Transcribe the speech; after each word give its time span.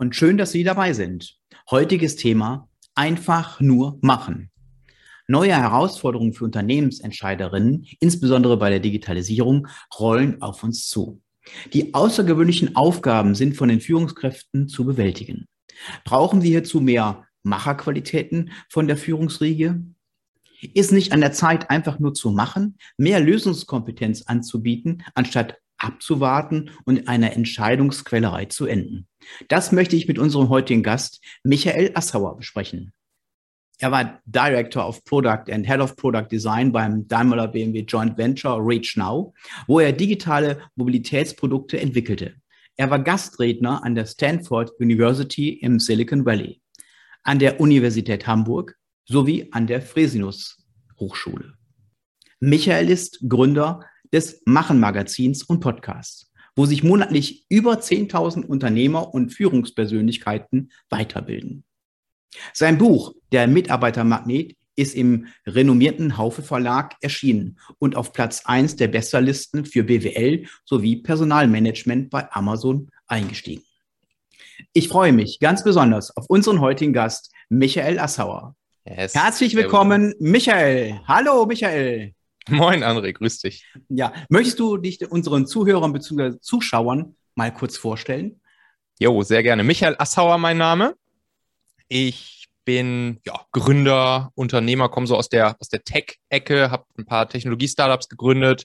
und 0.00 0.16
schön, 0.16 0.38
dass 0.38 0.50
Sie 0.50 0.64
dabei 0.64 0.94
sind. 0.94 1.36
Heutiges 1.70 2.16
Thema 2.16 2.68
einfach 2.94 3.60
nur 3.60 3.98
machen. 4.00 4.50
Neue 5.28 5.54
Herausforderungen 5.54 6.32
für 6.32 6.46
Unternehmensentscheiderinnen, 6.46 7.86
insbesondere 8.00 8.56
bei 8.56 8.70
der 8.70 8.80
Digitalisierung, 8.80 9.68
rollen 9.98 10.40
auf 10.40 10.62
uns 10.64 10.88
zu. 10.88 11.20
Die 11.74 11.92
außergewöhnlichen 11.92 12.76
Aufgaben 12.76 13.34
sind 13.34 13.56
von 13.56 13.68
den 13.68 13.82
Führungskräften 13.82 14.68
zu 14.68 14.86
bewältigen. 14.86 15.46
Brauchen 16.04 16.42
wir 16.42 16.50
hierzu 16.50 16.80
mehr 16.80 17.26
Macherqualitäten 17.42 18.52
von 18.70 18.88
der 18.88 18.96
Führungsriege? 18.96 19.84
Ist 20.74 20.92
nicht 20.92 21.12
an 21.12 21.20
der 21.20 21.32
Zeit, 21.32 21.68
einfach 21.68 21.98
nur 21.98 22.14
zu 22.14 22.30
machen, 22.30 22.78
mehr 22.96 23.20
Lösungskompetenz 23.20 24.22
anzubieten, 24.22 25.02
anstatt 25.14 25.58
abzuwarten 25.80 26.70
und 26.84 27.08
einer 27.08 27.32
Entscheidungsquälerei 27.32 28.46
zu 28.46 28.66
enden? 28.66 29.06
Das 29.48 29.72
möchte 29.72 29.96
ich 29.96 30.08
mit 30.08 30.18
unserem 30.18 30.48
heutigen 30.48 30.82
Gast 30.82 31.20
Michael 31.42 31.90
Assauer 31.94 32.36
besprechen. 32.36 32.92
Er 33.78 33.90
war 33.90 34.20
Director 34.26 34.86
of 34.86 35.02
Product 35.04 35.50
and 35.50 35.66
Head 35.66 35.80
of 35.80 35.96
Product 35.96 36.28
Design 36.30 36.70
beim 36.70 37.08
Daimler 37.08 37.48
BMW 37.48 37.80
Joint 37.80 38.18
Venture 38.18 38.58
Reach 38.60 38.94
Now, 38.96 39.32
wo 39.66 39.80
er 39.80 39.92
digitale 39.92 40.60
Mobilitätsprodukte 40.76 41.80
entwickelte. 41.80 42.34
Er 42.76 42.90
war 42.90 42.98
Gastredner 42.98 43.82
an 43.82 43.94
der 43.94 44.04
Stanford 44.04 44.70
University 44.78 45.50
im 45.50 45.80
Silicon 45.80 46.26
Valley, 46.26 46.60
an 47.22 47.38
der 47.38 47.58
Universität 47.58 48.26
Hamburg 48.26 48.76
sowie 49.06 49.48
an 49.50 49.66
der 49.66 49.80
Fresinus 49.80 50.62
Hochschule. 50.98 51.54
Michael 52.38 52.90
ist 52.90 53.24
Gründer 53.28 53.80
des 54.12 54.42
Machen 54.44 54.80
Magazins 54.80 55.42
und 55.42 55.60
Podcasts, 55.60 56.30
wo 56.56 56.66
sich 56.66 56.82
monatlich 56.82 57.46
über 57.48 57.74
10.000 57.74 58.44
Unternehmer 58.44 59.14
und 59.14 59.30
Führungspersönlichkeiten 59.30 60.72
weiterbilden. 60.88 61.64
Sein 62.52 62.78
Buch 62.78 63.14
Der 63.32 63.46
Mitarbeitermagnet 63.46 64.56
ist 64.76 64.94
im 64.94 65.26
renommierten 65.46 66.16
Haufe 66.16 66.42
Verlag 66.42 66.96
erschienen 67.00 67.58
und 67.78 67.96
auf 67.96 68.12
Platz 68.12 68.42
1 68.46 68.76
der 68.76 68.88
Bestsellerlisten 68.88 69.64
für 69.64 69.84
BWL 69.84 70.46
sowie 70.64 70.96
Personalmanagement 70.96 72.08
bei 72.10 72.30
Amazon 72.32 72.88
eingestiegen. 73.06 73.64
Ich 74.72 74.88
freue 74.88 75.12
mich 75.12 75.38
ganz 75.40 75.64
besonders 75.64 76.16
auf 76.16 76.26
unseren 76.28 76.60
heutigen 76.60 76.92
Gast, 76.92 77.32
Michael 77.48 77.98
Assauer. 77.98 78.54
Yes. 78.86 79.14
Herzlich 79.14 79.54
willkommen, 79.54 80.14
Michael. 80.18 81.00
Hallo, 81.06 81.46
Michael. 81.46 82.14
Moin, 82.48 82.82
André, 82.82 83.12
grüß 83.12 83.40
dich. 83.40 83.66
Ja, 83.88 84.12
möchtest 84.28 84.58
du 84.58 84.76
dich 84.76 85.10
unseren 85.10 85.46
Zuhörern 85.46 85.92
bzw. 85.92 86.38
Zuschauern 86.40 87.16
mal 87.34 87.52
kurz 87.52 87.76
vorstellen? 87.76 88.40
Jo, 88.98 89.22
sehr 89.22 89.42
gerne. 89.42 89.62
Michael 89.64 89.96
Assauer, 89.98 90.38
mein 90.38 90.58
Name. 90.58 90.94
Ich 91.88 92.48
bin 92.64 93.20
ja, 93.26 93.40
Gründer, 93.52 94.30
Unternehmer, 94.34 94.88
komme 94.88 95.06
so 95.06 95.16
aus 95.16 95.28
der, 95.28 95.56
aus 95.60 95.68
der 95.68 95.82
Tech-Ecke, 95.82 96.70
habe 96.70 96.84
ein 96.98 97.06
paar 97.06 97.28
Technologie-Startups 97.28 98.08
gegründet. 98.08 98.64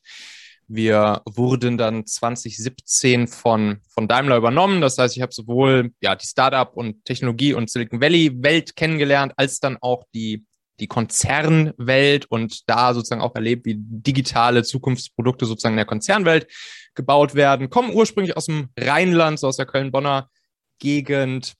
Wir 0.67 1.21
wurden 1.25 1.77
dann 1.77 2.05
2017 2.05 3.27
von, 3.27 3.81
von 3.87 4.07
Daimler 4.07 4.37
übernommen. 4.37 4.81
Das 4.81 4.97
heißt, 4.97 5.15
ich 5.15 5.21
habe 5.21 5.33
sowohl 5.33 5.91
ja, 6.01 6.15
die 6.15 6.25
Startup- 6.25 6.75
und 6.75 7.05
Technologie- 7.05 7.53
und 7.53 7.69
Silicon 7.69 8.01
Valley-Welt 8.01 8.75
kennengelernt, 8.75 9.33
als 9.37 9.59
dann 9.59 9.77
auch 9.81 10.03
die, 10.13 10.45
die 10.79 10.87
Konzernwelt 10.87 12.25
und 12.25 12.69
da 12.69 12.93
sozusagen 12.93 13.21
auch 13.21 13.35
erlebt, 13.35 13.65
wie 13.65 13.75
digitale 13.77 14.63
Zukunftsprodukte 14.63 15.45
sozusagen 15.45 15.73
in 15.73 15.77
der 15.77 15.85
Konzernwelt 15.85 16.47
gebaut 16.95 17.35
werden. 17.35 17.69
Kommen 17.69 17.93
ursprünglich 17.93 18.35
aus 18.35 18.45
dem 18.45 18.69
Rheinland, 18.77 19.39
so 19.39 19.47
aus 19.47 19.57
der 19.57 19.65
Köln-Bonner 19.65 20.29
Gegend, 20.79 21.53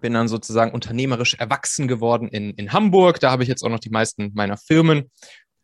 bin 0.00 0.14
dann 0.14 0.28
sozusagen 0.28 0.72
unternehmerisch 0.72 1.34
erwachsen 1.34 1.88
geworden 1.88 2.28
in, 2.28 2.52
in 2.54 2.72
Hamburg. 2.72 3.20
Da 3.20 3.30
habe 3.30 3.42
ich 3.42 3.48
jetzt 3.48 3.62
auch 3.62 3.68
noch 3.68 3.80
die 3.80 3.90
meisten 3.90 4.32
meiner 4.34 4.56
Firmen. 4.56 5.10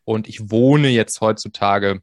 Und 0.03 0.27
ich 0.27 0.51
wohne 0.51 0.89
jetzt 0.89 1.21
heutzutage 1.21 2.01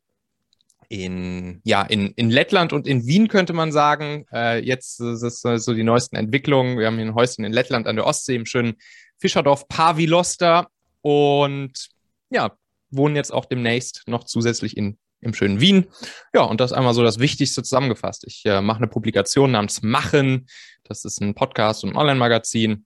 in, 0.89 1.61
ja, 1.65 1.83
in, 1.83 2.13
in 2.17 2.31
Lettland 2.31 2.73
und 2.73 2.87
in 2.87 3.07
Wien, 3.07 3.29
könnte 3.29 3.53
man 3.53 3.73
sagen. 3.73 4.27
Äh, 4.33 4.59
jetzt 4.65 5.01
ist 5.01 5.23
es 5.23 5.41
so 5.41 5.73
die 5.73 5.85
neuesten 5.85 6.17
Entwicklungen. 6.17 6.79
Wir 6.79 6.87
haben 6.87 6.97
hier 6.97 7.07
ein 7.07 7.15
Häuschen 7.15 7.45
in 7.45 7.53
Lettland 7.53 7.87
an 7.87 7.97
der 7.97 8.07
Ostsee 8.07 8.35
im 8.35 8.45
schönen 8.45 8.75
Fischerdorf 9.23 9.69
Pavilosta. 9.69 10.69
Und 11.01 11.89
ja, 12.31 12.53
wohnen 12.91 13.17
jetzt 13.17 13.33
auch 13.33 13.47
demnächst 13.47 14.03
noch 14.07 14.25
zusätzlich 14.25 14.77
in 14.77 14.99
im 15.23 15.35
schönen 15.35 15.61
Wien. 15.61 15.87
Ja, 16.35 16.43
und 16.43 16.61
das 16.61 16.73
ist 16.73 16.77
einmal 16.77 16.95
so 16.95 17.03
das 17.05 17.21
Wichtigste 17.21 17.63
zusammengefasst. 17.63 18.25
Ich 18.27 18.45
äh, 18.45 18.61
mache 18.61 18.79
eine 18.79 18.89
Publikation 18.89 19.53
namens 19.53 19.81
Machen. 19.81 20.49
Das 20.83 21.05
ist 21.05 21.21
ein 21.23 21.35
Podcast 21.35 21.85
und 21.85 21.91
ein 21.91 21.97
Online-Magazin 21.97 22.85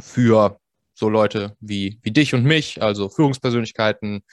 für 0.00 0.58
so 0.94 1.08
Leute 1.08 1.56
wie, 1.60 2.00
wie 2.02 2.10
dich 2.10 2.34
und 2.34 2.44
mich, 2.44 2.82
also 2.82 3.08
Führungspersönlichkeiten, 3.08 4.24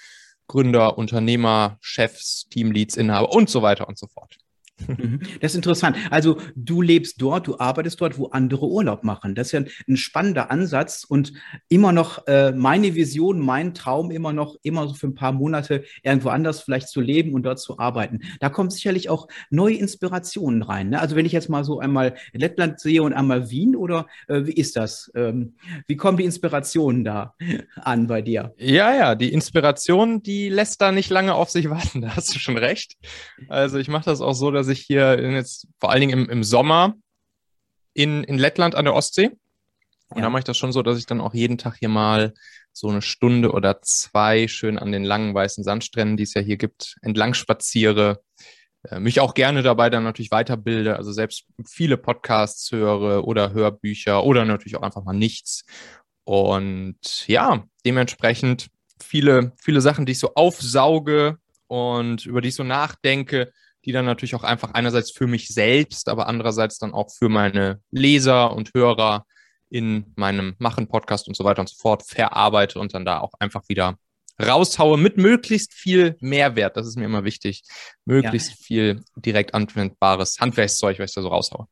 Gründer, 0.47 0.97
Unternehmer, 0.97 1.77
Chefs, 1.81 2.47
Teamleads, 2.49 2.97
Inhaber 2.97 3.31
und 3.31 3.49
so 3.49 3.61
weiter 3.61 3.87
und 3.87 3.97
so 3.99 4.07
fort. 4.07 4.37
Mhm. 4.87 5.19
Das 5.41 5.51
ist 5.51 5.55
interessant. 5.55 5.97
Also 6.09 6.37
du 6.55 6.81
lebst 6.81 7.21
dort, 7.21 7.47
du 7.47 7.59
arbeitest 7.59 7.99
dort, 8.01 8.17
wo 8.17 8.27
andere 8.27 8.67
Urlaub 8.67 9.03
machen. 9.03 9.35
Das 9.35 9.47
ist 9.47 9.51
ja 9.53 9.61
ein, 9.87 9.97
spannender 9.97 10.49
Ansatz 10.49 11.03
und 11.03 11.33
immer 11.67 11.91
noch 11.91 12.25
äh, 12.27 12.51
meine 12.51 12.95
Vision, 12.95 13.39
mein 13.39 13.73
Traum, 13.73 14.11
immer 14.11 14.33
noch, 14.33 14.55
immer 14.63 14.87
so 14.87 14.93
für 14.93 15.07
ein 15.07 15.15
paar 15.15 15.31
Monate 15.31 15.83
irgendwo 16.03 16.29
anders 16.29 16.61
vielleicht 16.61 16.87
zu 16.89 17.01
leben 17.01 17.33
und 17.33 17.43
dort 17.43 17.59
zu 17.59 17.79
arbeiten. 17.79 18.21
Da 18.39 18.49
kommen 18.49 18.69
sicherlich 18.69 19.09
auch 19.09 19.27
neue 19.49 19.75
Inspirationen 19.75 20.63
rein. 20.63 20.89
Ne? 20.89 20.99
Also 20.99 21.15
wenn 21.15 21.25
ich 21.25 21.31
jetzt 21.31 21.49
mal 21.49 21.63
so 21.63 21.79
einmal 21.79 22.15
Lettland 22.33 22.79
sehe 22.79 23.03
und 23.03 23.13
einmal 23.13 23.49
Wien 23.49 23.75
oder 23.75 24.07
äh, 24.27 24.45
wie 24.45 24.53
ist 24.53 24.75
das? 24.75 25.11
Ähm, 25.15 25.55
wie 25.87 25.97
kommen 25.97 26.17
die 26.17 26.25
Inspirationen 26.25 27.03
da 27.03 27.35
an 27.75 28.07
bei 28.07 28.21
dir? 28.21 28.53
Ja, 28.57 28.93
ja, 28.93 29.15
die 29.15 29.31
Inspiration, 29.33 30.23
die 30.23 30.49
lässt 30.49 30.81
da 30.81 30.91
nicht 30.91 31.09
lange 31.09 31.35
auf 31.35 31.49
sich 31.49 31.69
warten. 31.69 31.99
Da 32.09 32.15
hast 32.15 32.33
du 32.33 32.39
schon 32.39 32.57
recht. 32.57 32.93
Also 33.49 33.77
ich 33.77 33.89
mache 33.89 34.05
das 34.05 34.21
auch 34.21 34.33
so, 34.33 34.51
dass 34.51 34.68
ich 34.69 34.81
hier 34.81 35.19
jetzt 35.31 35.67
vor 35.79 35.91
allen 35.91 36.01
Dingen 36.01 36.19
im, 36.19 36.29
im 36.29 36.43
Sommer 36.43 36.95
in, 37.93 38.23
in 38.23 38.37
Lettland 38.37 38.75
an 38.75 38.85
der 38.85 38.93
Ostsee. 38.93 39.31
Und 40.09 40.17
ja. 40.17 40.23
da 40.23 40.29
mache 40.29 40.39
ich 40.39 40.45
das 40.45 40.57
schon 40.57 40.71
so, 40.71 40.81
dass 40.81 40.97
ich 40.97 41.05
dann 41.05 41.21
auch 41.21 41.33
jeden 41.33 41.57
Tag 41.57 41.77
hier 41.77 41.89
mal 41.89 42.33
so 42.71 42.87
eine 42.87 43.01
Stunde 43.01 43.51
oder 43.51 43.81
zwei 43.81 44.47
schön 44.47 44.79
an 44.79 44.91
den 44.91 45.03
langen 45.03 45.33
weißen 45.33 45.63
Sandstränden, 45.63 46.17
die 46.17 46.23
es 46.23 46.33
ja 46.33 46.41
hier 46.41 46.57
gibt, 46.57 46.95
entlang 47.01 47.33
spaziere. 47.33 48.21
Äh, 48.83 48.99
mich 48.99 49.19
auch 49.19 49.33
gerne 49.33 49.61
dabei 49.61 49.89
dann 49.89 50.03
natürlich 50.03 50.31
weiterbilde, 50.31 50.95
also 50.95 51.11
selbst 51.11 51.45
viele 51.67 51.97
Podcasts 51.97 52.71
höre 52.71 53.27
oder 53.27 53.53
Hörbücher 53.53 54.23
oder 54.23 54.45
natürlich 54.45 54.77
auch 54.77 54.83
einfach 54.83 55.03
mal 55.03 55.13
nichts. 55.13 55.65
Und 56.23 57.27
ja, 57.27 57.65
dementsprechend 57.85 58.69
viele, 59.01 59.53
viele 59.61 59.81
Sachen, 59.81 60.05
die 60.05 60.13
ich 60.13 60.19
so 60.19 60.33
aufsauge 60.35 61.37
und 61.67 62.25
über 62.25 62.41
die 62.41 62.49
ich 62.49 62.55
so 62.55 62.63
nachdenke, 62.63 63.51
die 63.89 63.93
dann 63.93 64.05
natürlich 64.05 64.35
auch 64.35 64.43
einfach 64.43 64.75
einerseits 64.75 65.09
für 65.09 65.25
mich 65.25 65.47
selbst, 65.47 66.09
aber 66.09 66.27
andererseits 66.27 66.77
dann 66.77 66.93
auch 66.93 67.09
für 67.11 67.27
meine 67.27 67.81
Leser 67.89 68.53
und 68.53 68.69
Hörer 68.75 69.25
in 69.71 70.13
meinem 70.15 70.53
Machen-Podcast 70.59 71.27
und 71.27 71.35
so 71.35 71.43
weiter 71.43 71.61
und 71.61 71.69
so 71.69 71.75
fort 71.75 72.03
verarbeite 72.07 72.77
und 72.77 72.93
dann 72.93 73.03
da 73.03 73.19
auch 73.19 73.31
einfach 73.39 73.63
wieder 73.67 73.97
raushaue 74.39 74.99
mit 74.99 75.17
möglichst 75.17 75.73
viel 75.73 76.17
Mehrwert. 76.19 76.77
Das 76.77 76.85
ist 76.85 76.97
mir 76.97 77.05
immer 77.05 77.23
wichtig. 77.23 77.63
Möglichst 78.05 78.51
ja. 78.51 78.55
viel 78.59 79.03
direkt 79.15 79.55
anwendbares 79.55 80.39
Handwerkszeug, 80.39 80.99
was 80.99 81.09
ich 81.09 81.15
da 81.15 81.23
so 81.23 81.29
raushaue. 81.29 81.65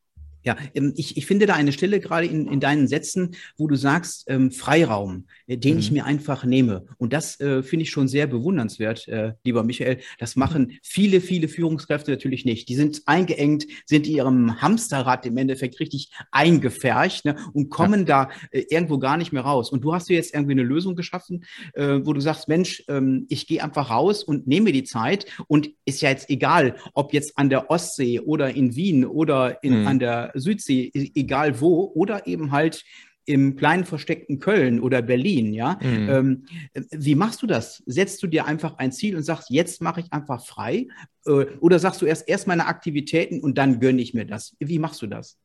Ja, 0.47 0.55
ähm, 0.75 0.93
ich, 0.95 1.17
ich 1.17 1.25
finde 1.25 1.45
da 1.45 1.55
eine 1.55 1.73
Stelle 1.73 1.99
gerade 1.99 2.25
in, 2.25 2.47
in 2.47 2.61
deinen 2.61 2.87
Sätzen, 2.87 3.35
wo 3.57 3.67
du 3.67 3.75
sagst, 3.75 4.23
ähm, 4.27 4.49
Freiraum, 4.49 5.25
äh, 5.45 5.57
den 5.57 5.73
mhm. 5.73 5.79
ich 5.79 5.91
mir 5.91 6.05
einfach 6.05 6.45
nehme. 6.45 6.85
Und 6.97 7.11
das 7.11 7.37
äh, 7.41 7.63
finde 7.63 7.83
ich 7.83 7.89
schon 7.89 8.07
sehr 8.07 8.27
bewundernswert, 8.27 9.09
äh, 9.09 9.33
lieber 9.43 9.63
Michael. 9.63 9.97
Das 10.19 10.37
machen 10.37 10.77
viele, 10.81 11.19
viele 11.19 11.49
Führungskräfte 11.49 12.11
natürlich 12.11 12.45
nicht. 12.45 12.69
Die 12.69 12.75
sind 12.75 13.01
eingeengt, 13.07 13.67
sind 13.85 14.07
in 14.07 14.13
ihrem 14.13 14.61
Hamsterrad 14.61 15.25
im 15.25 15.35
Endeffekt 15.35 15.81
richtig 15.81 16.13
eingefärcht 16.31 17.25
ne, 17.25 17.35
und 17.51 17.67
kommen 17.67 18.07
ja. 18.07 18.27
da 18.27 18.29
äh, 18.51 18.63
irgendwo 18.69 18.99
gar 18.99 19.17
nicht 19.17 19.33
mehr 19.33 19.43
raus. 19.43 19.69
Und 19.69 19.81
du 19.81 19.93
hast 19.93 20.07
dir 20.07 20.15
jetzt 20.15 20.33
irgendwie 20.33 20.53
eine 20.53 20.63
Lösung 20.63 20.95
geschaffen, 20.95 21.43
äh, 21.73 21.99
wo 22.05 22.13
du 22.13 22.21
sagst, 22.21 22.47
Mensch, 22.47 22.85
ähm, 22.87 23.25
ich 23.27 23.47
gehe 23.47 23.61
einfach 23.61 23.89
raus 23.89 24.23
und 24.23 24.47
nehme 24.47 24.71
die 24.71 24.85
Zeit. 24.85 25.25
Und 25.47 25.71
ist 25.83 26.01
ja 26.01 26.09
jetzt 26.09 26.29
egal, 26.29 26.77
ob 26.93 27.11
jetzt 27.11 27.37
an 27.37 27.49
der 27.49 27.69
Ostsee 27.69 28.21
oder 28.21 28.55
in 28.55 28.77
Wien 28.77 29.03
oder 29.03 29.61
in, 29.61 29.81
mhm. 29.81 29.87
an 29.87 29.99
der 29.99 30.31
Südsee, 30.39 30.91
e-, 30.93 31.11
egal 31.15 31.59
wo, 31.61 31.91
oder 31.93 32.27
eben 32.27 32.51
halt 32.51 32.83
im 33.27 33.57
kleinen 33.57 33.83
versteckten 33.83 34.39
Köln 34.39 34.79
oder 34.79 35.01
Berlin, 35.01 35.53
ja. 35.53 35.77
Mhm. 35.81 36.09
Ähm, 36.09 36.45
wie 36.91 37.15
machst 37.15 37.41
du 37.41 37.47
das? 37.47 37.83
Setzt 37.85 38.23
du 38.23 38.27
dir 38.27 38.45
einfach 38.45 38.77
ein 38.77 38.93
Ziel 38.93 39.17
und 39.17 39.23
sagst, 39.23 39.49
jetzt 39.49 39.81
mache 39.81 39.99
ich 39.99 40.13
einfach 40.13 40.45
frei? 40.45 40.87
Äh, 41.25 41.45
oder 41.59 41.77
sagst 41.77 42.01
du 42.01 42.05
erst 42.05 42.27
erst 42.29 42.47
meine 42.47 42.67
Aktivitäten 42.67 43.41
und 43.41 43.57
dann 43.57 43.81
gönne 43.81 44.01
ich 44.01 44.13
mir 44.13 44.25
das? 44.25 44.55
Wie 44.59 44.79
machst 44.79 45.01
du 45.01 45.07
das? 45.07 45.37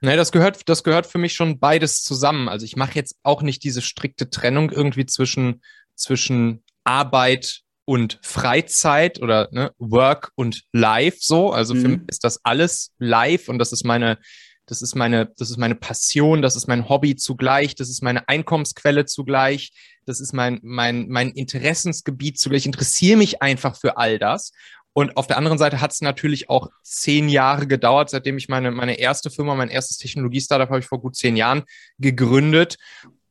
Nee, 0.00 0.16
das 0.16 0.32
gehört, 0.32 0.68
das 0.68 0.82
gehört 0.82 1.06
für 1.06 1.18
mich 1.18 1.34
schon 1.34 1.58
beides 1.58 2.02
zusammen. 2.02 2.48
Also 2.48 2.64
ich 2.64 2.76
mache 2.76 2.94
jetzt 2.94 3.16
auch 3.22 3.42
nicht 3.42 3.62
diese 3.64 3.82
strikte 3.82 4.30
Trennung 4.30 4.70
irgendwie 4.70 5.06
zwischen, 5.06 5.62
zwischen 5.94 6.62
Arbeit 6.84 7.62
und 7.86 8.18
Freizeit 8.20 9.22
oder 9.22 9.48
ne, 9.52 9.72
Work 9.78 10.32
und 10.34 10.64
Life 10.72 11.18
so. 11.20 11.52
Also 11.52 11.74
mhm. 11.74 11.80
für 11.80 11.88
mich 11.88 12.00
ist 12.08 12.24
das 12.24 12.44
alles 12.44 12.92
live 12.98 13.48
und 13.48 13.58
das 13.58 13.72
ist 13.72 13.84
meine, 13.84 14.18
das 14.66 14.82
ist 14.82 14.96
meine, 14.96 15.32
das 15.38 15.50
ist 15.50 15.56
meine 15.56 15.76
Passion, 15.76 16.42
das 16.42 16.56
ist 16.56 16.66
mein 16.66 16.88
Hobby 16.88 17.14
zugleich, 17.14 17.76
das 17.76 17.88
ist 17.88 18.02
meine 18.02 18.28
Einkommensquelle 18.28 19.06
zugleich, 19.06 19.70
das 20.04 20.20
ist 20.20 20.34
mein, 20.34 20.58
mein, 20.62 21.08
mein 21.08 21.30
Interessensgebiet 21.30 22.38
zugleich. 22.38 22.62
Ich 22.62 22.66
interessiere 22.66 23.16
mich 23.16 23.40
einfach 23.40 23.76
für 23.76 23.96
all 23.96 24.18
das. 24.18 24.50
Und 24.92 25.16
auf 25.16 25.28
der 25.28 25.36
anderen 25.36 25.58
Seite 25.58 25.80
hat 25.80 25.92
es 25.92 26.00
natürlich 26.00 26.50
auch 26.50 26.70
zehn 26.82 27.28
Jahre 27.28 27.66
gedauert, 27.66 28.10
seitdem 28.10 28.38
ich 28.38 28.48
meine, 28.48 28.70
meine 28.72 28.98
erste 28.98 29.30
Firma, 29.30 29.54
mein 29.54 29.68
erstes 29.68 29.98
Technologie-Startup 29.98 30.70
habe 30.70 30.80
ich 30.80 30.86
vor 30.86 31.00
gut 31.00 31.14
zehn 31.14 31.36
Jahren 31.36 31.62
gegründet. 31.98 32.78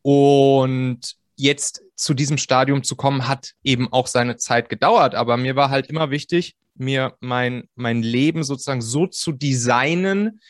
Und 0.02 1.16
jetzt 1.36 1.82
zu 1.96 2.14
diesem 2.14 2.38
Stadium 2.38 2.84
zu 2.84 2.96
kommen, 2.96 3.28
hat 3.28 3.54
eben 3.64 3.92
auch 3.92 4.08
seine 4.08 4.38
Zeit 4.38 4.70
gedauert. 4.70 5.16
Aber 5.16 5.38
mir 5.38 5.56
war 5.56 5.70
halt 5.70 5.88
immer 5.88 6.12
wichtig, 6.12 6.56
mir 6.76 7.16
mein, 7.20 7.70
mein 7.76 8.02
Leben 8.02 8.44
sozusagen 8.44 8.82
so 8.82 9.08
zu 9.08 9.32
designen, 9.32 10.42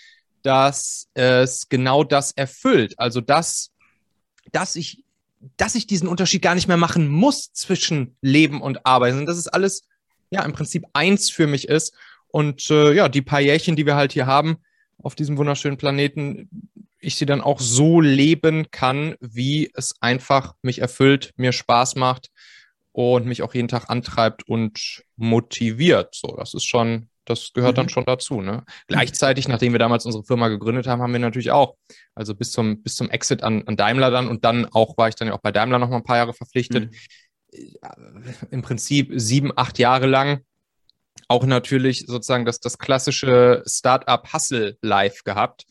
dass 0.41 1.07
es 1.13 1.69
genau 1.69 2.03
das 2.03 2.31
erfüllt. 2.31 2.97
Also, 2.97 3.21
dass, 3.21 3.71
dass 4.51 4.75
ich, 4.75 5.03
dass 5.57 5.75
ich 5.75 5.87
diesen 5.87 6.07
Unterschied 6.07 6.41
gar 6.41 6.55
nicht 6.55 6.67
mehr 6.67 6.77
machen 6.77 7.07
muss 7.07 7.53
zwischen 7.53 8.15
Leben 8.21 8.61
und 8.61 8.85
Arbeit. 8.85 9.13
Und 9.13 9.25
dass 9.25 9.37
es 9.37 9.47
alles, 9.47 9.87
ja, 10.31 10.43
im 10.43 10.53
Prinzip 10.53 10.85
eins 10.93 11.29
für 11.29 11.47
mich 11.47 11.67
ist. 11.67 11.95
Und 12.27 12.69
äh, 12.69 12.93
ja, 12.93 13.07
die 13.07 13.21
paar 13.21 13.39
Jährchen, 13.39 13.75
die 13.75 13.85
wir 13.85 13.95
halt 13.95 14.11
hier 14.11 14.25
haben 14.25 14.57
auf 15.01 15.15
diesem 15.15 15.37
wunderschönen 15.37 15.77
Planeten, 15.77 16.49
ich 17.05 17.15
sie 17.15 17.25
dann 17.25 17.41
auch 17.41 17.59
so 17.59 18.01
leben 18.01 18.71
kann, 18.71 19.15
wie 19.19 19.71
es 19.73 19.95
einfach 20.01 20.55
mich 20.61 20.79
erfüllt, 20.79 21.33
mir 21.37 21.51
Spaß 21.51 21.95
macht 21.95 22.31
und 22.91 23.25
mich 23.25 23.43
auch 23.43 23.53
jeden 23.53 23.67
Tag 23.67 23.89
antreibt 23.89 24.47
und 24.47 25.03
motiviert. 25.15 26.15
So, 26.15 26.35
das 26.37 26.53
ist 26.53 26.65
schon, 26.65 27.09
das 27.25 27.51
gehört 27.53 27.73
mhm. 27.73 27.77
dann 27.77 27.89
schon 27.89 28.05
dazu. 28.05 28.41
Ne? 28.41 28.63
Gleichzeitig, 28.87 29.47
nachdem 29.47 29.73
wir 29.73 29.79
damals 29.79 30.05
unsere 30.05 30.23
Firma 30.23 30.47
gegründet 30.47 30.87
haben, 30.87 31.01
haben 31.01 31.13
wir 31.13 31.19
natürlich 31.19 31.51
auch, 31.51 31.75
also 32.13 32.35
bis 32.35 32.51
zum, 32.51 32.81
bis 32.81 32.95
zum 32.95 33.09
Exit 33.09 33.43
an, 33.43 33.63
an 33.67 33.77
Daimler 33.77 34.11
dann 34.11 34.27
und 34.27 34.45
dann 34.45 34.65
auch 34.65 34.97
war 34.97 35.09
ich 35.09 35.15
dann 35.15 35.27
ja 35.27 35.33
auch 35.33 35.41
bei 35.41 35.51
Daimler 35.51 35.79
noch 35.79 35.89
mal 35.89 35.97
ein 35.97 36.03
paar 36.03 36.17
Jahre 36.17 36.33
verpflichtet. 36.33 36.91
Mhm. 37.51 38.33
Im 38.51 38.61
Prinzip 38.61 39.11
sieben, 39.15 39.51
acht 39.55 39.79
Jahre 39.79 40.07
lang 40.07 40.41
auch 41.27 41.45
natürlich 41.45 42.05
sozusagen 42.07 42.45
das, 42.45 42.59
das 42.59 42.77
klassische 42.77 43.63
Startup-Hustle-Life 43.65 45.23
gehabt 45.23 45.65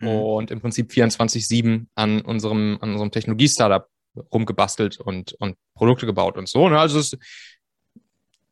mhm. 0.00 0.08
und 0.08 0.50
im 0.50 0.60
Prinzip 0.60 0.90
24-7 0.90 1.86
an 1.94 2.20
unserem, 2.22 2.78
an 2.80 2.92
unserem 2.92 3.10
Technologie-Startup 3.10 3.86
rumgebastelt 4.32 4.98
und, 4.98 5.34
und 5.34 5.56
Produkte 5.74 6.06
gebaut 6.06 6.36
und 6.36 6.48
so. 6.48 6.68
Ne? 6.68 6.78
Also 6.78 6.98
es, 6.98 7.16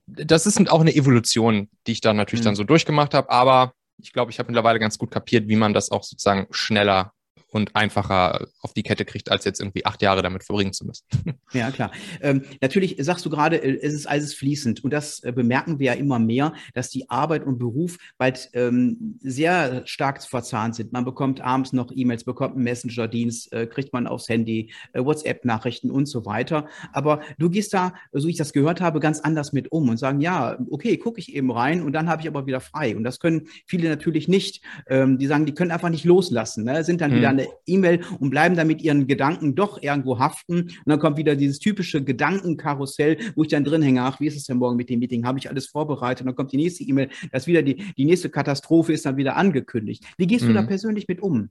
das 0.07 0.47
ist 0.47 0.71
auch 0.71 0.81
eine 0.81 0.95
Evolution, 0.95 1.69
die 1.87 1.93
ich 1.93 2.01
da 2.01 2.15
natürlich 2.15 2.43
mhm. 2.43 2.49
dann 2.51 2.57
so 2.57 2.65
durchgemacht 2.65 3.15
habe, 3.15 3.31
aber 3.31 3.73
ich 3.99 4.13
glaube, 4.13 4.31
ich 4.31 4.39
habe 4.39 4.49
mittlerweile 4.49 4.79
ganz 4.79 4.97
gut 4.99 5.11
kapiert, 5.11 5.49
wie 5.49 5.57
man 5.57 5.75
das 5.75 5.91
auch 5.91 6.05
sozusagen 6.05 6.47
schneller 6.51 7.13
und 7.51 7.75
einfacher 7.75 8.47
auf 8.61 8.75
die 8.75 8.83
Kette 8.83 9.05
kriegt, 9.05 9.31
als 9.31 9.45
jetzt 9.45 9.61
irgendwie 9.61 9.87
acht 9.87 10.03
Jahre 10.03 10.23
damit 10.23 10.45
verbringen 10.45 10.73
zu 10.73 10.87
müssen. 10.87 11.05
Ja, 11.53 11.71
klar. 11.71 11.91
Ähm, 12.21 12.43
natürlich 12.61 12.97
sagst 12.99 13.25
du 13.25 13.31
gerade, 13.31 13.57
äh, 13.57 13.79
es 13.81 13.95
ist 13.95 14.07
alles 14.07 14.35
fließend. 14.35 14.85
Und 14.85 14.93
das 14.93 15.21
äh, 15.21 15.33
bemerken 15.33 15.79
wir 15.79 15.87
ja 15.87 15.93
immer 15.95 16.19
mehr, 16.19 16.53
dass 16.75 16.91
die 16.91 17.09
Arbeit 17.09 17.47
und 17.47 17.59
Beruf 17.59 17.97
bald 18.19 18.51
ähm, 18.53 19.19
sehr 19.21 19.87
stark 19.87 20.23
verzahnt 20.23 20.75
sind. 20.75 20.93
Man 20.93 21.07
bekommt 21.07 21.41
abends 21.41 21.73
noch 21.73 21.91
E-Mails, 21.95 22.25
bekommt 22.25 22.55
einen 22.55 22.65
Messenger-Dienst, 22.65 23.53
äh, 23.53 23.67
kriegt 23.67 23.95
man 23.95 24.07
aufs 24.07 24.29
Handy, 24.29 24.73
äh, 24.93 25.03
WhatsApp-Nachrichten 25.03 25.91
und 25.91 26.07
so 26.07 26.27
weiter. 26.27 26.69
Aber 26.93 27.23
du 27.39 27.49
gehst 27.49 27.73
da, 27.73 27.95
so 28.13 28.29
ich 28.29 28.37
das 28.37 28.53
gehört 28.53 28.83
habe, 28.83 29.01
ganz 29.01 29.21
anders 29.21 29.55
mit 29.55 29.73
um 29.73 29.89
und 29.89 29.97
sagen, 29.97 30.21
ja, 30.21 30.59
okay, 30.71 30.99
gucke 30.99 31.19
ich 31.19 31.35
eben 31.35 31.51
rein 31.51 31.83
und 31.83 31.93
dann 31.95 32.11
habe 32.11 32.21
ich 32.21 32.29
aber 32.29 32.47
wieder 32.47 32.61
frei. 32.61 32.95
Und 32.95 33.05
das 33.05 33.21
können 33.21 33.49
viele 33.67 33.89
natürlich 33.89 34.29
nicht. 34.29 34.63
Ähm, 34.87 35.19
die 35.19 35.27
sagen, 35.27 35.47
die 35.47 35.55
können 35.55 35.71
einfach 35.71 35.89
nicht 35.89 36.05
loslassen, 36.05 36.65
ne? 36.65 36.85
sind 36.85 37.01
dann 37.01 37.13
mhm. 37.13 37.17
wieder 37.17 37.38
eine 37.39 37.49
E-Mail 37.67 38.01
und 38.21 38.31
bleiben 38.31 38.57
dann 38.57 38.67
mit 38.67 38.83
ihren 38.83 39.07
Gedanken 39.07 39.55
doch 39.55 39.83
irgendwo 39.83 40.19
haften. 40.19 40.63
Und 40.63 40.83
dann 40.87 40.99
kommt 40.99 41.17
wieder 41.17 41.37
dieses 41.37 41.59
typische 41.59 42.03
Gedankenkarussell, 42.03 43.19
wo 43.35 43.43
ich 43.43 43.49
dann 43.49 43.65
drin 43.65 43.83
hänge, 43.83 44.03
ach, 44.03 44.21
wie 44.21 44.27
ist 44.27 44.37
es 44.37 44.45
denn 44.45 44.59
morgen 44.59 44.77
mit 44.77 44.91
dem 44.91 45.01
Meeting? 45.01 45.25
Habe 45.25 45.39
ich 45.39 45.49
alles 45.49 45.67
vorbereitet? 45.67 46.23
Und 46.23 46.27
dann 46.27 46.37
kommt 46.37 46.53
die 46.53 46.57
nächste 46.57 46.85
E-Mail, 46.85 47.09
dass 47.33 47.47
wieder 47.47 47.63
die, 47.63 47.77
die 47.97 48.05
nächste 48.05 48.31
Katastrophe 48.31 48.93
ist 48.93 49.07
dann 49.07 49.17
wieder 49.17 49.37
angekündigt. 49.37 50.05
Wie 50.17 50.27
gehst 50.27 50.45
mhm. 50.45 50.49
du 50.49 50.55
da 50.55 50.63
mhm. 50.63 50.69
persönlich 50.69 51.09
mit 51.09 51.21
um? 51.21 51.51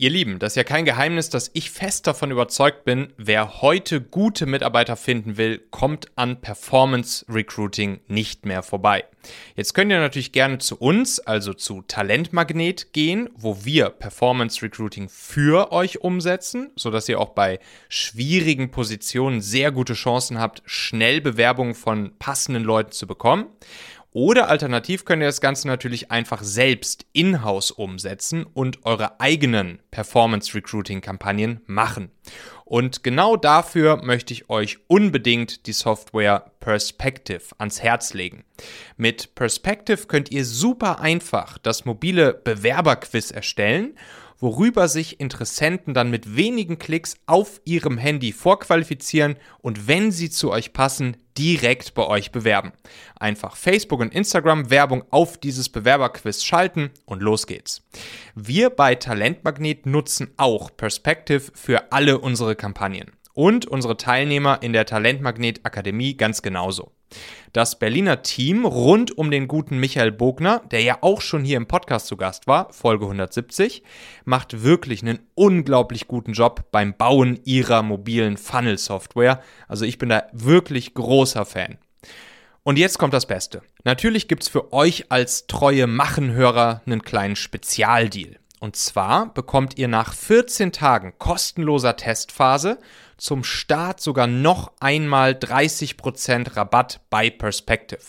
Ihr 0.00 0.10
Lieben, 0.10 0.38
das 0.38 0.52
ist 0.52 0.56
ja 0.56 0.62
kein 0.62 0.84
Geheimnis, 0.84 1.28
dass 1.28 1.50
ich 1.54 1.72
fest 1.72 2.06
davon 2.06 2.30
überzeugt 2.30 2.84
bin, 2.84 3.12
wer 3.16 3.62
heute 3.62 4.00
gute 4.00 4.46
Mitarbeiter 4.46 4.94
finden 4.94 5.36
will, 5.36 5.58
kommt 5.72 6.06
an 6.14 6.40
Performance 6.40 7.26
Recruiting 7.28 7.98
nicht 8.06 8.46
mehr 8.46 8.62
vorbei. 8.62 9.04
Jetzt 9.56 9.74
könnt 9.74 9.90
ihr 9.90 9.98
natürlich 9.98 10.30
gerne 10.30 10.58
zu 10.58 10.76
uns, 10.76 11.18
also 11.18 11.52
zu 11.52 11.82
Talentmagnet 11.82 12.92
gehen, 12.92 13.28
wo 13.34 13.64
wir 13.64 13.90
Performance 13.90 14.62
Recruiting 14.62 15.08
für 15.08 15.72
euch 15.72 16.00
umsetzen, 16.00 16.70
sodass 16.76 17.08
ihr 17.08 17.18
auch 17.18 17.30
bei 17.30 17.58
schwierigen 17.88 18.70
Positionen 18.70 19.40
sehr 19.40 19.72
gute 19.72 19.94
Chancen 19.94 20.38
habt, 20.38 20.62
schnell 20.64 21.20
Bewerbungen 21.20 21.74
von 21.74 22.12
passenden 22.20 22.62
Leuten 22.62 22.92
zu 22.92 23.08
bekommen. 23.08 23.46
Oder 24.12 24.48
alternativ 24.48 25.04
könnt 25.04 25.22
ihr 25.22 25.28
das 25.28 25.40
Ganze 25.40 25.68
natürlich 25.68 26.10
einfach 26.10 26.42
selbst 26.42 27.06
in-house 27.12 27.70
umsetzen 27.70 28.44
und 28.44 28.84
eure 28.86 29.20
eigenen 29.20 29.80
Performance 29.90 30.54
Recruiting 30.54 31.00
Kampagnen 31.00 31.60
machen. 31.66 32.10
Und 32.64 33.02
genau 33.02 33.36
dafür 33.36 34.02
möchte 34.02 34.32
ich 34.32 34.50
euch 34.50 34.78
unbedingt 34.88 35.66
die 35.66 35.72
Software 35.72 36.52
Perspective 36.60 37.42
ans 37.58 37.82
Herz 37.82 38.12
legen. 38.12 38.44
Mit 38.96 39.34
Perspective 39.34 40.06
könnt 40.06 40.30
ihr 40.30 40.44
super 40.44 41.00
einfach 41.00 41.58
das 41.58 41.84
mobile 41.84 42.34
Bewerberquiz 42.34 43.30
erstellen 43.30 43.94
worüber 44.38 44.88
sich 44.88 45.20
Interessenten 45.20 45.94
dann 45.94 46.10
mit 46.10 46.36
wenigen 46.36 46.78
Klicks 46.78 47.16
auf 47.26 47.60
ihrem 47.64 47.98
Handy 47.98 48.32
vorqualifizieren 48.32 49.36
und 49.60 49.88
wenn 49.88 50.12
sie 50.12 50.30
zu 50.30 50.50
euch 50.50 50.72
passen, 50.72 51.16
direkt 51.36 51.94
bei 51.94 52.06
euch 52.06 52.32
bewerben. 52.32 52.72
Einfach 53.18 53.56
Facebook 53.56 54.00
und 54.00 54.14
Instagram 54.14 54.70
Werbung 54.70 55.04
auf 55.10 55.38
dieses 55.38 55.68
Bewerberquiz 55.68 56.42
schalten 56.42 56.90
und 57.04 57.22
los 57.22 57.46
geht's. 57.46 57.86
Wir 58.34 58.70
bei 58.70 58.96
Talentmagnet 58.96 59.86
nutzen 59.86 60.32
auch 60.36 60.70
Perspective 60.76 61.52
für 61.54 61.92
alle 61.92 62.18
unsere 62.18 62.56
Kampagnen 62.56 63.12
und 63.34 63.66
unsere 63.66 63.96
Teilnehmer 63.96 64.62
in 64.62 64.72
der 64.72 64.84
Talentmagnet 64.84 65.60
Akademie 65.64 66.16
ganz 66.16 66.42
genauso. 66.42 66.92
Das 67.52 67.78
Berliner 67.78 68.22
Team 68.22 68.64
rund 68.64 69.16
um 69.16 69.30
den 69.30 69.48
guten 69.48 69.78
Michael 69.78 70.12
Bogner, 70.12 70.62
der 70.70 70.82
ja 70.82 70.98
auch 71.00 71.20
schon 71.20 71.44
hier 71.44 71.56
im 71.56 71.66
Podcast 71.66 72.06
zu 72.06 72.16
Gast 72.16 72.46
war, 72.46 72.72
Folge 72.72 73.04
170, 73.04 73.82
macht 74.24 74.62
wirklich 74.62 75.02
einen 75.02 75.20
unglaublich 75.34 76.08
guten 76.08 76.32
Job 76.32 76.64
beim 76.70 76.94
Bauen 76.94 77.40
ihrer 77.44 77.82
mobilen 77.82 78.36
Funnel-Software. 78.36 79.42
Also 79.66 79.84
ich 79.84 79.98
bin 79.98 80.10
da 80.10 80.24
wirklich 80.32 80.94
großer 80.94 81.46
Fan. 81.46 81.78
Und 82.62 82.78
jetzt 82.78 82.98
kommt 82.98 83.14
das 83.14 83.26
Beste. 83.26 83.62
Natürlich 83.84 84.28
gibt 84.28 84.42
es 84.42 84.48
für 84.48 84.74
euch 84.74 85.06
als 85.10 85.46
treue 85.46 85.86
Machenhörer 85.86 86.82
einen 86.84 87.02
kleinen 87.02 87.34
Spezialdeal. 87.34 88.36
Und 88.60 88.76
zwar 88.76 89.32
bekommt 89.32 89.78
ihr 89.78 89.88
nach 89.88 90.14
14 90.14 90.72
Tagen 90.72 91.14
kostenloser 91.18 91.96
Testphase 91.96 92.78
zum 93.16 93.44
Start 93.44 94.00
sogar 94.00 94.26
noch 94.26 94.72
einmal 94.80 95.32
30% 95.32 96.56
Rabatt 96.56 97.00
bei 97.10 97.30
Perspective. 97.30 98.00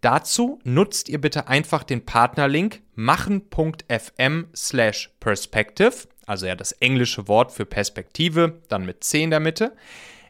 Dazu 0.00 0.58
nutzt 0.64 1.08
ihr 1.08 1.20
bitte 1.20 1.48
einfach 1.48 1.82
den 1.82 2.04
Partnerlink 2.04 2.82
machen.fm 2.94 4.46
slash 4.54 5.10
perspective, 5.20 6.08
also 6.26 6.46
ja 6.46 6.56
das 6.56 6.72
englische 6.72 7.28
Wort 7.28 7.52
für 7.52 7.66
Perspektive, 7.66 8.60
dann 8.68 8.84
mit 8.84 9.04
10 9.04 9.24
in 9.24 9.30
der 9.30 9.40
Mitte. 9.40 9.76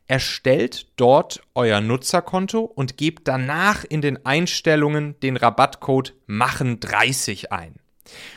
Erstellt 0.06 0.86
dort 0.96 1.40
euer 1.54 1.80
Nutzerkonto 1.80 2.60
und 2.60 2.98
gebt 2.98 3.26
danach 3.26 3.84
in 3.84 4.02
den 4.02 4.24
Einstellungen 4.26 5.18
den 5.20 5.36
Rabattcode 5.36 6.14
machen30 6.28 7.46
ein. 7.46 7.80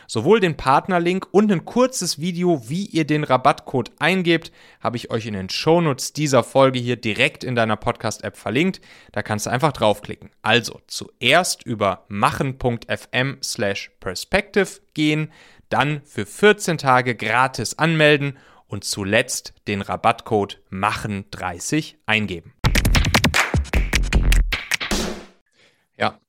Sowohl 0.07 0.39
den 0.39 0.57
Partnerlink 0.57 1.27
und 1.31 1.51
ein 1.51 1.65
kurzes 1.65 2.19
Video, 2.19 2.69
wie 2.69 2.85
ihr 2.85 3.05
den 3.05 3.23
Rabattcode 3.23 3.91
eingebt, 3.99 4.51
habe 4.79 4.97
ich 4.97 5.11
euch 5.11 5.25
in 5.25 5.33
den 5.33 5.49
Shownotes 5.49 6.13
dieser 6.13 6.43
Folge 6.43 6.79
hier 6.79 6.95
direkt 6.95 7.43
in 7.43 7.55
deiner 7.55 7.75
Podcast-App 7.75 8.37
verlinkt. 8.37 8.81
Da 9.11 9.21
kannst 9.21 9.45
du 9.45 9.49
einfach 9.49 9.73
draufklicken. 9.73 10.29
Also 10.41 10.81
zuerst 10.87 11.63
über 11.63 12.05
machen.fm 12.07 13.37
slash 13.43 13.91
perspective 13.99 14.79
gehen, 14.93 15.31
dann 15.69 16.01
für 16.03 16.25
14 16.25 16.77
Tage 16.77 17.15
gratis 17.15 17.77
anmelden 17.77 18.37
und 18.67 18.83
zuletzt 18.83 19.53
den 19.67 19.81
Rabattcode 19.81 20.61
machen30 20.71 21.95
eingeben. 22.05 22.53
Ja, 25.97 26.19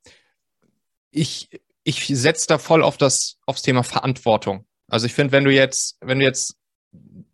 ich 1.10 1.50
ich 1.88 2.06
setze 2.06 2.46
da 2.46 2.58
voll 2.58 2.82
auf 2.82 2.98
das, 2.98 3.38
aufs 3.46 3.62
Thema 3.62 3.82
Verantwortung. 3.82 4.66
Also 4.88 5.06
ich 5.06 5.14
finde, 5.14 5.32
wenn 5.32 5.44
du 5.44 5.50
jetzt, 5.50 5.96
wenn 6.02 6.18
du 6.18 6.24
jetzt 6.24 6.54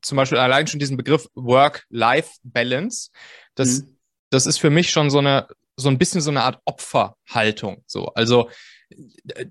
zum 0.01 0.17
Beispiel 0.17 0.39
allein 0.39 0.69
schon 0.69 0.79
diesen 0.79 0.97
Begriff 0.97 1.27
Work-Life-Balance, 1.35 3.11
das, 3.57 3.83
mhm. 3.83 3.97
das 4.31 4.47
ist 4.47 4.59
für 4.59 4.71
mich 4.71 4.91
schon 4.91 5.11
so 5.11 5.19
eine, 5.19 5.49
so 5.77 5.89
ein 5.89 5.99
bisschen 5.99 6.21
so 6.21 6.31
eine 6.31 6.45
Art 6.45 6.61
Opferhaltung. 6.67 7.83
So, 7.89 8.07
also 8.15 8.49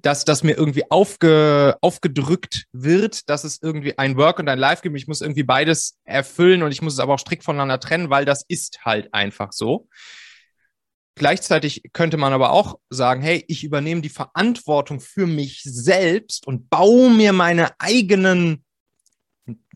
dass, 0.01 0.23
dass 0.23 0.43
mir 0.43 0.55
irgendwie 0.55 0.89
aufge, 0.89 1.75
aufgedrückt 1.81 2.67
wird, 2.71 3.29
dass 3.29 3.43
es 3.43 3.61
irgendwie 3.61 3.97
ein 3.97 4.15
Work 4.15 4.39
und 4.39 4.47
ein 4.47 4.59
Life 4.59 4.83
gibt. 4.83 4.95
Ich 4.95 5.07
muss 5.07 5.19
irgendwie 5.19 5.43
beides 5.43 5.97
erfüllen 6.05 6.63
und 6.63 6.71
ich 6.71 6.81
muss 6.81 6.93
es 6.93 6.99
aber 6.99 7.15
auch 7.15 7.19
strikt 7.19 7.43
voneinander 7.43 7.81
trennen, 7.81 8.09
weil 8.09 8.23
das 8.23 8.45
ist 8.47 8.85
halt 8.85 9.13
einfach 9.13 9.51
so. 9.51 9.89
Gleichzeitig 11.15 11.83
könnte 11.93 12.17
man 12.17 12.33
aber 12.33 12.51
auch 12.51 12.79
sagen, 12.89 13.21
hey, 13.21 13.43
ich 13.47 13.63
übernehme 13.63 14.01
die 14.01 14.09
Verantwortung 14.09 14.99
für 14.99 15.27
mich 15.27 15.61
selbst 15.63 16.47
und 16.47 16.69
baue 16.69 17.11
mir 17.11 17.33
meine 17.33 17.71
eigenen, 17.79 18.63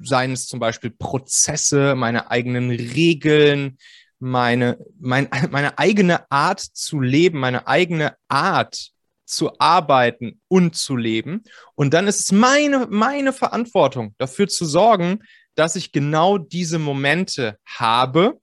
seien 0.01 0.32
es 0.32 0.48
zum 0.48 0.60
Beispiel 0.60 0.89
Prozesse, 0.89 1.94
meine 1.96 2.32
eigenen 2.32 2.72
Regeln, 2.72 3.77
meine, 4.20 4.79
mein, 5.00 5.29
meine 5.51 5.77
eigene 5.77 6.29
Art 6.32 6.60
zu 6.60 7.00
leben, 7.00 7.39
meine 7.39 7.67
eigene 7.67 8.15
Art 8.27 8.91
zu 9.25 9.51
arbeiten 9.60 10.41
und 10.48 10.75
zu 10.75 10.96
leben. 10.96 11.44
Und 11.75 11.94
dann 11.94 12.08
ist 12.08 12.22
es 12.22 12.32
meine, 12.32 12.88
meine 12.89 13.34
Verantwortung, 13.34 14.15
dafür 14.17 14.48
zu 14.48 14.65
sorgen, 14.65 15.20
dass 15.53 15.75
ich 15.75 15.91
genau 15.91 16.38
diese 16.38 16.79
Momente 16.79 17.58
habe, 17.65 18.39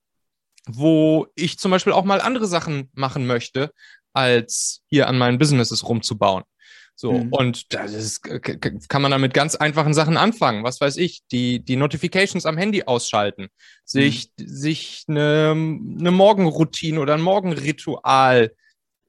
wo 0.67 1.27
ich 1.35 1.59
zum 1.59 1.71
Beispiel 1.71 1.93
auch 1.93 2.05
mal 2.05 2.21
andere 2.21 2.47
Sachen 2.47 2.89
machen 2.93 3.25
möchte, 3.27 3.71
als 4.13 4.81
hier 4.87 5.07
an 5.07 5.17
meinen 5.17 5.37
Businesses 5.37 5.87
rumzubauen. 5.87 6.43
So, 6.97 7.11
mhm. 7.11 7.33
und 7.33 7.73
das 7.73 7.93
ist, 7.93 8.21
kann 8.21 9.01
man 9.01 9.11
dann 9.11 9.19
mit 9.19 9.33
ganz 9.33 9.55
einfachen 9.55 9.93
Sachen 9.93 10.15
anfangen. 10.15 10.63
Was 10.63 10.79
weiß 10.79 10.95
ich, 10.97 11.23
die, 11.29 11.59
die 11.59 11.75
Notifications 11.75 12.45
am 12.45 12.57
Handy 12.57 12.83
ausschalten, 12.83 13.49
sich, 13.83 14.31
mhm. 14.39 14.47
sich 14.47 15.03
eine, 15.07 15.51
eine 15.51 16.11
Morgenroutine 16.11 16.99
oder 16.99 17.15
ein 17.15 17.21
Morgenritual 17.21 18.53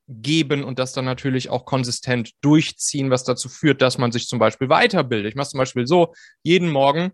geben 0.08 0.64
und 0.64 0.80
das 0.80 0.92
dann 0.92 1.04
natürlich 1.04 1.48
auch 1.48 1.64
konsistent 1.64 2.32
durchziehen, 2.40 3.10
was 3.10 3.24
dazu 3.24 3.48
führt, 3.48 3.82
dass 3.82 3.98
man 3.98 4.10
sich 4.10 4.26
zum 4.26 4.40
Beispiel 4.40 4.68
weiterbildet. 4.68 5.30
Ich 5.30 5.36
mache 5.36 5.48
zum 5.48 5.58
Beispiel 5.58 5.86
so, 5.86 6.12
jeden 6.42 6.70
Morgen, 6.70 7.12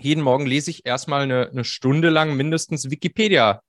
jeden 0.00 0.22
Morgen 0.22 0.44
lese 0.44 0.70
ich 0.70 0.84
erstmal 0.84 1.22
eine, 1.22 1.48
eine 1.48 1.64
Stunde 1.64 2.10
lang 2.10 2.36
mindestens 2.36 2.90
Wikipedia 2.90 3.62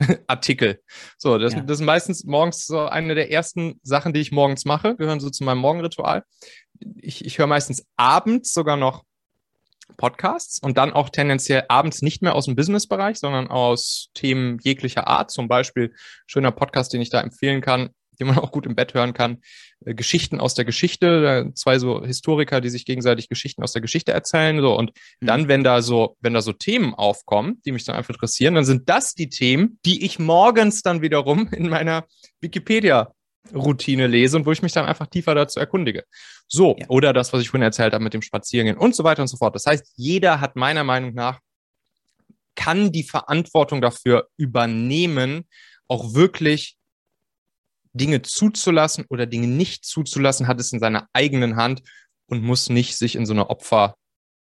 Artikel. 0.26 0.80
So, 1.18 1.38
das, 1.38 1.54
ja. 1.54 1.60
das 1.60 1.80
ist 1.80 1.86
meistens 1.86 2.24
morgens 2.24 2.66
so 2.66 2.86
eine 2.86 3.14
der 3.14 3.30
ersten 3.30 3.80
Sachen, 3.82 4.12
die 4.12 4.20
ich 4.20 4.32
morgens 4.32 4.64
mache, 4.64 4.96
gehören 4.96 5.20
so 5.20 5.30
zu 5.30 5.44
meinem 5.44 5.58
Morgenritual. 5.58 6.24
Ich, 6.96 7.24
ich 7.24 7.38
höre 7.38 7.46
meistens 7.46 7.86
abends 7.96 8.52
sogar 8.52 8.76
noch 8.76 9.04
Podcasts 9.96 10.60
und 10.60 10.78
dann 10.78 10.92
auch 10.92 11.10
tendenziell 11.10 11.64
abends 11.68 12.02
nicht 12.02 12.22
mehr 12.22 12.34
aus 12.34 12.46
dem 12.46 12.56
Businessbereich, 12.56 13.18
sondern 13.18 13.48
aus 13.48 14.10
Themen 14.14 14.58
jeglicher 14.62 15.06
Art. 15.06 15.30
Zum 15.30 15.46
Beispiel 15.46 15.94
schöner 16.26 16.52
Podcast, 16.52 16.92
den 16.92 17.02
ich 17.02 17.10
da 17.10 17.20
empfehlen 17.20 17.60
kann, 17.60 17.90
den 18.18 18.28
man 18.28 18.38
auch 18.38 18.52
gut 18.52 18.66
im 18.66 18.74
Bett 18.74 18.94
hören 18.94 19.12
kann. 19.12 19.38
Äh, 19.84 19.94
Geschichten 19.94 20.40
aus 20.40 20.54
der 20.54 20.64
Geschichte, 20.64 21.50
zwei 21.54 21.78
so 21.78 22.04
Historiker, 22.04 22.60
die 22.60 22.70
sich 22.70 22.84
gegenseitig 22.84 23.28
Geschichten 23.28 23.62
aus 23.62 23.72
der 23.72 23.82
Geschichte 23.82 24.12
erzählen. 24.12 24.60
So 24.60 24.76
und 24.76 24.92
mhm. 25.20 25.26
dann, 25.26 25.48
wenn 25.48 25.64
da 25.64 25.82
so, 25.82 26.16
wenn 26.20 26.34
da 26.34 26.42
so 26.42 26.52
Themen 26.52 26.94
aufkommen, 26.94 27.60
die 27.64 27.72
mich 27.72 27.84
dann 27.84 27.96
einfach 27.96 28.14
interessieren, 28.14 28.54
dann 28.54 28.64
sind 28.64 28.88
das 28.88 29.14
die 29.14 29.28
Themen, 29.28 29.78
die 29.84 30.04
ich 30.04 30.18
morgens 30.18 30.82
dann 30.82 31.02
wiederum 31.02 31.48
in 31.52 31.68
meiner 31.68 32.04
Wikipedia 32.40 33.12
Routine 33.52 34.06
lese 34.06 34.36
und 34.36 34.46
wo 34.46 34.52
ich 34.52 34.62
mich 34.62 34.72
dann 34.72 34.86
einfach 34.86 35.06
tiefer 35.06 35.34
dazu 35.34 35.60
erkundige. 35.60 36.04
So, 36.48 36.76
ja. 36.78 36.86
oder 36.88 37.12
das, 37.12 37.32
was 37.32 37.42
ich 37.42 37.50
vorhin 37.50 37.64
erzählt 37.64 37.92
habe 37.92 38.04
mit 38.04 38.14
dem 38.14 38.22
Spazierengehen 38.22 38.78
und 38.78 38.94
so 38.94 39.04
weiter 39.04 39.22
und 39.22 39.28
so 39.28 39.36
fort. 39.36 39.54
Das 39.54 39.66
heißt, 39.66 39.92
jeder 39.96 40.40
hat 40.40 40.56
meiner 40.56 40.84
Meinung 40.84 41.14
nach, 41.14 41.40
kann 42.54 42.92
die 42.92 43.02
Verantwortung 43.02 43.80
dafür 43.80 44.28
übernehmen, 44.36 45.46
auch 45.88 46.14
wirklich 46.14 46.76
Dinge 47.94 48.22
zuzulassen 48.22 49.04
oder 49.08 49.26
Dinge 49.26 49.46
nicht 49.46 49.84
zuzulassen, 49.84 50.46
hat 50.48 50.60
es 50.60 50.72
in 50.72 50.80
seiner 50.80 51.08
eigenen 51.12 51.56
Hand 51.56 51.82
und 52.26 52.42
muss 52.42 52.68
nicht 52.68 52.96
sich 52.96 53.16
in 53.16 53.24
so 53.24 53.32
eine 53.32 53.48
Opfer, 53.50 53.94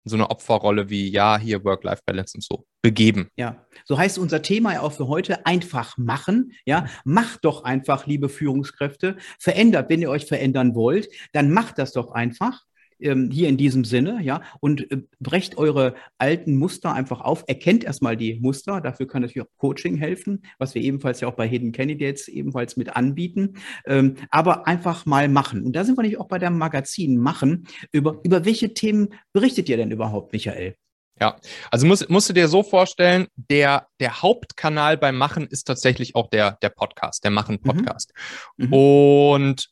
so 0.05 0.15
eine 0.15 0.29
Opferrolle 0.29 0.89
wie, 0.89 1.09
ja, 1.09 1.37
hier 1.37 1.63
Work-Life-Balance 1.63 2.37
und 2.37 2.43
so 2.43 2.65
begeben. 2.81 3.29
Ja, 3.35 3.65
so 3.85 3.97
heißt 3.97 4.17
unser 4.17 4.41
Thema 4.41 4.73
ja 4.73 4.81
auch 4.81 4.93
für 4.93 5.07
heute 5.07 5.45
einfach 5.45 5.97
machen. 5.97 6.53
Ja, 6.65 6.85
macht 7.03 7.43
doch 7.43 7.63
einfach, 7.63 8.05
liebe 8.07 8.29
Führungskräfte. 8.29 9.17
Verändert, 9.39 9.89
wenn 9.89 10.01
ihr 10.01 10.09
euch 10.09 10.25
verändern 10.25 10.75
wollt, 10.75 11.09
dann 11.33 11.51
macht 11.51 11.77
das 11.77 11.91
doch 11.91 12.11
einfach 12.11 12.63
ähm, 12.99 13.29
hier 13.31 13.49
in 13.49 13.57
diesem 13.57 13.85
Sinne, 13.85 14.19
ja, 14.21 14.41
und 14.59 14.91
äh, 14.91 15.01
brecht 15.19 15.57
eure 15.57 15.95
alten 16.17 16.55
Muster 16.55 16.93
einfach 16.93 17.21
auf, 17.21 17.43
erkennt 17.47 17.83
erstmal 17.83 18.17
die 18.17 18.39
Muster, 18.39 18.81
dafür 18.81 19.07
kann 19.07 19.21
natürlich 19.21 19.47
auch 19.47 19.57
Coaching 19.57 19.97
helfen, 19.97 20.43
was 20.57 20.75
wir 20.75 20.81
ebenfalls 20.81 21.21
ja 21.21 21.27
auch 21.27 21.35
bei 21.35 21.47
Hidden 21.47 21.71
Candidates 21.71 22.27
ebenfalls 22.27 22.77
mit 22.77 22.95
anbieten, 22.95 23.55
ähm, 23.85 24.15
aber 24.29 24.67
einfach 24.67 25.05
mal 25.05 25.27
machen. 25.27 25.63
Und 25.63 25.75
da 25.75 25.83
sind 25.83 25.97
wir 25.97 26.03
nicht 26.03 26.19
auch 26.19 26.27
bei 26.27 26.39
der 26.39 26.51
Magazin 26.51 27.17
machen. 27.17 27.67
Über, 27.91 28.19
über 28.23 28.45
welche 28.45 28.73
Themen 28.73 29.09
berichtet 29.33 29.69
ihr 29.69 29.77
denn 29.77 29.91
überhaupt, 29.91 30.33
Michael? 30.33 30.75
Ja, 31.19 31.37
also 31.71 31.87
musst, 31.87 32.09
musst 32.09 32.27
du 32.29 32.33
dir 32.33 32.49
so 32.49 32.61
vorstellen, 32.61 33.27
der, 33.35 33.87
der 34.01 34.21
Hauptkanal 34.21 34.97
beim 34.97 35.17
Machen 35.17 35.47
ist 35.47 35.63
tatsächlich 35.63 36.13
auch 36.13 36.29
der, 36.29 36.57
der 36.61 36.69
Podcast, 36.69 37.23
der 37.23 37.31
Machen-Podcast. 37.31 38.11
Mhm. 38.57 38.65
Mhm. 38.65 38.73
Und 38.73 39.69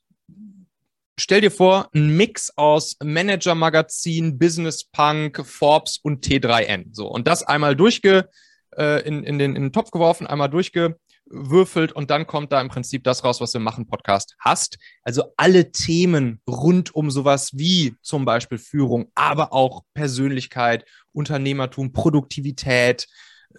Stell 1.26 1.40
dir 1.40 1.52
vor, 1.52 1.88
ein 1.96 2.18
Mix 2.18 2.52
aus 2.58 2.98
Manager-Magazin, 3.02 4.38
Business 4.38 4.84
Punk, 4.84 5.42
Forbes 5.48 5.98
und 6.04 6.26
T3N. 6.26 6.88
So, 6.92 7.08
und 7.08 7.30
das 7.30 7.44
einmal 7.44 7.78
durchge, 7.78 8.28
äh, 8.76 9.08
in, 9.08 9.24
in, 9.24 9.40
den, 9.40 9.56
in 9.56 9.62
den 9.62 9.72
Topf 9.72 9.92
geworfen, 9.92 10.28
einmal 10.28 10.50
durchgewürfelt 10.50 11.94
und 11.94 12.12
dann 12.12 12.28
kommt 12.28 12.52
da 12.52 12.60
im 12.60 12.68
Prinzip 12.68 13.06
das 13.06 13.24
raus, 13.24 13.40
was 13.40 13.54
du 13.54 13.60
im 13.60 13.64
Machen-Podcast 13.64 14.36
hast. 14.38 14.78
Also 15.04 15.32
alle 15.38 15.72
Themen 15.72 16.42
rund 16.46 16.94
um 16.94 17.10
sowas 17.10 17.52
wie 17.54 17.96
zum 18.02 18.26
Beispiel 18.26 18.58
Führung, 18.58 19.10
aber 19.16 19.54
auch 19.54 19.84
Persönlichkeit, 19.94 20.84
Unternehmertum, 21.14 21.94
Produktivität, 21.94 23.08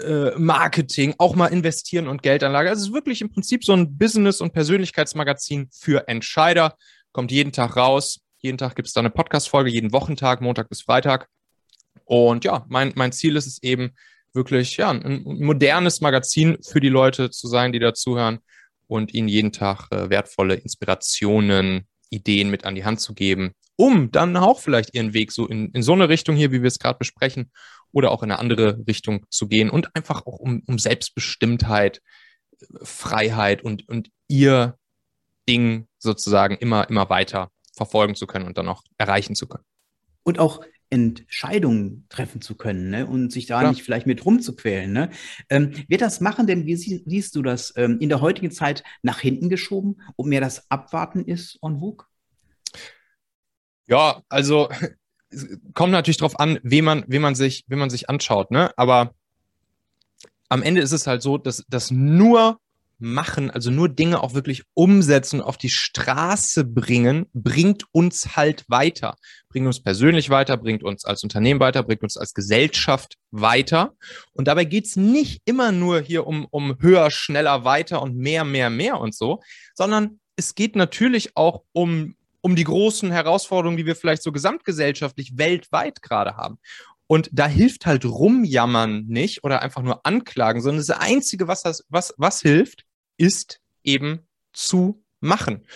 äh, 0.01 0.33
Marketing, 0.37 1.15
auch 1.17 1.35
mal 1.35 1.47
investieren 1.47 2.09
und 2.09 2.23
Geldanlage. 2.23 2.69
Also 2.69 2.83
es 2.83 2.89
ist 2.89 2.95
wirklich 2.95 3.23
im 3.23 3.33
Prinzip 3.33 3.65
so 3.65 3.73
ein 3.73 3.97
Business- 3.97 4.43
und 4.43 4.53
Persönlichkeitsmagazin 4.53 5.71
für 5.73 6.09
Entscheider 6.09 6.77
kommt 7.15 7.33
jeden 7.33 7.53
Tag 7.53 7.77
raus. 7.77 8.21
Jeden 8.41 8.59
Tag 8.59 8.77
gibt 8.77 8.89
es 8.89 8.93
da 8.93 9.01
eine 9.01 9.09
Podcast-Folge, 9.09 9.71
jeden 9.71 9.93
Wochentag, 9.93 10.43
Montag 10.43 10.69
bis 10.69 10.83
Freitag. 10.83 11.29
Und 12.05 12.45
ja, 12.45 12.67
mein, 12.69 12.93
mein 12.95 13.13
Ziel 13.13 13.37
ist 13.37 13.47
es 13.47 13.63
eben, 13.63 13.95
wirklich 14.35 14.77
ja, 14.77 14.91
ein 14.91 15.23
modernes 15.25 16.01
Magazin 16.01 16.59
für 16.63 16.81
die 16.81 16.89
Leute 16.89 17.31
zu 17.31 17.49
sein, 17.49 17.73
die 17.73 17.79
dazuhören 17.79 18.41
und 18.87 19.15
ihnen 19.15 19.29
jeden 19.29 19.53
Tag 19.53 19.87
äh, 19.91 20.11
wertvolle 20.11 20.55
Inspirationen, 20.55 21.87
Ideen 22.11 22.51
mit 22.51 22.65
an 22.65 22.75
die 22.75 22.85
Hand 22.85 23.01
zu 23.01 23.15
geben, 23.15 23.53
um 23.77 24.11
dann 24.11 24.37
auch 24.37 24.61
vielleicht 24.61 24.95
ihren 24.95 25.15
Weg 25.15 25.33
so 25.33 25.47
in, 25.47 25.71
in 25.71 25.83
so 25.83 25.93
eine 25.93 26.09
Richtung 26.09 26.37
hier, 26.37 26.53
wie 26.53 26.63
wir 26.63 26.69
es 26.69 26.79
gerade 26.79 26.99
besprechen, 26.99 27.51
oder 27.93 28.11
auch 28.11 28.23
in 28.23 28.31
eine 28.31 28.41
andere 28.41 28.85
Richtung 28.87 29.25
zu 29.31 29.47
gehen 29.49 29.71
und 29.71 29.95
einfach 29.95 30.27
auch 30.27 30.39
um, 30.39 30.63
um 30.67 30.79
Selbstbestimmtheit, 30.79 32.03
Freiheit 32.83 33.63
und, 33.63 33.89
und 33.89 34.11
ihr 34.27 34.77
Ding 35.49 35.87
sozusagen 35.99 36.57
immer, 36.57 36.89
immer 36.89 37.09
weiter 37.11 37.51
verfolgen 37.77 38.15
zu 38.15 38.27
können 38.27 38.47
und 38.47 38.59
dann 38.59 38.69
auch 38.69 38.83
erreichen 38.99 39.35
zu 39.35 39.47
können. 39.47 39.65
Und 40.23 40.39
auch 40.39 40.65
Entscheidungen 40.91 42.07
treffen 42.09 42.41
zu 42.41 42.57
können 42.57 42.91
ne? 42.91 43.07
und 43.07 43.33
sich 43.33 43.47
da 43.47 43.59
Klar. 43.61 43.73
nicht 43.73 43.83
vielleicht 43.83 44.07
mit 44.07 44.25
rumzuquälen. 44.25 44.93
Ne? 44.93 45.11
Ähm, 45.49 45.73
wird 45.89 46.01
das 46.01 46.21
machen, 46.21 46.47
denn 46.47 46.67
wie 46.67 46.77
sie, 46.77 47.03
siehst 47.05 47.35
du 47.35 47.43
das 47.43 47.73
ähm, 47.77 47.99
in 48.01 48.09
der 48.09 48.21
heutigen 48.21 48.51
Zeit 48.51 48.85
nach 49.03 49.19
hinten 49.19 49.49
geschoben, 49.49 50.01
ob 50.17 50.27
mehr 50.27 50.41
das 50.41 50.71
Abwarten 50.71 51.25
ist 51.25 51.59
on 51.63 51.81
vogue? 51.81 52.07
Ja, 53.87 54.23
also 54.29 54.69
kommt 55.75 55.93
natürlich 55.93 56.19
darauf 56.19 56.39
an, 56.39 56.59
wen 56.63 56.85
man, 56.85 57.05
wen 57.09 57.23
man 57.23 57.35
sich, 57.35 57.65
wen 57.67 57.79
man 57.79 57.91
sich 57.91 58.09
anschaut, 58.09 58.51
ne? 58.51 58.71
Aber 58.77 59.15
am 60.49 60.63
Ende 60.63 60.81
ist 60.81 60.93
es 60.93 61.07
halt 61.07 61.23
so, 61.23 61.39
dass, 61.39 61.65
dass 61.69 61.91
nur 61.91 62.61
machen, 63.05 63.51
also 63.51 63.71
nur 63.71 63.89
Dinge 63.89 64.23
auch 64.23 64.35
wirklich 64.35 64.63
umsetzen, 64.75 65.41
auf 65.41 65.57
die 65.57 65.69
Straße 65.69 66.65
bringen, 66.65 67.27
bringt 67.35 67.85
uns 67.93 68.37
halt 68.37 68.65
weiter. 68.69 69.17
Bringt 69.49 69.67
uns 69.67 69.83
persönlich 69.83 70.31
weiter, 70.31 70.57
bringt 70.57 70.83
uns 70.83 71.05
als 71.05 71.23
Unternehmen 71.23 71.61
weiter, 71.61 71.83
bringt 71.83 72.03
uns 72.03 72.17
als 72.17 72.35
Gesellschaft 72.35 73.17
weiter. 73.31 73.95
Und 74.33 74.49
dabei 74.49 74.65
geht's 74.65 74.97
nicht 74.97 75.43
immer 75.45 75.71
nur 75.71 76.01
hier 76.01 76.27
um, 76.27 76.47
um 76.51 76.77
höher, 76.81 77.11
schneller, 77.11 77.65
weiter 77.65 78.03
und 78.03 78.17
mehr, 78.17 78.45
mehr, 78.45 78.71
mehr 78.71 78.99
und 78.99 79.15
so, 79.15 79.41
sondern 79.75 80.19
es 80.37 80.55
geht 80.55 80.75
natürlich 80.75 81.37
auch 81.37 81.63
um, 81.73 82.17
um 82.41 82.57
die 82.57 82.65
großen 82.65 83.11
Herausforderungen, 83.11 83.77
die 83.77 83.87
wir 83.87 83.97
vielleicht 83.97 84.23
so 84.23 84.33
gesamtgesellschaftlich 84.33 85.37
weltweit 85.37 86.03
gerade 86.03 86.37
haben. 86.37 86.59
Und 87.07 87.29
da 87.33 87.47
hilft 87.47 87.87
halt 87.87 88.05
rumjammern 88.05 89.05
nicht 89.07 89.45
oder 89.45 89.63
einfach 89.63 89.83
nur 89.83 90.05
anklagen, 90.07 90.63
sondern 90.63 90.85
das 90.85 90.99
Einzige, 90.99 91.47
was, 91.49 91.63
das, 91.63 91.85
was, 91.89 92.15
was 92.17 92.41
hilft, 92.41 92.85
ist 93.17 93.61
eben 93.83 94.27
zu 94.53 95.05
machen. 95.21 95.67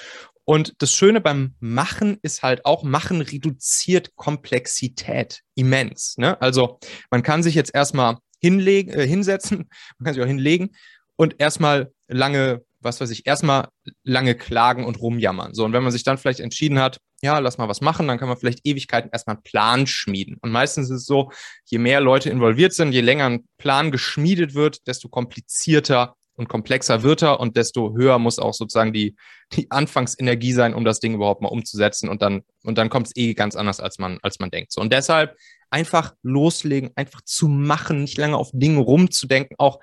Und 0.45 0.75
das 0.79 0.95
Schöne 0.95 1.21
beim 1.21 1.55
Machen 1.61 2.19
ist 2.23 2.43
halt 2.43 2.65
auch, 2.65 2.83
Machen 2.83 3.21
reduziert 3.21 4.17
Komplexität 4.17 5.43
immens. 5.55 6.17
Ne? 6.17 6.41
Also 6.41 6.79
man 7.11 7.23
kann 7.23 7.43
sich 7.43 7.55
jetzt 7.55 7.75
erstmal 7.75 8.17
hinlegen, 8.41 8.93
äh, 8.93 9.07
hinsetzen, 9.07 9.69
man 9.99 10.05
kann 10.05 10.15
sich 10.15 10.23
auch 10.23 10.27
hinlegen 10.29 10.71
und 11.17 11.37
erstmal 11.39 11.93
lange 12.07 12.65
was 12.81 13.01
weiß 13.01 13.11
ich, 13.11 13.27
erstmal 13.27 13.69
lange 14.05 14.35
klagen 14.35 14.85
und 14.85 15.01
rumjammern. 15.01 15.55
So, 15.55 15.65
und 15.65 15.73
wenn 15.73 15.83
man 15.83 15.93
sich 15.93 16.05
dann 16.05 16.19
vielleicht 16.19 16.41
entschieden 16.41 16.79
hat, 16.79 17.01
ja, 17.23 17.39
lass 17.39 17.59
mal 17.59 17.69
was 17.69 17.81
machen, 17.81 18.07
dann 18.07 18.19
kann 18.19 18.29
man 18.29 18.39
vielleicht 18.39 18.61
Ewigkeiten 18.65 19.11
erstmal 19.11 19.37
einen 19.37 19.43
Plan 19.43 19.87
schmieden. 19.87 20.37
Und 20.41 20.53
meistens 20.53 20.89
ist 20.89 21.01
es 21.01 21.07
so, 21.07 21.33
je 21.65 21.79
mehr 21.79 22.01
Leute 22.01 22.31
involviert 22.31 22.73
sind, 22.73 22.93
je 22.93 23.01
länger 23.01 23.27
ein 23.27 23.49
Plan 23.59 23.91
geschmiedet 23.91 24.55
wird, 24.55 24.87
desto 24.87 25.09
komplizierter 25.09 26.15
und 26.39 26.49
komplexer 26.49 27.03
wird 27.03 27.23
er 27.23 27.41
und 27.41 27.57
desto 27.57 27.95
höher 27.97 28.19
muss 28.21 28.39
auch 28.39 28.55
sozusagen 28.55 28.93
die, 28.93 29.17
die 29.53 29.71
Anfangsenergie 29.71 30.53
sein, 30.53 30.73
um 30.73 30.85
das 30.85 31.01
Ding 31.01 31.15
überhaupt 31.15 31.43
mal 31.43 31.49
umzusetzen. 31.49 32.09
Und 32.09 32.23
dann, 32.23 32.43
und 32.63 32.79
dann 32.79 32.91
kommt 32.91 33.09
es 33.09 33.17
eh 33.17 33.35
ganz 33.35 33.57
anders, 33.57 33.81
als 33.81 33.99
man, 33.99 34.19
als 34.23 34.39
man 34.39 34.51
denkt. 34.51 34.71
So, 34.71 34.81
und 34.81 34.93
deshalb 34.93 35.37
einfach 35.71 36.15
loslegen, 36.23 36.91
einfach 36.95 37.23
zu 37.23 37.49
machen, 37.49 38.03
nicht 38.03 38.19
lange 38.19 38.37
auf 38.37 38.51
Dinge 38.53 38.79
rumzudenken, 38.79 39.57
auch, 39.59 39.81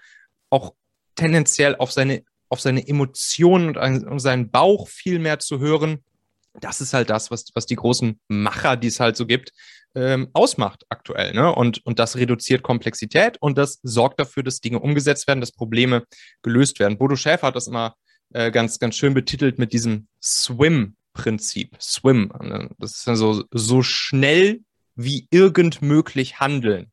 auch 0.50 0.74
tendenziell 1.16 1.76
auf 1.76 1.92
seine, 1.92 2.24
auf 2.48 2.62
seine 2.62 2.88
Emotionen 2.88 3.76
und, 3.76 4.08
und 4.08 4.20
seinen 4.20 4.50
Bauch 4.50 4.88
viel 4.88 5.20
mehr 5.20 5.40
zu 5.40 5.60
hören. 5.60 6.06
Das 6.54 6.80
ist 6.80 6.94
halt 6.94 7.10
das, 7.10 7.32
was, 7.32 7.48
was 7.54 7.66
die 7.66 7.76
großen 7.76 8.18
Macher, 8.30 8.78
die 8.78 8.88
es 8.88 9.02
halt 9.02 9.18
so 9.18 9.26
gibt, 9.26 9.52
ähm, 9.96 10.30
ausmacht 10.34 10.86
aktuell. 10.90 11.34
Ne? 11.34 11.54
Und, 11.54 11.86
und 11.86 12.00
das 12.00 12.18
reduziert 12.18 12.64
Komplexität 12.64 13.38
und 13.42 13.58
das 13.58 13.80
sorgt 13.84 14.20
dafür, 14.20 14.44
dass 14.44 14.62
Dinge 14.62 14.80
umgesetzt 14.80 15.28
werden, 15.28 15.40
dass 15.40 15.52
Probleme 15.52 16.04
gelöst 16.44 16.80
werden. 16.80 16.98
Bodo 16.98 17.16
Schäfer 17.16 17.48
hat 17.48 17.56
das 17.56 17.68
immer 17.68 17.96
äh, 18.34 18.52
ganz, 18.52 18.80
ganz 18.80 18.96
schön 18.96 19.14
betitelt 19.14 19.58
mit 19.58 19.74
diesem 19.74 20.08
Swim-Prinzip. 20.22 21.78
Swim. 21.82 22.32
Das 22.80 22.98
ist 22.98 23.08
dann 23.08 23.16
so, 23.16 23.44
so 23.52 23.82
schnell 23.82 24.62
wie 24.96 25.28
irgend 25.32 25.82
möglich 25.82 26.40
handeln. 26.40 26.92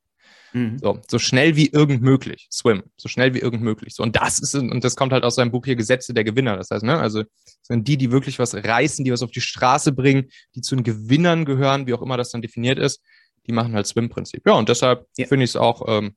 Mhm. 0.53 0.79
So, 0.79 1.01
so 1.09 1.19
schnell 1.19 1.57
wie 1.57 1.69
irgend 1.69 2.03
möglich. 2.03 2.49
Swim. 2.51 2.83
So 2.97 3.09
schnell 3.09 3.35
wie 3.35 3.39
irgend 3.39 3.63
möglich. 3.63 3.95
So, 3.95 4.03
und 4.03 4.17
das 4.17 4.39
ist, 4.39 4.55
und 4.55 4.85
das 4.85 4.97
kommt 4.97 5.13
halt 5.13 5.25
aus 5.25 5.37
seinem 5.37 5.51
Buch 5.51 5.65
hier 5.65 5.77
Gesetze 5.77 6.15
der 6.15 6.25
Gewinner. 6.25 6.57
Das 6.57 6.71
heißt, 6.71 6.85
ne, 6.85 6.99
also 6.99 7.25
sind 7.63 7.89
die, 7.89 7.97
die 7.97 8.11
wirklich 8.11 8.39
was 8.39 8.55
reißen, 8.55 9.05
die 9.05 9.13
was 9.13 9.23
auf 9.23 9.31
die 9.31 9.41
Straße 9.41 9.93
bringen, 9.93 10.29
die 10.55 10.61
zu 10.61 10.75
den 10.75 10.85
Gewinnern 10.85 11.45
gehören, 11.45 11.87
wie 11.87 11.95
auch 11.95 12.03
immer 12.03 12.17
das 12.17 12.31
dann 12.31 12.43
definiert 12.43 12.79
ist, 12.79 13.03
die 13.47 13.53
machen 13.53 13.75
halt 13.75 13.87
Swim-Prinzip. 13.87 14.47
Ja, 14.47 14.55
und 14.55 14.69
deshalb 14.69 15.07
ja. 15.17 15.27
finde 15.27 15.45
ich 15.45 15.51
es 15.51 15.57
auch 15.57 15.83
ähm, 15.89 16.17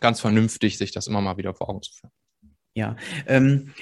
ganz 0.00 0.20
vernünftig, 0.20 0.78
sich 0.78 0.92
das 0.92 1.06
immer 1.06 1.20
mal 1.20 1.36
wieder 1.36 1.54
vor 1.54 1.68
Augen 1.68 1.82
zu 1.82 1.92
führen. 1.92 2.12
Ja, 2.74 2.96
ähm, 3.26 3.74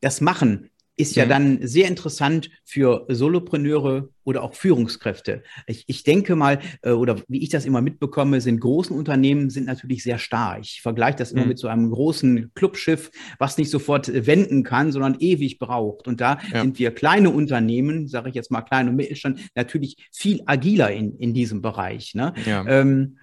das 0.00 0.20
Machen 0.20 0.70
ist 1.02 1.16
ja 1.16 1.24
mhm. 1.24 1.28
dann 1.28 1.58
sehr 1.62 1.88
interessant 1.88 2.50
für 2.64 3.04
Solopreneure 3.08 4.08
oder 4.24 4.42
auch 4.42 4.54
Führungskräfte. 4.54 5.42
Ich, 5.66 5.84
ich 5.88 6.04
denke 6.04 6.36
mal, 6.36 6.60
äh, 6.82 6.90
oder 6.90 7.16
wie 7.28 7.42
ich 7.42 7.50
das 7.50 7.66
immer 7.66 7.82
mitbekomme, 7.82 8.40
sind 8.40 8.60
großen 8.60 8.96
Unternehmen 8.96 9.50
sind 9.50 9.66
natürlich 9.66 10.02
sehr 10.02 10.18
stark. 10.18 10.60
Ich 10.62 10.80
vergleiche 10.80 11.18
das 11.18 11.32
immer 11.32 11.42
mhm. 11.42 11.48
mit 11.48 11.58
so 11.58 11.68
einem 11.68 11.90
großen 11.90 12.52
Clubschiff, 12.54 13.10
was 13.38 13.58
nicht 13.58 13.70
sofort 13.70 14.08
äh, 14.08 14.26
wenden 14.26 14.62
kann, 14.62 14.92
sondern 14.92 15.16
ewig 15.18 15.58
braucht. 15.58 16.08
Und 16.08 16.20
da 16.20 16.38
ja. 16.52 16.62
sind 16.62 16.78
wir 16.78 16.92
kleine 16.92 17.30
Unternehmen, 17.30 18.06
sage 18.08 18.28
ich 18.28 18.34
jetzt 18.34 18.50
mal 18.50 18.62
klein 18.62 18.88
und 18.88 18.96
Mittelstand, 18.96 19.40
natürlich 19.54 19.96
viel 20.12 20.40
agiler 20.46 20.90
in, 20.90 21.18
in 21.18 21.34
diesem 21.34 21.60
Bereich. 21.60 22.14
Ne? 22.14 22.32
Ja. 22.46 22.64
Ähm, 22.66 23.18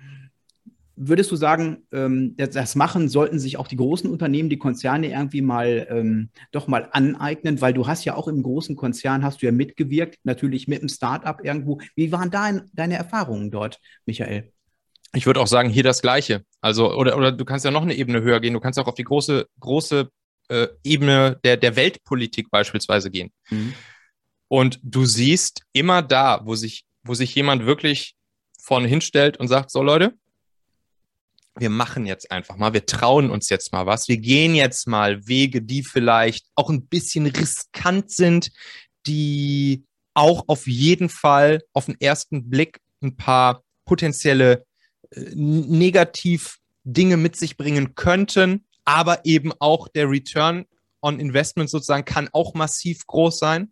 Würdest 1.02 1.32
du 1.32 1.38
sagen, 1.38 1.88
ähm, 1.94 2.36
das 2.36 2.76
machen 2.76 3.08
sollten 3.08 3.40
sich 3.40 3.56
auch 3.56 3.70
die 3.70 3.78
großen 3.78 4.10
Unternehmen, 4.10 4.50
die 4.50 4.58
Konzerne 4.58 5.12
irgendwie 5.12 5.42
mal 5.42 5.88
ähm, 5.90 6.30
doch 6.52 6.68
mal 6.68 6.90
aneignen, 6.92 7.62
weil 7.62 7.74
du 7.74 7.88
hast 7.88 8.04
ja 8.04 8.16
auch 8.16 8.28
im 8.28 8.44
großen 8.44 8.76
Konzern 8.76 9.24
hast 9.24 9.42
du 9.42 9.46
ja 9.46 9.54
mitgewirkt, 9.54 10.20
natürlich 10.24 10.68
mit 10.68 10.80
einem 10.80 10.90
Startup 10.90 11.40
irgendwo. 11.42 11.80
Wie 11.96 12.12
waren 12.12 12.32
da 12.32 12.52
deine 12.74 12.98
Erfahrungen 12.98 13.50
dort, 13.50 13.80
Michael? 14.06 14.52
Ich 15.14 15.26
würde 15.26 15.40
auch 15.40 15.48
sagen, 15.48 15.70
hier 15.70 15.84
das 15.84 16.02
Gleiche. 16.02 16.44
Also, 16.60 16.94
oder, 16.94 17.18
oder 17.18 17.32
du 17.32 17.46
kannst 17.46 17.64
ja 17.64 17.72
noch 17.72 17.82
eine 17.82 17.96
Ebene 17.96 18.22
höher 18.22 18.42
gehen. 18.42 18.54
Du 18.54 18.60
kannst 18.60 18.78
auch 18.78 18.88
auf 18.88 18.96
die 18.96 19.06
große, 19.06 19.48
große 19.60 20.10
äh, 20.50 20.68
Ebene 20.84 21.40
der, 21.44 21.56
der 21.56 21.76
Weltpolitik 21.78 22.52
beispielsweise 22.52 23.10
gehen. 23.10 23.32
Mhm. 23.50 23.74
Und 24.50 24.80
du 24.84 25.06
siehst 25.06 25.64
immer 25.72 26.02
da, 26.02 26.42
wo 26.44 26.56
sich, 26.56 26.84
wo 27.04 27.14
sich 27.14 27.34
jemand 27.36 27.66
wirklich 27.66 28.16
vorne 28.62 28.88
hinstellt 28.88 29.38
und 29.38 29.48
sagt, 29.48 29.72
so 29.72 29.82
Leute, 29.82 30.14
wir 31.60 31.70
machen 31.70 32.06
jetzt 32.06 32.32
einfach 32.32 32.56
mal, 32.58 32.74
wir 32.74 32.86
trauen 32.86 33.30
uns 33.30 33.50
jetzt 33.50 33.72
mal 33.72 33.86
was, 33.86 34.08
wir 34.08 34.18
gehen 34.18 34.56
jetzt 34.56 34.88
mal 34.88 35.28
Wege, 35.28 35.62
die 35.62 35.84
vielleicht 35.84 36.48
auch 36.56 36.70
ein 36.70 36.88
bisschen 36.88 37.26
riskant 37.28 38.12
sind, 38.12 38.52
die 39.06 39.84
auch 40.14 40.46
auf 40.48 40.68
jeden 40.68 41.10
Fall 41.10 41.62
auf 41.74 41.86
den 41.86 42.00
ersten 42.00 42.50
Blick 42.50 42.80
ein 43.02 43.16
paar 43.16 43.64
potenzielle 43.86 44.66
äh, 45.12 45.22
Negativ-Dinge 45.34 47.18
mit 47.18 47.36
sich 47.36 47.58
bringen 47.58 47.96
könnten, 47.96 48.66
aber 48.86 49.26
eben 49.26 49.54
auch 49.60 49.88
der 49.88 50.10
Return 50.10 50.66
on 51.02 51.20
Investment 51.20 51.70
sozusagen 51.70 52.06
kann 52.06 52.30
auch 52.34 52.54
massiv 52.54 53.06
groß 53.08 53.40
sein. 53.40 53.72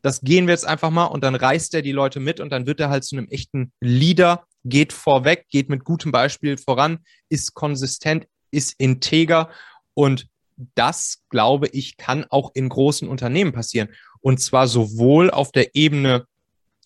Das 0.00 0.20
gehen 0.22 0.46
wir 0.46 0.54
jetzt 0.54 0.66
einfach 0.66 0.90
mal 0.90 1.06
und 1.06 1.22
dann 1.22 1.34
reißt 1.34 1.74
er 1.74 1.82
die 1.82 1.92
Leute 1.92 2.18
mit 2.18 2.40
und 2.40 2.50
dann 2.50 2.66
wird 2.66 2.80
er 2.80 2.90
halt 2.90 3.04
zu 3.04 3.16
einem 3.16 3.28
echten 3.28 3.72
Leader 3.80 4.46
geht 4.64 4.92
vorweg, 4.92 5.48
geht 5.48 5.68
mit 5.68 5.84
gutem 5.84 6.12
Beispiel 6.12 6.56
voran, 6.56 7.00
ist 7.28 7.54
konsistent, 7.54 8.26
ist 8.50 8.74
integer 8.78 9.50
und 9.94 10.28
das, 10.74 11.22
glaube 11.28 11.68
ich, 11.68 11.96
kann 11.96 12.24
auch 12.28 12.52
in 12.54 12.68
großen 12.68 13.08
Unternehmen 13.08 13.52
passieren. 13.52 13.88
Und 14.20 14.40
zwar 14.40 14.68
sowohl 14.68 15.30
auf 15.30 15.50
der 15.50 15.74
Ebene 15.74 16.26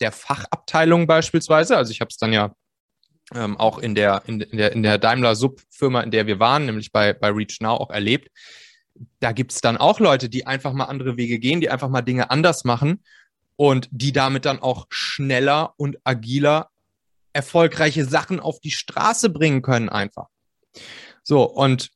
der 0.00 0.12
Fachabteilung 0.12 1.06
beispielsweise, 1.06 1.76
also 1.76 1.90
ich 1.90 2.00
habe 2.00 2.08
es 2.10 2.16
dann 2.16 2.32
ja 2.32 2.54
ähm, 3.34 3.56
auch 3.56 3.78
in 3.78 3.94
der, 3.94 4.22
in, 4.26 4.38
der, 4.38 4.72
in 4.72 4.82
der 4.82 4.98
Daimler-Sub-Firma, 4.98 6.00
in 6.02 6.10
der 6.10 6.26
wir 6.26 6.38
waren, 6.38 6.66
nämlich 6.66 6.92
bei, 6.92 7.12
bei 7.12 7.28
Reach 7.28 7.58
Now 7.60 7.74
auch 7.74 7.90
erlebt. 7.90 8.30
Da 9.20 9.32
gibt 9.32 9.52
es 9.52 9.60
dann 9.60 9.76
auch 9.76 10.00
Leute, 10.00 10.28
die 10.28 10.46
einfach 10.46 10.72
mal 10.72 10.84
andere 10.84 11.16
Wege 11.16 11.38
gehen, 11.38 11.60
die 11.60 11.68
einfach 11.68 11.88
mal 11.88 12.02
Dinge 12.02 12.30
anders 12.30 12.64
machen 12.64 13.02
und 13.56 13.88
die 13.90 14.12
damit 14.12 14.44
dann 14.44 14.60
auch 14.60 14.86
schneller 14.90 15.74
und 15.76 15.98
agiler 16.04 16.70
erfolgreiche 17.36 18.04
Sachen 18.04 18.40
auf 18.40 18.58
die 18.60 18.70
Straße 18.70 19.30
bringen 19.30 19.62
können 19.62 19.88
einfach. 19.88 20.26
So, 21.22 21.44
und, 21.44 21.90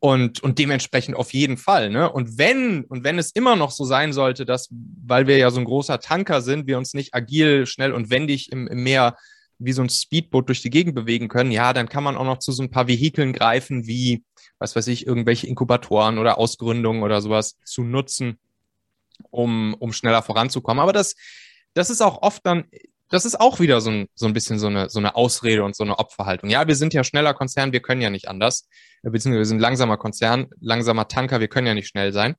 und, 0.00 0.42
und 0.42 0.58
dementsprechend 0.58 1.16
auf 1.16 1.32
jeden 1.32 1.56
Fall, 1.56 1.90
ne? 1.90 2.10
Und 2.10 2.38
wenn, 2.38 2.84
und 2.84 3.04
wenn 3.04 3.18
es 3.18 3.32
immer 3.32 3.56
noch 3.56 3.70
so 3.70 3.84
sein 3.84 4.12
sollte, 4.12 4.44
dass, 4.44 4.68
weil 4.70 5.26
wir 5.26 5.38
ja 5.38 5.50
so 5.50 5.60
ein 5.60 5.66
großer 5.66 6.00
Tanker 6.00 6.40
sind, 6.40 6.66
wir 6.66 6.78
uns 6.78 6.94
nicht 6.94 7.14
agil, 7.14 7.66
schnell 7.66 7.92
und 7.92 8.10
wendig 8.10 8.50
im, 8.50 8.66
im 8.66 8.82
Meer 8.82 9.16
wie 9.58 9.72
so 9.72 9.82
ein 9.82 9.90
Speedboot 9.90 10.48
durch 10.48 10.62
die 10.62 10.70
Gegend 10.70 10.94
bewegen 10.94 11.28
können, 11.28 11.50
ja, 11.50 11.72
dann 11.74 11.88
kann 11.88 12.02
man 12.02 12.16
auch 12.16 12.24
noch 12.24 12.38
zu 12.38 12.50
so 12.50 12.62
ein 12.62 12.70
paar 12.70 12.88
Vehikeln 12.88 13.34
greifen, 13.34 13.86
wie, 13.86 14.24
was 14.58 14.74
weiß 14.74 14.86
ich, 14.86 15.06
irgendwelche 15.06 15.46
Inkubatoren 15.46 16.18
oder 16.18 16.38
Ausgründungen 16.38 17.02
oder 17.02 17.20
sowas 17.20 17.58
zu 17.64 17.84
nutzen, 17.84 18.38
um, 19.30 19.74
um 19.74 19.92
schneller 19.92 20.22
voranzukommen. 20.22 20.80
Aber 20.80 20.94
das, 20.94 21.14
das 21.74 21.90
ist 21.90 22.00
auch 22.00 22.22
oft 22.22 22.44
dann 22.46 22.64
das 23.10 23.24
ist 23.24 23.40
auch 23.40 23.58
wieder 23.58 23.80
so 23.80 23.90
ein, 23.90 24.08
so 24.14 24.26
ein 24.26 24.32
bisschen 24.32 24.58
so 24.58 24.68
eine, 24.68 24.88
so 24.88 25.00
eine 25.00 25.16
Ausrede 25.16 25.64
und 25.64 25.74
so 25.74 25.82
eine 25.82 25.98
Opferhaltung. 25.98 26.48
Ja, 26.48 26.66
wir 26.68 26.76
sind 26.76 26.94
ja 26.94 27.04
schneller 27.04 27.34
Konzern, 27.34 27.72
wir 27.72 27.82
können 27.82 28.00
ja 28.00 28.08
nicht 28.08 28.28
anders. 28.28 28.68
Beziehungsweise 29.02 29.40
wir 29.40 29.46
sind 29.46 29.58
langsamer 29.58 29.96
Konzern, 29.96 30.46
langsamer 30.60 31.08
Tanker, 31.08 31.40
wir 31.40 31.48
können 31.48 31.66
ja 31.66 31.74
nicht 31.74 31.88
schnell 31.88 32.12
sein. 32.12 32.36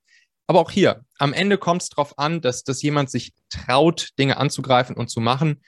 Aber 0.48 0.62
auch 0.62 0.72
hier, 0.72 1.04
am 1.20 1.34
Ende 1.34 1.58
kommt 1.58 1.84
es 1.84 1.90
darauf 1.90 2.18
an, 2.18 2.42
dass, 2.42 2.64
dass 2.64 2.82
jemand 2.82 3.10
sich 3.10 3.34
traut, 3.50 4.10
Dinge 4.18 4.38
anzugreifen 4.38 4.96
und 4.96 5.10
zu 5.10 5.20
machen. 5.20 5.62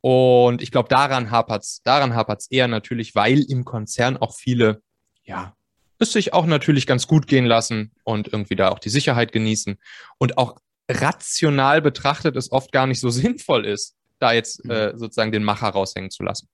Und 0.00 0.62
ich 0.62 0.70
glaube, 0.70 0.88
daran 0.88 1.30
hapert 1.30 1.62
es 1.62 1.82
daran 1.84 2.14
hapert's 2.14 2.46
eher 2.50 2.68
natürlich, 2.68 3.14
weil 3.14 3.44
im 3.48 3.64
Konzern 3.64 4.16
auch 4.16 4.34
viele, 4.34 4.80
ja, 5.24 5.54
es 5.98 6.12
sich 6.12 6.32
auch 6.32 6.46
natürlich 6.46 6.86
ganz 6.86 7.06
gut 7.06 7.26
gehen 7.26 7.46
lassen 7.46 7.92
und 8.04 8.28
irgendwie 8.28 8.56
da 8.56 8.70
auch 8.70 8.78
die 8.78 8.90
Sicherheit 8.90 9.32
genießen 9.32 9.78
und 10.18 10.38
auch 10.38 10.56
rational 10.90 11.82
betrachtet 11.82 12.36
es 12.36 12.52
oft 12.52 12.72
gar 12.72 12.86
nicht 12.86 13.00
so 13.00 13.10
sinnvoll 13.10 13.66
ist, 13.66 13.96
da 14.18 14.32
jetzt 14.32 14.64
mhm. 14.64 14.70
äh, 14.70 14.98
sozusagen 14.98 15.32
den 15.32 15.44
Macher 15.44 15.68
raushängen 15.68 16.10
zu 16.10 16.22
lassen. 16.22 16.48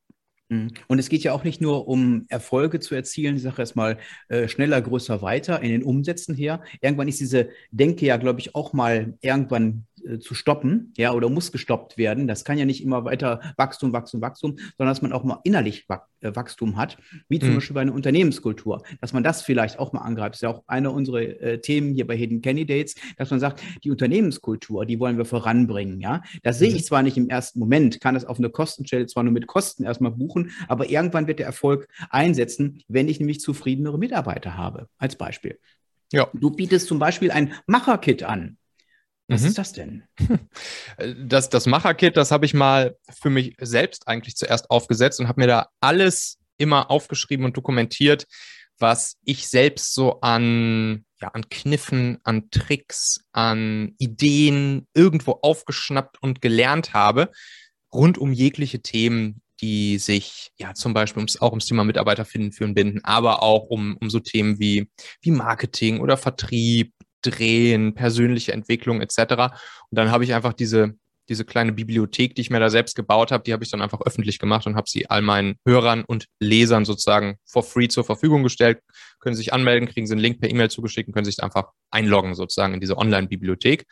Mhm. 0.53 0.69
Und 0.87 0.99
es 0.99 1.09
geht 1.09 1.23
ja 1.23 1.33
auch 1.33 1.45
nicht 1.45 1.61
nur 1.61 1.89
um 1.89 2.27
Erfolge 2.29 2.79
zu 2.79 2.95
erzielen, 2.95 3.37
ich 3.37 3.43
sage 3.43 3.61
erstmal 3.61 3.99
äh, 4.29 4.49
schneller, 4.49 4.81
größer, 4.83 5.23
weiter 5.23 5.63
in 5.63 5.71
den 5.71 5.83
Umsätzen 5.83 6.35
her. 6.35 6.63
Irgendwann 6.81 7.09
ist 7.09 7.21
diese 7.21 7.49
Denke 7.71 8.07
ja, 8.07 8.19
glaube 8.19 8.41
ich, 8.41 8.55
auch 8.55 8.73
mal 8.73 9.15
irgendwann 9.21 9.87
äh, 10.07 10.19
zu 10.19 10.35
stoppen, 10.35 10.93
ja, 10.97 11.13
oder 11.13 11.29
muss 11.29 11.53
gestoppt 11.53 11.97
werden. 11.97 12.27
Das 12.27 12.45
kann 12.45 12.59
ja 12.59 12.65
nicht 12.65 12.83
immer 12.83 13.05
weiter 13.05 13.41
Wachstum, 13.57 13.93
Wachstum, 13.93 14.21
Wachstum, 14.21 14.57
sondern 14.77 14.89
dass 14.89 15.03
man 15.03 15.13
auch 15.13 15.25
mal 15.25 15.41
innerlich 15.45 15.87
äh, 16.21 16.35
Wachstum 16.35 16.77
hat, 16.77 16.99
wie 17.29 17.39
zum 17.39 17.51
mhm. 17.51 17.55
Beispiel 17.55 17.75
bei 17.75 17.81
einer 17.83 17.95
Unternehmenskultur, 17.95 18.83
dass 19.01 19.13
man 19.13 19.23
das 19.23 19.43
vielleicht 19.43 19.79
auch 19.79 19.93
mal 19.93 20.01
angreift. 20.01 20.35
Das 20.35 20.39
ist 20.39 20.43
ja 20.43 20.51
auch 20.51 20.63
einer 20.67 20.93
unserer 20.93 21.21
äh, 21.21 21.61
Themen 21.61 21.95
hier 21.95 22.07
bei 22.07 22.17
Hidden 22.17 22.43
Candidates, 22.43 22.95
dass 23.17 23.31
man 23.31 23.41
sagt, 23.41 23.63
die 23.85 23.91
Unternehmenskultur, 23.91 24.87
die 24.87 24.99
wollen 24.99 25.19
wir 25.19 25.25
voranbringen, 25.25 26.01
ja. 26.01 26.23
Das 26.43 26.59
sehe 26.59 26.71
mhm. 26.71 26.77
ich 26.77 26.85
zwar 26.85 27.03
nicht 27.03 27.17
im 27.17 27.29
ersten 27.29 27.59
Moment, 27.59 28.01
kann 28.01 28.15
das 28.15 28.25
auf 28.25 28.39
eine 28.39 28.51
Kostenstelle 28.51 29.07
zwar 29.07 29.23
nur 29.23 29.33
mit 29.33 29.47
Kosten 29.47 29.85
erstmal 29.85 30.13
buchen, 30.13 30.51
aber 30.69 30.89
irgendwann 30.89 31.27
wird 31.27 31.39
der 31.39 31.47
Erfolg 31.47 31.89
einsetzen, 32.11 32.83
wenn 32.89 33.09
ich 33.09 33.19
nämlich 33.19 33.41
zufriedenere 33.41 33.99
Mitarbeiter 33.99 34.57
habe, 34.57 34.89
als 34.99 35.17
Beispiel. 35.17 35.59
Ja. 36.13 36.29
Du 36.35 36.51
bietest 36.51 36.87
zum 36.87 36.99
Beispiel 36.99 37.31
ein 37.31 37.55
Macher-Kit 37.67 38.23
an. 38.23 38.59
Was 39.33 39.43
mhm. 39.43 39.49
ist 39.49 39.59
das 39.59 39.73
denn? 39.73 40.05
Das, 41.27 41.49
das 41.49 41.67
Macher-Kit, 41.67 42.17
das 42.17 42.31
habe 42.31 42.45
ich 42.47 42.55
mal 42.55 42.97
für 43.11 43.31
mich 43.31 43.57
selbst 43.61 44.07
eigentlich 44.07 44.37
zuerst 44.37 44.71
aufgesetzt 44.71 45.21
und 45.21 45.29
habe 45.29 45.41
mir 45.41 45.47
da 45.47 45.69
alles 45.81 46.39
immer 46.59 46.91
aufgeschrieben 46.91 47.45
und 47.45 47.57
dokumentiert, 47.57 48.27
was 48.79 49.17
ich 49.25 49.49
selbst 49.49 49.95
so 49.95 50.21
an, 50.21 51.05
ja, 51.21 51.29
an 51.29 51.49
Kniffen, 51.49 52.19
an 52.25 52.51
Tricks, 52.51 53.25
an 53.33 53.95
Ideen 53.99 54.87
irgendwo 54.95 55.39
aufgeschnappt 55.43 56.23
und 56.23 56.43
gelernt 56.43 56.93
habe, 56.93 57.31
rund 57.93 58.19
um 58.19 58.33
jegliche 58.33 58.83
Themen, 58.83 59.41
die 59.61 59.99
sich 59.99 60.51
ja 60.59 60.75
zum 60.75 60.93
Beispiel 60.93 61.21
ums, 61.21 61.41
auch 61.41 61.51
ums 61.51 61.67
Thema 61.67 61.85
Mitarbeiter 61.85 62.25
finden, 62.25 62.53
führen, 62.53 62.75
binden, 62.75 63.05
aber 63.05 63.43
auch 63.43 63.65
um, 63.65 63.97
um 64.01 64.11
so 64.11 64.19
Themen 64.19 64.59
wie, 64.59 64.89
wie 65.21 65.31
Marketing 65.31 66.01
oder 66.01 66.17
Vertrieb, 66.17 66.93
Drehen, 67.23 67.95
persönliche 67.95 68.53
Entwicklung 68.53 69.01
etc. 69.01 69.19
Und 69.91 69.99
dann 69.99 70.11
habe 70.11 70.25
ich 70.25 70.35
einfach 70.35 70.53
diese, 70.53 70.95
diese 71.29 71.45
kleine 71.45 71.73
Bibliothek, 71.73 72.35
die 72.35 72.43
ich 72.43 72.51
mir 72.51 72.61
da 72.61 72.69
selbst 72.69 72.95
gebaut 72.97 73.33
habe, 73.33 73.45
die 73.45 73.53
habe 73.53 73.65
ich 73.65 73.71
dann 73.71 73.81
einfach 73.81 74.01
öffentlich 74.01 74.39
gemacht 74.39 74.67
und 74.67 74.77
habe 74.77 74.89
sie 74.89 75.09
all 75.09 75.23
meinen 75.23 75.57
Hörern 75.65 76.05
und 76.05 76.27
Lesern 76.41 76.85
sozusagen 76.85 77.37
for 77.45 77.63
free 77.63 77.89
zur 77.89 78.05
Verfügung 78.05 78.43
gestellt. 78.43 78.81
Können 79.21 79.37
sich 79.37 79.53
anmelden, 79.53 79.89
kriegen 79.89 80.07
sie 80.07 80.13
einen 80.13 80.21
Link 80.21 80.41
per 80.41 80.51
E-Mail 80.51 80.71
zugeschickt 80.71 81.09
und 81.09 81.15
können 81.15 81.25
sich 81.25 81.43
einfach 81.43 81.71
einloggen 81.91 82.35
sozusagen 82.35 82.75
in 82.75 82.81
diese 82.81 82.99
Online-Bibliothek. 82.99 83.87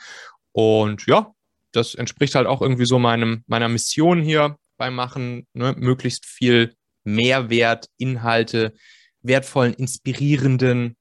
Und 0.52 1.06
ja, 1.06 1.32
das 1.72 1.94
entspricht 1.94 2.34
halt 2.34 2.46
auch 2.46 2.62
irgendwie 2.62 2.86
so 2.86 2.98
meinem, 2.98 3.44
meiner 3.46 3.68
Mission 3.68 4.22
hier 4.22 4.56
beim 4.76 4.94
Machen, 4.94 5.46
ne? 5.52 5.74
möglichst 5.78 6.26
viel 6.26 6.74
Mehrwert, 7.04 7.86
Inhalte, 7.98 8.74
wertvollen, 9.22 9.74
inspirierenden, 9.74 10.96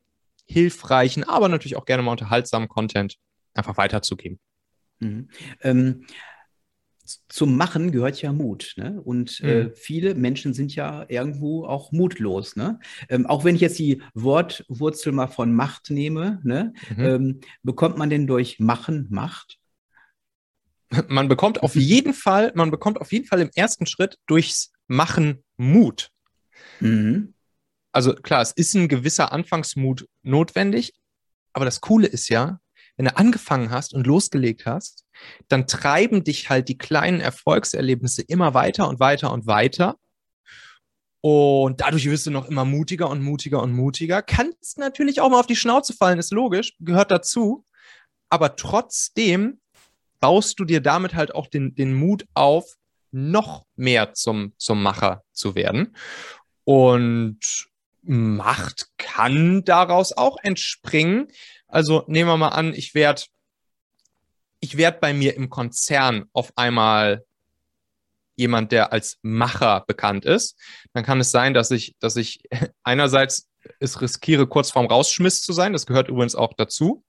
hilfreichen, 0.50 1.24
aber 1.24 1.48
natürlich 1.48 1.76
auch 1.76 1.86
gerne 1.86 2.04
mal 2.04 2.12
unterhaltsamen 2.12 2.68
Content 2.68 3.16
einfach 3.54 3.78
weiterzugeben. 3.78 4.40
Mhm. 5.00 5.30
Ähm, 5.62 6.06
zum 7.28 7.58
Machen 7.58 7.92
gehört 7.92 8.22
ja 8.22 8.32
Mut. 8.32 8.74
Ne? 8.78 9.02
Und 9.02 9.40
äh, 9.42 9.64
mhm. 9.64 9.70
äh, 9.70 9.76
viele 9.76 10.16
Menschen 10.16 10.54
sind 10.54 10.76
ja 10.76 11.06
irgendwo 11.08 11.66
auch 11.66 11.92
mutlos. 11.92 12.56
Ne? 12.56 12.80
Ähm, 13.10 13.26
auch 13.26 13.44
wenn 13.44 13.56
ich 13.56 13.62
jetzt 13.62 13.80
die 13.80 14.02
Wortwurzel 14.14 15.12
mal 15.12 15.28
von 15.28 15.54
Macht 15.54 15.90
nehme, 15.90 16.40
ne? 16.44 16.74
Mhm. 16.96 17.04
Ähm, 17.04 17.40
bekommt 17.64 17.98
man 17.98 18.10
denn 18.10 18.28
durch 18.28 18.60
Machen 18.60 19.08
Macht? 19.10 19.58
Man 21.08 21.28
bekommt 21.28 21.62
auf 21.62 21.76
jeden 21.76 22.16
Fall, 22.16 22.52
man 22.56 22.72
bekommt 22.72 23.00
auf 23.00 23.12
jeden 23.12 23.28
Fall 23.28 23.42
im 23.42 23.52
ersten 23.54 23.86
Schritt 23.86 24.18
durchs 24.26 24.72
Machen 24.88 25.44
Mut. 25.56 26.10
Mhm. 26.80 27.36
Also 27.92 28.14
klar, 28.14 28.42
es 28.42 28.52
ist 28.52 28.76
ein 28.76 28.88
gewisser 28.88 29.32
Anfangsmut 29.32 30.08
notwendig, 30.22 30.94
aber 31.54 31.66
das 31.66 31.82
Coole 31.82 32.08
ist 32.08 32.30
ja, 32.30 32.60
wenn 32.98 33.06
du 33.06 33.16
angefangen 33.16 33.72
hast 33.72 33.94
und 33.94 34.06
losgelegt 34.06 34.66
hast, 34.66 35.06
dann 35.48 35.68
treiben 35.68 36.24
dich 36.24 36.50
halt 36.50 36.68
die 36.68 36.78
kleinen 36.78 37.22
Erfolgserlebnisse 37.22 38.22
immer 38.24 38.54
weiter 38.54 38.88
und 38.88 39.00
weiter 39.00 39.32
und 39.32 39.48
weiter. 39.48 39.96
Und 41.22 41.82
dadurch 41.82 42.10
wirst 42.10 42.28
du 42.28 42.32
noch 42.32 42.48
immer 42.48 42.66
mutiger 42.66 43.10
und 43.10 43.22
mutiger 43.22 43.62
und 43.62 43.74
mutiger. 43.74 44.22
Kannst 44.22 44.78
natürlich 44.78 45.20
auch 45.22 45.30
mal 45.30 45.40
auf 45.40 45.48
die 45.48 45.56
Schnauze 45.56 45.94
fallen, 45.94 46.20
ist 46.20 46.32
logisch, 46.32 46.76
gehört 46.80 47.12
dazu. 47.12 47.66
Aber 48.30 48.56
trotzdem 48.56 49.60
baust 50.20 50.60
du 50.60 50.66
dir 50.66 50.82
damit 50.82 51.16
halt 51.16 51.34
auch 51.34 51.48
den, 51.48 51.76
den 51.76 51.94
Mut 51.94 52.26
auf, 52.34 52.76
noch 53.12 53.66
mehr 53.76 54.14
zum, 54.14 54.54
zum 54.58 54.84
Macher 54.84 55.24
zu 55.32 55.56
werden. 55.56 55.96
Und 56.64 57.40
Macht 58.02 58.88
kann 58.98 59.64
daraus 59.64 60.14
auch 60.14 60.38
entspringen. 60.42 61.28
Also 61.68 62.04
nehmen 62.08 62.30
wir 62.30 62.38
mal 62.38 62.50
an, 62.50 62.74
ich 62.74 62.96
werde 62.96 63.24
ich 64.62 64.78
werd 64.78 65.00
bei 65.00 65.14
mir 65.14 65.36
im 65.36 65.50
Konzern 65.50 66.26
auf 66.34 66.52
einmal 66.58 67.24
jemand, 68.36 68.72
der 68.72 68.94
als 68.94 69.18
Macher 69.22 69.84
bekannt 69.88 70.26
ist. 70.26 70.58
Dann 70.94 71.04
kann 71.04 71.20
es 71.20 71.32
sein, 71.32 71.54
dass 71.54 71.72
ich, 71.72 71.96
dass 72.00 72.16
ich 72.16 72.42
einerseits 72.84 73.50
es 73.80 74.02
riskiere, 74.02 74.48
kurz 74.48 74.72
vorm 74.72 74.86
Rausschmiss 74.86 75.42
zu 75.42 75.54
sein. 75.54 75.74
Das 75.74 75.86
gehört 75.86 76.08
übrigens 76.08 76.36
auch 76.36 76.54
dazu. 76.54 77.04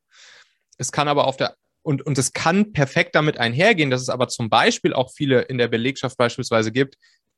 Es 0.77 0.93
kann 0.93 1.09
aber 1.09 1.27
auf 1.27 1.37
der 1.37 1.57
und, 1.83 2.03
und 2.03 2.19
es 2.19 2.35
kann 2.35 2.73
perfekt 2.73 3.15
damit 3.15 3.39
einhergehen, 3.39 3.91
dass 3.91 4.03
es 4.03 4.11
aber 4.11 4.29
zum 4.29 4.51
Beispiel 4.51 4.93
auch 4.93 5.11
viele 5.15 5.41
in 5.43 5.57
der 5.57 5.69
Belegschaft 5.69 6.19
beispielsweise 6.19 6.73
gibt, 6.73 6.97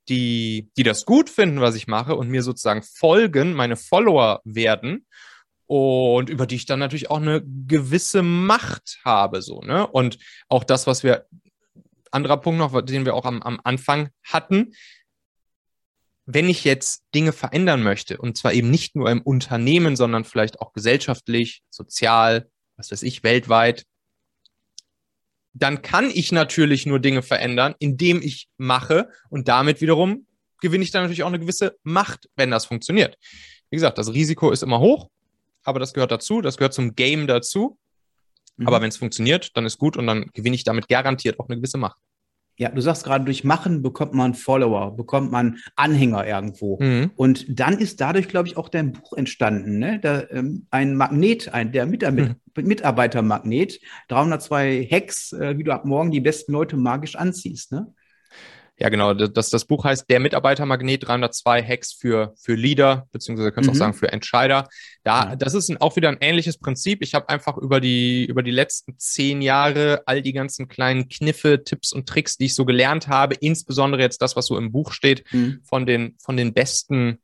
die, 0.08 0.70
die 0.76 0.82
das 0.82 1.04
gut 1.04 1.30
finden, 1.30 1.60
was 1.60 1.74
ich 1.74 1.86
mache 1.86 2.16
und 2.16 2.28
mir 2.28 2.42
sozusagen 2.42 2.82
folgen, 2.82 3.54
meine 3.54 3.76
Follower 3.76 4.40
werden 4.44 5.06
und 5.66 6.28
über 6.28 6.46
die 6.46 6.56
ich 6.56 6.66
dann 6.66 6.80
natürlich 6.80 7.10
auch 7.10 7.18
eine 7.18 7.42
gewisse 7.66 8.22
Macht 8.22 8.98
habe, 9.04 9.42
so, 9.42 9.60
ne? 9.60 9.86
Und 9.86 10.18
auch 10.48 10.64
das, 10.64 10.86
was 10.86 11.02
wir, 11.02 11.26
anderer 12.10 12.36
Punkt 12.36 12.58
noch, 12.58 12.82
den 12.82 13.06
wir 13.06 13.14
auch 13.14 13.24
am, 13.24 13.40
am 13.42 13.60
Anfang 13.64 14.10
hatten, 14.22 14.74
wenn 16.26 16.48
ich 16.48 16.64
jetzt 16.64 17.04
Dinge 17.14 17.32
verändern 17.32 17.82
möchte, 17.82 18.18
und 18.18 18.36
zwar 18.36 18.52
eben 18.52 18.70
nicht 18.70 18.94
nur 18.96 19.10
im 19.10 19.22
Unternehmen, 19.22 19.96
sondern 19.96 20.24
vielleicht 20.24 20.60
auch 20.60 20.72
gesellschaftlich, 20.72 21.62
sozial, 21.70 22.50
was 22.76 22.92
weiß 22.92 23.02
ich, 23.02 23.22
weltweit, 23.22 23.84
dann 25.54 25.82
kann 25.82 26.10
ich 26.12 26.32
natürlich 26.32 26.86
nur 26.86 26.98
Dinge 26.98 27.22
verändern, 27.22 27.74
indem 27.78 28.22
ich 28.22 28.48
mache 28.56 29.08
und 29.28 29.48
damit 29.48 29.80
wiederum 29.80 30.26
gewinne 30.60 30.84
ich 30.84 30.90
dann 30.90 31.02
natürlich 31.02 31.24
auch 31.24 31.28
eine 31.28 31.40
gewisse 31.40 31.76
Macht, 31.82 32.28
wenn 32.36 32.50
das 32.50 32.66
funktioniert. 32.66 33.18
Wie 33.70 33.76
gesagt, 33.76 33.98
das 33.98 34.12
Risiko 34.12 34.50
ist 34.50 34.62
immer 34.62 34.80
hoch, 34.80 35.10
aber 35.64 35.80
das 35.80 35.92
gehört 35.92 36.12
dazu, 36.12 36.40
das 36.40 36.56
gehört 36.56 36.74
zum 36.74 36.94
Game 36.94 37.26
dazu. 37.26 37.78
Mhm. 38.56 38.66
Aber 38.66 38.80
wenn 38.80 38.88
es 38.88 38.96
funktioniert, 38.96 39.50
dann 39.56 39.66
ist 39.66 39.78
gut 39.78 39.96
und 39.96 40.06
dann 40.06 40.26
gewinne 40.32 40.54
ich 40.54 40.64
damit 40.64 40.88
garantiert 40.88 41.38
auch 41.40 41.48
eine 41.48 41.56
gewisse 41.56 41.78
Macht. 41.78 41.98
Ja, 42.56 42.68
du 42.68 42.80
sagst 42.80 43.04
gerade, 43.04 43.24
durch 43.24 43.44
Machen 43.44 43.82
bekommt 43.82 44.14
man 44.14 44.34
Follower, 44.34 44.94
bekommt 44.96 45.32
man 45.32 45.58
Anhänger 45.74 46.26
irgendwo. 46.26 46.78
Mhm. 46.80 47.10
Und 47.16 47.46
dann 47.48 47.78
ist 47.78 48.00
dadurch, 48.00 48.28
glaube 48.28 48.48
ich, 48.48 48.56
auch 48.56 48.68
dein 48.68 48.92
Buch 48.92 49.14
entstanden. 49.14 49.78
Ne? 49.78 49.98
Da, 50.00 50.24
ähm, 50.30 50.66
ein 50.70 50.94
Magnet, 50.94 51.52
ein, 51.52 51.72
der 51.72 51.86
Mitarbeiter, 51.86 52.36
mhm. 52.56 52.66
Mitarbeitermagnet, 52.68 53.80
302 54.08 54.86
Hacks, 54.90 55.32
äh, 55.32 55.56
wie 55.56 55.64
du 55.64 55.72
ab 55.72 55.84
morgen 55.84 56.10
die 56.10 56.20
besten 56.20 56.52
Leute 56.52 56.76
magisch 56.76 57.16
anziehst. 57.16 57.72
Ne? 57.72 57.92
Ja, 58.83 58.88
genau. 58.88 59.14
Das, 59.14 59.49
das 59.49 59.64
Buch 59.64 59.85
heißt 59.85 60.11
Der 60.11 60.18
Mitarbeitermagnet 60.18 61.07
302 61.07 61.62
Hacks 61.62 61.92
für, 61.92 62.35
für 62.37 62.57
Leader, 62.57 63.07
beziehungsweise 63.12 63.53
kannst 63.53 63.68
du 63.68 63.71
mhm. 63.71 63.77
auch 63.77 63.79
sagen 63.79 63.95
für 63.95 64.11
Entscheider. 64.11 64.68
Da. 65.05 65.37
Das 65.37 65.55
ist 65.55 65.68
ein, 65.68 65.77
auch 65.77 65.95
wieder 65.95 66.09
ein 66.09 66.16
ähnliches 66.21 66.59
Prinzip. 66.59 67.01
Ich 67.01 67.14
habe 67.14 67.29
einfach 67.29 67.57
über 67.59 67.81
die, 67.81 68.25
über 68.25 68.42
die 68.42 68.51
letzten 68.51 68.99
zehn 68.99 69.40
Jahre 69.40 70.03
all 70.07 70.21
die 70.21 70.33
ganzen 70.33 70.66
kleinen 70.66 71.09
Kniffe, 71.09 71.62
Tipps 71.62 71.92
und 71.92 72.09
Tricks, 72.09 72.38
die 72.38 72.47
ich 72.47 72.57
so 72.57 72.64
gelernt 72.64 73.07
habe, 73.07 73.37
insbesondere 73.37 74.03
jetzt 74.03 74.21
das, 74.21 74.35
was 74.35 74.47
so 74.47 74.59
im 74.59 74.73
Buch 74.73 74.90
steht, 74.90 75.33
mhm. 75.33 75.61
von, 75.62 75.87
den, 75.87 76.16
von 76.18 76.37
den 76.37 76.53
besten 76.53 77.18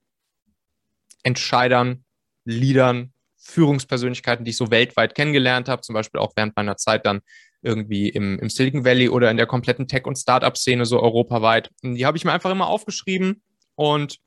Entscheidern, 1.25 2.05
Leadern, 2.45 3.13
Führungspersönlichkeiten, 3.37 4.45
die 4.45 4.53
ich 4.53 4.57
so 4.57 4.71
weltweit 4.71 5.17
kennengelernt 5.17 5.69
habe, 5.69 5.83
zum 5.83 5.95
Beispiel 5.95 6.21
auch 6.21 6.35
während 6.37 6.55
meiner 6.55 6.77
Zeit 6.77 7.05
dann 7.05 7.21
irgendwie 7.63 8.09
im, 8.09 8.39
im 8.39 8.49
Silicon 8.49 8.85
Valley 8.85 9.09
oder 9.09 9.31
in 9.31 9.37
der 9.37 9.47
kompletten 9.47 9.89
Tech- 9.89 10.07
und 10.07 10.17
Startup-Szene 10.17 10.87
so 10.87 11.03
europaweit. 11.03 11.71
Und 11.83 11.95
die 11.97 12.07
habe 12.07 12.17
ich 12.17 12.25
mir 12.25 12.33
einfach 12.33 12.51
immer 12.51 12.69
aufgeschrieben 12.69 13.43
und 13.75 14.19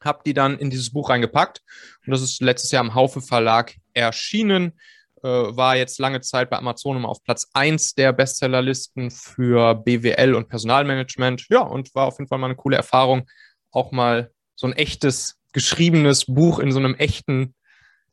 habe 0.00 0.22
die 0.26 0.34
dann 0.34 0.58
in 0.58 0.70
dieses 0.70 0.92
Buch 0.92 1.10
reingepackt. 1.10 1.62
Und 2.04 2.10
das 2.10 2.22
ist 2.22 2.42
letztes 2.42 2.70
Jahr 2.70 2.84
im 2.84 2.94
Haufe 2.94 3.20
Verlag 3.20 3.74
erschienen. 3.92 4.78
Äh, 5.22 5.28
war 5.28 5.76
jetzt 5.76 5.98
lange 5.98 6.20
Zeit 6.20 6.50
bei 6.50 6.58
Amazon 6.58 6.96
immer 6.96 7.08
auf 7.08 7.22
Platz 7.22 7.48
1 7.54 7.94
der 7.94 8.12
Bestsellerlisten 8.12 9.10
für 9.10 9.74
BWL 9.74 10.34
und 10.34 10.48
Personalmanagement. 10.48 11.46
Ja, 11.48 11.60
und 11.60 11.94
war 11.94 12.06
auf 12.06 12.18
jeden 12.18 12.28
Fall 12.28 12.38
mal 12.38 12.46
eine 12.46 12.56
coole 12.56 12.76
Erfahrung, 12.76 13.26
auch 13.70 13.92
mal 13.92 14.30
so 14.54 14.66
ein 14.66 14.74
echtes 14.74 15.36
geschriebenes 15.52 16.26
Buch 16.26 16.58
in 16.58 16.72
so 16.72 16.78
einem 16.78 16.94
echten 16.96 17.54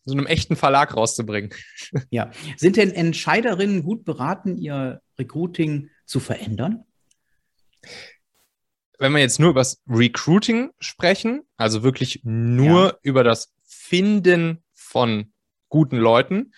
so 0.05 0.13
einem 0.13 0.25
echten 0.25 0.55
Verlag 0.55 0.95
rauszubringen. 0.95 1.53
Ja. 2.09 2.31
Sind 2.57 2.77
denn 2.77 2.91
Entscheiderinnen 2.91 3.83
gut 3.83 4.05
beraten, 4.05 4.57
ihr 4.57 5.01
Recruiting 5.17 5.89
zu 6.05 6.19
verändern? 6.19 6.83
Wenn 8.97 9.11
wir 9.13 9.19
jetzt 9.19 9.39
nur 9.39 9.51
über 9.51 9.61
das 9.61 9.81
Recruiting 9.87 10.71
sprechen, 10.79 11.41
also 11.57 11.83
wirklich 11.83 12.21
nur 12.23 12.85
ja. 12.85 12.97
über 13.01 13.23
das 13.23 13.53
Finden 13.65 14.63
von 14.73 15.33
guten 15.69 15.97
Leuten 15.97 16.53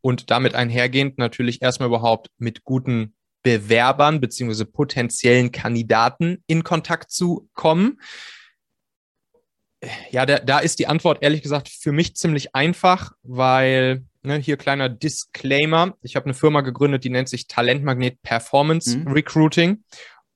und 0.00 0.30
damit 0.30 0.54
einhergehend 0.54 1.18
natürlich 1.18 1.62
erstmal 1.62 1.88
überhaupt 1.88 2.28
mit 2.38 2.64
guten 2.64 3.14
Bewerbern 3.42 4.20
beziehungsweise 4.20 4.66
potenziellen 4.66 5.52
Kandidaten 5.52 6.42
in 6.46 6.64
Kontakt 6.64 7.10
zu 7.10 7.48
kommen, 7.54 8.00
ja, 10.10 10.26
da, 10.26 10.38
da 10.38 10.58
ist 10.58 10.78
die 10.78 10.86
Antwort 10.86 11.18
ehrlich 11.22 11.42
gesagt 11.42 11.68
für 11.68 11.92
mich 11.92 12.16
ziemlich 12.16 12.54
einfach, 12.54 13.12
weil 13.22 14.04
ne, 14.22 14.36
hier 14.36 14.56
kleiner 14.56 14.88
Disclaimer. 14.88 15.94
Ich 16.02 16.16
habe 16.16 16.26
eine 16.26 16.34
Firma 16.34 16.62
gegründet, 16.62 17.04
die 17.04 17.10
nennt 17.10 17.28
sich 17.28 17.46
Talentmagnet 17.46 18.22
Performance 18.22 18.98
mhm. 18.98 19.08
Recruiting. 19.08 19.84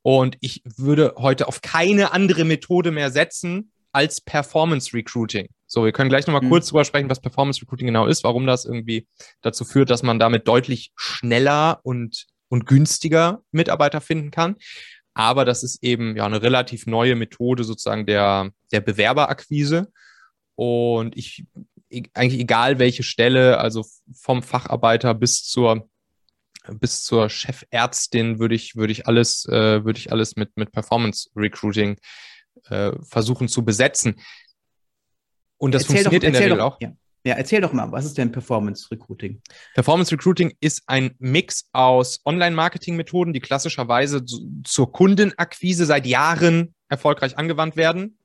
Und 0.03 0.37
ich 0.41 0.63
würde 0.65 1.15
heute 1.19 1.49
auf 1.49 1.61
keine 1.61 2.13
andere 2.13 2.45
Methode 2.45 2.91
mehr 2.91 3.11
setzen 3.11 3.73
als 3.93 4.21
Performance 4.21 4.95
Recruiting. 4.95 5.49
So, 5.67 5.85
wir 5.85 5.93
können 5.93 6.09
gleich 6.09 6.27
nochmal 6.27 6.43
mhm. 6.43 6.51
kurz 6.51 6.69
drüber 6.69 6.85
sprechen, 6.85 7.11
was 7.11 7.21
Performance 7.21 7.61
Recruiting 7.61 7.89
genau 7.89 8.07
ist, 8.07 8.25
warum 8.25 8.47
das 8.47 8.65
irgendwie 8.65 9.07
dazu 9.43 9.65
führt, 9.65 9.91
dass 9.91 10.03
man 10.03 10.19
damit 10.19 10.49
deutlich 10.49 10.93
schneller 10.97 11.81
und, 11.83 12.27
und 12.49 12.67
günstiger 12.67 13.43
Mitarbeiter 13.51 14.01
finden 14.01 14.31
kann. 14.31 14.57
Aber 15.19 15.45
das 15.45 15.65
ist 15.65 15.83
eben 15.83 16.17
ja 16.17 16.27
eine 16.27 16.43
relativ 16.43 16.87
neue 16.87 17.17
Methode 17.17 17.65
sozusagen 17.65 18.07
der, 18.07 18.53
der 18.71 18.81
Bewerberakquise. 18.81 19.93
Und 20.55 21.17
ich 21.17 21.45
e-, 21.91 22.05
eigentlich 22.15 22.41
egal 22.41 22.79
welche 22.79 23.03
Stelle, 23.03 23.59
also 23.59 23.85
vom 24.15 24.45
Facharbeiter 24.45 25.15
bis 25.15 25.43
zur 25.43 25.91
bis 26.71 27.03
zur 27.03 27.31
Chefärztin 27.31 28.39
würde 28.39 28.55
ich, 28.55 28.77
würde 28.77 28.93
ich 28.93 29.09
alles, 29.09 29.45
äh, 29.47 29.85
würde 29.85 29.99
ich 29.99 30.13
alles 30.13 30.37
mit, 30.37 30.57
mit 30.57 30.71
Performance 30.71 31.31
Recruiting 31.35 31.99
äh, 32.67 32.93
versuchen 33.03 33.49
zu 33.49 33.65
besetzen. 33.65 34.21
Und 35.57 35.75
das 35.75 35.85
erzähl 35.85 36.05
funktioniert 36.05 36.23
doch, 36.23 36.27
in 36.29 36.33
der 36.33 36.43
Regel 36.43 36.59
doch, 36.59 36.75
auch. 36.75 36.81
Ja. 36.81 36.93
Ja. 37.29 37.35
erzähl 37.37 37.61
doch 37.61 37.73
mal, 37.73 37.91
was 37.93 38.05
ist 38.05 38.19
denn 38.19 38.33
Performance 38.33 38.91
Recruiting? 38.91 39.41
Performance 39.75 40.13
Recruiting 40.13 40.55
ist 40.61 40.83
ein 40.87 41.15
Mix 41.19 41.69
aus 41.73 42.21
Online-Marketing-Methoden, 42.25 43.33
die 43.33 43.41
klassischerweise 43.41 44.25
zur 44.65 44.93
Kundenakquise 44.93 45.87
seit 45.87 46.07
Jahren 46.07 46.75
erfolgreich 46.89 47.39
angewandt 47.39 47.77
werden 47.77 48.19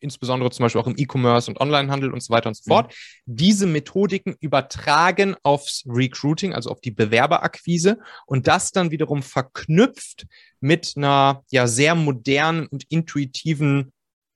insbesondere 0.00 0.50
zum 0.50 0.64
Beispiel 0.64 0.80
auch 0.80 0.86
im 0.86 0.96
E-Commerce 0.96 1.50
und 1.50 1.60
Onlinehandel 1.60 2.12
und 2.12 2.22
so 2.22 2.32
weiter 2.32 2.48
und 2.48 2.56
so 2.56 2.64
fort. 2.66 2.92
Mhm. 3.26 3.36
Diese 3.36 3.66
Methodiken 3.66 4.36
übertragen 4.40 5.36
aufs 5.42 5.84
Recruiting, 5.86 6.54
also 6.54 6.70
auf 6.70 6.80
die 6.80 6.90
Bewerberakquise 6.90 7.98
und 8.26 8.48
das 8.48 8.72
dann 8.72 8.90
wiederum 8.90 9.22
verknüpft 9.22 10.26
mit 10.60 10.94
einer 10.96 11.44
ja 11.50 11.66
sehr 11.66 11.94
modernen 11.94 12.66
und 12.66 12.84
intuitiven 12.88 13.92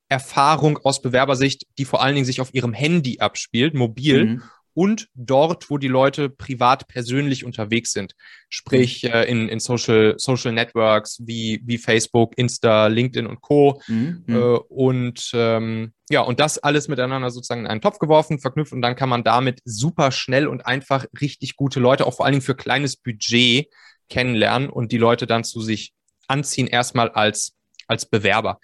Erfahrung 0.08 0.78
aus 0.78 1.02
Bewerbersicht, 1.02 1.66
die 1.78 1.84
vor 1.84 2.02
allen 2.02 2.14
Dingen 2.14 2.26
sich 2.26 2.40
auf 2.40 2.54
ihrem 2.54 2.72
Handy 2.72 3.18
abspielt, 3.20 3.74
mobil, 3.74 4.24
mhm 4.24 4.42
und 4.74 5.08
dort, 5.14 5.70
wo 5.70 5.78
die 5.78 5.88
Leute 5.88 6.28
privat 6.28 6.88
persönlich 6.88 7.44
unterwegs 7.44 7.92
sind. 7.92 8.14
Sprich, 8.48 9.04
mhm. 9.04 9.10
äh, 9.10 9.24
in, 9.24 9.48
in 9.48 9.60
Social, 9.60 10.14
Social 10.18 10.52
Networks 10.52 11.20
wie, 11.24 11.62
wie 11.64 11.78
Facebook, 11.78 12.36
Insta, 12.36 12.88
LinkedIn 12.88 13.26
und 13.26 13.40
Co. 13.40 13.80
Mhm. 13.86 14.24
Äh, 14.26 14.34
und 14.34 15.30
ähm, 15.32 15.92
ja, 16.10 16.20
und 16.20 16.40
das 16.40 16.58
alles 16.58 16.88
miteinander 16.88 17.30
sozusagen 17.30 17.62
in 17.62 17.66
einen 17.68 17.80
Topf 17.80 17.98
geworfen, 17.98 18.40
verknüpft 18.40 18.72
und 18.72 18.82
dann 18.82 18.96
kann 18.96 19.08
man 19.08 19.24
damit 19.24 19.60
super 19.64 20.10
schnell 20.10 20.48
und 20.48 20.66
einfach 20.66 21.06
richtig 21.20 21.56
gute 21.56 21.80
Leute, 21.80 22.04
auch 22.04 22.16
vor 22.16 22.26
allen 22.26 22.34
Dingen 22.34 22.42
für 22.42 22.56
kleines 22.56 22.96
Budget 22.96 23.68
kennenlernen 24.10 24.68
und 24.68 24.92
die 24.92 24.98
Leute 24.98 25.26
dann 25.26 25.44
zu 25.44 25.60
sich 25.60 25.94
anziehen, 26.26 26.66
erstmal 26.66 27.10
als, 27.10 27.54
als 27.86 28.06
Bewerber. 28.06 28.58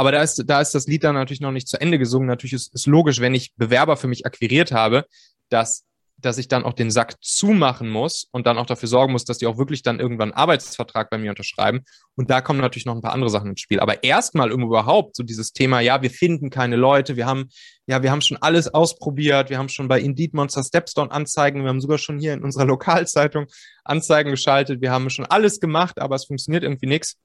Aber 0.00 0.12
da 0.12 0.22
ist, 0.22 0.42
da 0.46 0.62
ist 0.62 0.74
das 0.74 0.86
Lied 0.86 1.04
dann 1.04 1.14
natürlich 1.14 1.42
noch 1.42 1.52
nicht 1.52 1.68
zu 1.68 1.78
Ende 1.78 1.98
gesungen. 1.98 2.26
Natürlich 2.26 2.54
ist, 2.54 2.74
es 2.74 2.86
logisch, 2.86 3.20
wenn 3.20 3.34
ich 3.34 3.52
Bewerber 3.56 3.98
für 3.98 4.08
mich 4.08 4.24
akquiriert 4.24 4.72
habe, 4.72 5.04
dass, 5.50 5.84
dass 6.16 6.38
ich 6.38 6.48
dann 6.48 6.64
auch 6.64 6.72
den 6.72 6.90
Sack 6.90 7.16
zumachen 7.20 7.90
muss 7.90 8.26
und 8.32 8.46
dann 8.46 8.56
auch 8.56 8.64
dafür 8.64 8.88
sorgen 8.88 9.12
muss, 9.12 9.26
dass 9.26 9.36
die 9.36 9.46
auch 9.46 9.58
wirklich 9.58 9.82
dann 9.82 10.00
irgendwann 10.00 10.30
einen 10.30 10.38
Arbeitsvertrag 10.38 11.10
bei 11.10 11.18
mir 11.18 11.28
unterschreiben. 11.28 11.80
Und 12.16 12.30
da 12.30 12.40
kommen 12.40 12.60
natürlich 12.60 12.86
noch 12.86 12.94
ein 12.94 13.02
paar 13.02 13.12
andere 13.12 13.28
Sachen 13.28 13.50
ins 13.50 13.60
Spiel. 13.60 13.78
Aber 13.78 14.02
erstmal 14.02 14.50
überhaupt 14.50 15.16
so 15.16 15.22
dieses 15.22 15.52
Thema, 15.52 15.80
ja, 15.80 16.00
wir 16.00 16.10
finden 16.10 16.48
keine 16.48 16.76
Leute, 16.76 17.16
wir 17.16 17.26
haben, 17.26 17.50
ja, 17.86 18.02
wir 18.02 18.10
haben 18.10 18.22
schon 18.22 18.38
alles 18.38 18.72
ausprobiert, 18.72 19.50
wir 19.50 19.58
haben 19.58 19.68
schon 19.68 19.86
bei 19.86 20.00
Indeed 20.00 20.32
Monster 20.32 20.64
Stepstone 20.64 21.10
Anzeigen, 21.10 21.60
wir 21.60 21.68
haben 21.68 21.82
sogar 21.82 21.98
schon 21.98 22.18
hier 22.18 22.32
in 22.32 22.42
unserer 22.42 22.64
Lokalzeitung 22.74 23.48
Anzeigen 23.84 24.30
geschaltet, 24.30 24.80
wir 24.80 24.92
haben 24.92 25.10
schon 25.10 25.26
alles 25.26 25.60
gemacht, 25.60 26.00
aber 26.00 26.16
es 26.16 26.24
funktioniert 26.24 26.62
irgendwie 26.62 26.86
nichts. 26.86 27.18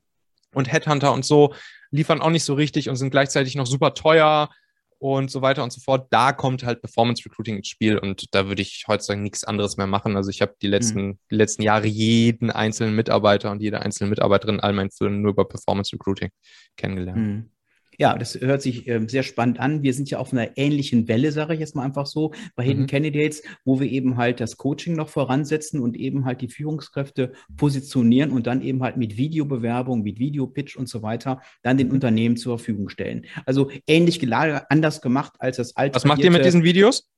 Und 0.56 0.72
Headhunter 0.72 1.14
und 1.14 1.26
so 1.26 1.54
liefern 1.92 2.22
auch 2.22 2.30
nicht 2.30 2.44
so 2.44 2.54
richtig 2.54 2.90
und 2.90 2.96
sind 2.96 3.12
gleichzeitig 3.12 3.56
noch 3.56 3.68
super 3.68 3.94
teuer 3.94 4.50
und 4.98 5.30
so 5.30 5.42
weiter 5.42 5.64
und 5.64 5.72
so 5.72 5.82
fort. 5.82 6.08
Da 6.10 6.32
kommt 6.32 6.64
halt 6.64 6.82
Performance 6.82 7.24
Recruiting 7.26 7.58
ins 7.58 7.68
Spiel 7.68 7.98
und 7.98 8.34
da 8.34 8.48
würde 8.48 8.62
ich 8.62 8.86
heutzutage 8.88 9.22
nichts 9.22 9.44
anderes 9.44 9.78
mehr 9.78 9.88
machen. 9.88 10.16
Also 10.16 10.30
ich 10.30 10.42
habe 10.42 10.56
die 10.62 10.68
letzten, 10.68 11.08
mhm. 11.08 11.20
die 11.32 11.36
letzten 11.36 11.62
Jahre 11.62 11.88
jeden 11.88 12.50
einzelnen 12.50 12.96
Mitarbeiter 12.96 13.52
und 13.52 13.62
jede 13.62 13.82
einzelne 13.82 14.10
Mitarbeiterin 14.10 14.60
all 14.60 14.74
meinen 14.74 14.92
Firmen 14.92 15.22
nur 15.22 15.34
über 15.34 15.48
Performance 15.48 15.94
Recruiting 15.94 16.30
kennengelernt. 16.78 17.18
Mhm. 17.18 17.52
Ja, 17.98 18.18
das 18.18 18.40
hört 18.40 18.62
sich 18.62 18.88
äh, 18.88 19.06
sehr 19.08 19.24
spannend 19.24 19.60
an. 19.60 19.84
Wir 19.84 19.94
sind 19.94 20.10
ja 20.10 20.20
auf 20.20 20.34
einer 20.34 20.58
ähnlichen 20.58 21.08
Welle, 21.08 21.32
sage 21.32 21.54
ich 21.54 21.60
jetzt 21.60 21.76
mal 21.76 21.84
einfach 21.84 22.06
so, 22.06 22.34
bei 22.56 22.64
Hidden 22.64 22.84
mhm. 22.84 22.88
Candidates, 22.88 23.44
wo 23.64 23.80
wir 23.80 23.90
eben 23.90 24.18
halt 24.18 24.40
das 24.40 24.58
Coaching 24.58 24.96
noch 24.96 25.10
voransetzen 25.10 25.80
und 25.80 25.96
eben 25.96 26.26
halt 26.26 26.42
die 26.42 26.50
Führungskräfte 26.50 27.34
positionieren 27.58 28.32
und 28.32 28.48
dann 28.48 28.62
eben 28.62 28.84
halt 28.84 28.98
mit 28.98 29.18
Videobewerbung, 29.18 30.04
mit 30.04 30.20
Videopitch 30.20 30.76
und 30.76 30.90
so 30.90 31.02
weiter 31.02 31.42
dann 31.62 31.78
den 31.78 31.88
mhm. 31.88 31.94
Unternehmen 31.94 32.38
zur 32.38 32.58
Verfügung 32.58 32.90
stellen. 32.90 33.26
Also 33.46 33.70
ähnlich 33.88 34.20
gelagert, 34.20 34.66
anders 34.70 35.02
gemacht 35.02 35.34
als 35.40 35.58
das 35.58 35.76
alte. 35.76 35.96
Was 35.96 36.06
macht 36.06 36.24
ihr 36.24 36.32
mit 36.32 36.46
diesen 36.46 36.64
Videos? 36.64 37.10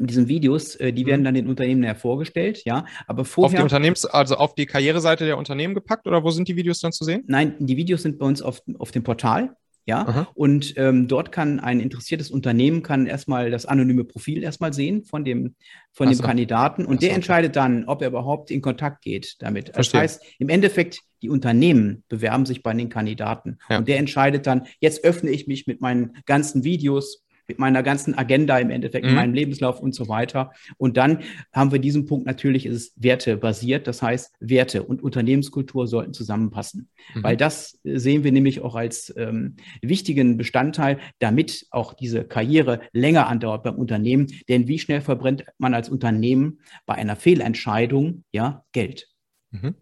mit 0.00 0.10
diesen 0.10 0.28
Videos, 0.28 0.76
äh, 0.76 0.92
die 0.92 1.06
werden 1.06 1.20
mhm. 1.20 1.24
dann 1.24 1.34
den 1.34 1.48
Unternehmen 1.48 1.82
ja 1.82 1.94
vorgestellt, 1.94 2.62
ja. 2.64 2.86
Aber 3.06 3.24
vorher. 3.24 3.58
Auf 3.58 3.60
die 3.60 3.62
Unternehmens-, 3.62 4.06
also 4.06 4.36
auf 4.36 4.54
die 4.54 4.66
Karriereseite 4.66 5.24
der 5.24 5.38
Unternehmen 5.38 5.74
gepackt 5.74 6.06
oder 6.06 6.22
wo 6.22 6.30
sind 6.30 6.48
die 6.48 6.56
Videos 6.56 6.80
dann 6.80 6.92
zu 6.92 7.04
sehen? 7.04 7.24
Nein, 7.26 7.54
die 7.58 7.76
Videos 7.76 8.02
sind 8.02 8.18
bei 8.18 8.26
uns 8.26 8.42
auf, 8.42 8.62
auf 8.78 8.90
dem 8.90 9.02
Portal. 9.02 9.56
Ja, 9.88 10.06
Aha. 10.06 10.28
und 10.34 10.74
ähm, 10.76 11.08
dort 11.08 11.32
kann 11.32 11.60
ein 11.60 11.80
interessiertes 11.80 12.30
Unternehmen 12.30 12.82
kann 12.82 13.06
erstmal 13.06 13.50
das 13.50 13.64
anonyme 13.64 14.04
Profil 14.04 14.42
erstmal 14.42 14.74
sehen 14.74 15.02
von 15.02 15.24
dem, 15.24 15.54
von 15.94 16.10
dem 16.10 16.18
Kandidaten 16.18 16.84
und 16.84 17.00
der 17.00 17.14
entscheidet 17.14 17.56
dann, 17.56 17.86
ob 17.86 18.02
er 18.02 18.08
überhaupt 18.08 18.50
in 18.50 18.60
Kontakt 18.60 19.00
geht 19.00 19.36
damit. 19.38 19.70
Verstehe. 19.70 20.02
Das 20.02 20.12
heißt, 20.18 20.24
im 20.40 20.50
Endeffekt, 20.50 21.00
die 21.22 21.30
Unternehmen 21.30 22.04
bewerben 22.10 22.44
sich 22.44 22.62
bei 22.62 22.74
den 22.74 22.90
Kandidaten 22.90 23.56
ja. 23.70 23.78
und 23.78 23.88
der 23.88 23.98
entscheidet 23.98 24.46
dann, 24.46 24.66
jetzt 24.78 25.04
öffne 25.04 25.30
ich 25.30 25.46
mich 25.46 25.66
mit 25.66 25.80
meinen 25.80 26.18
ganzen 26.26 26.64
Videos, 26.64 27.24
mit 27.48 27.58
meiner 27.58 27.82
ganzen 27.82 28.16
Agenda 28.16 28.58
im 28.58 28.70
Endeffekt, 28.70 29.06
mhm. 29.06 29.14
meinem 29.14 29.34
Lebenslauf 29.34 29.80
und 29.80 29.94
so 29.94 30.08
weiter. 30.08 30.52
Und 30.76 30.98
dann 30.98 31.20
haben 31.52 31.72
wir 31.72 31.78
diesen 31.78 32.04
Punkt 32.04 32.26
natürlich, 32.26 32.66
ist 32.66 32.74
es 32.74 32.92
wertebasiert. 32.96 33.86
Das 33.86 34.02
heißt, 34.02 34.34
Werte 34.38 34.82
und 34.82 35.02
Unternehmenskultur 35.02 35.86
sollten 35.86 36.12
zusammenpassen. 36.12 36.90
Mhm. 37.14 37.22
Weil 37.22 37.36
das 37.38 37.80
sehen 37.84 38.22
wir 38.22 38.32
nämlich 38.32 38.60
auch 38.60 38.74
als 38.74 39.12
ähm, 39.16 39.56
wichtigen 39.80 40.36
Bestandteil, 40.36 40.98
damit 41.18 41.66
auch 41.70 41.94
diese 41.94 42.24
Karriere 42.24 42.80
länger 42.92 43.26
andauert 43.28 43.62
beim 43.62 43.76
Unternehmen. 43.76 44.26
Denn 44.48 44.68
wie 44.68 44.78
schnell 44.78 45.00
verbrennt 45.00 45.44
man 45.56 45.72
als 45.72 45.88
Unternehmen 45.88 46.60
bei 46.84 46.94
einer 46.94 47.16
Fehlentscheidung 47.16 48.24
ja 48.30 48.64
Geld? 48.72 49.08
Mhm. 49.50 49.74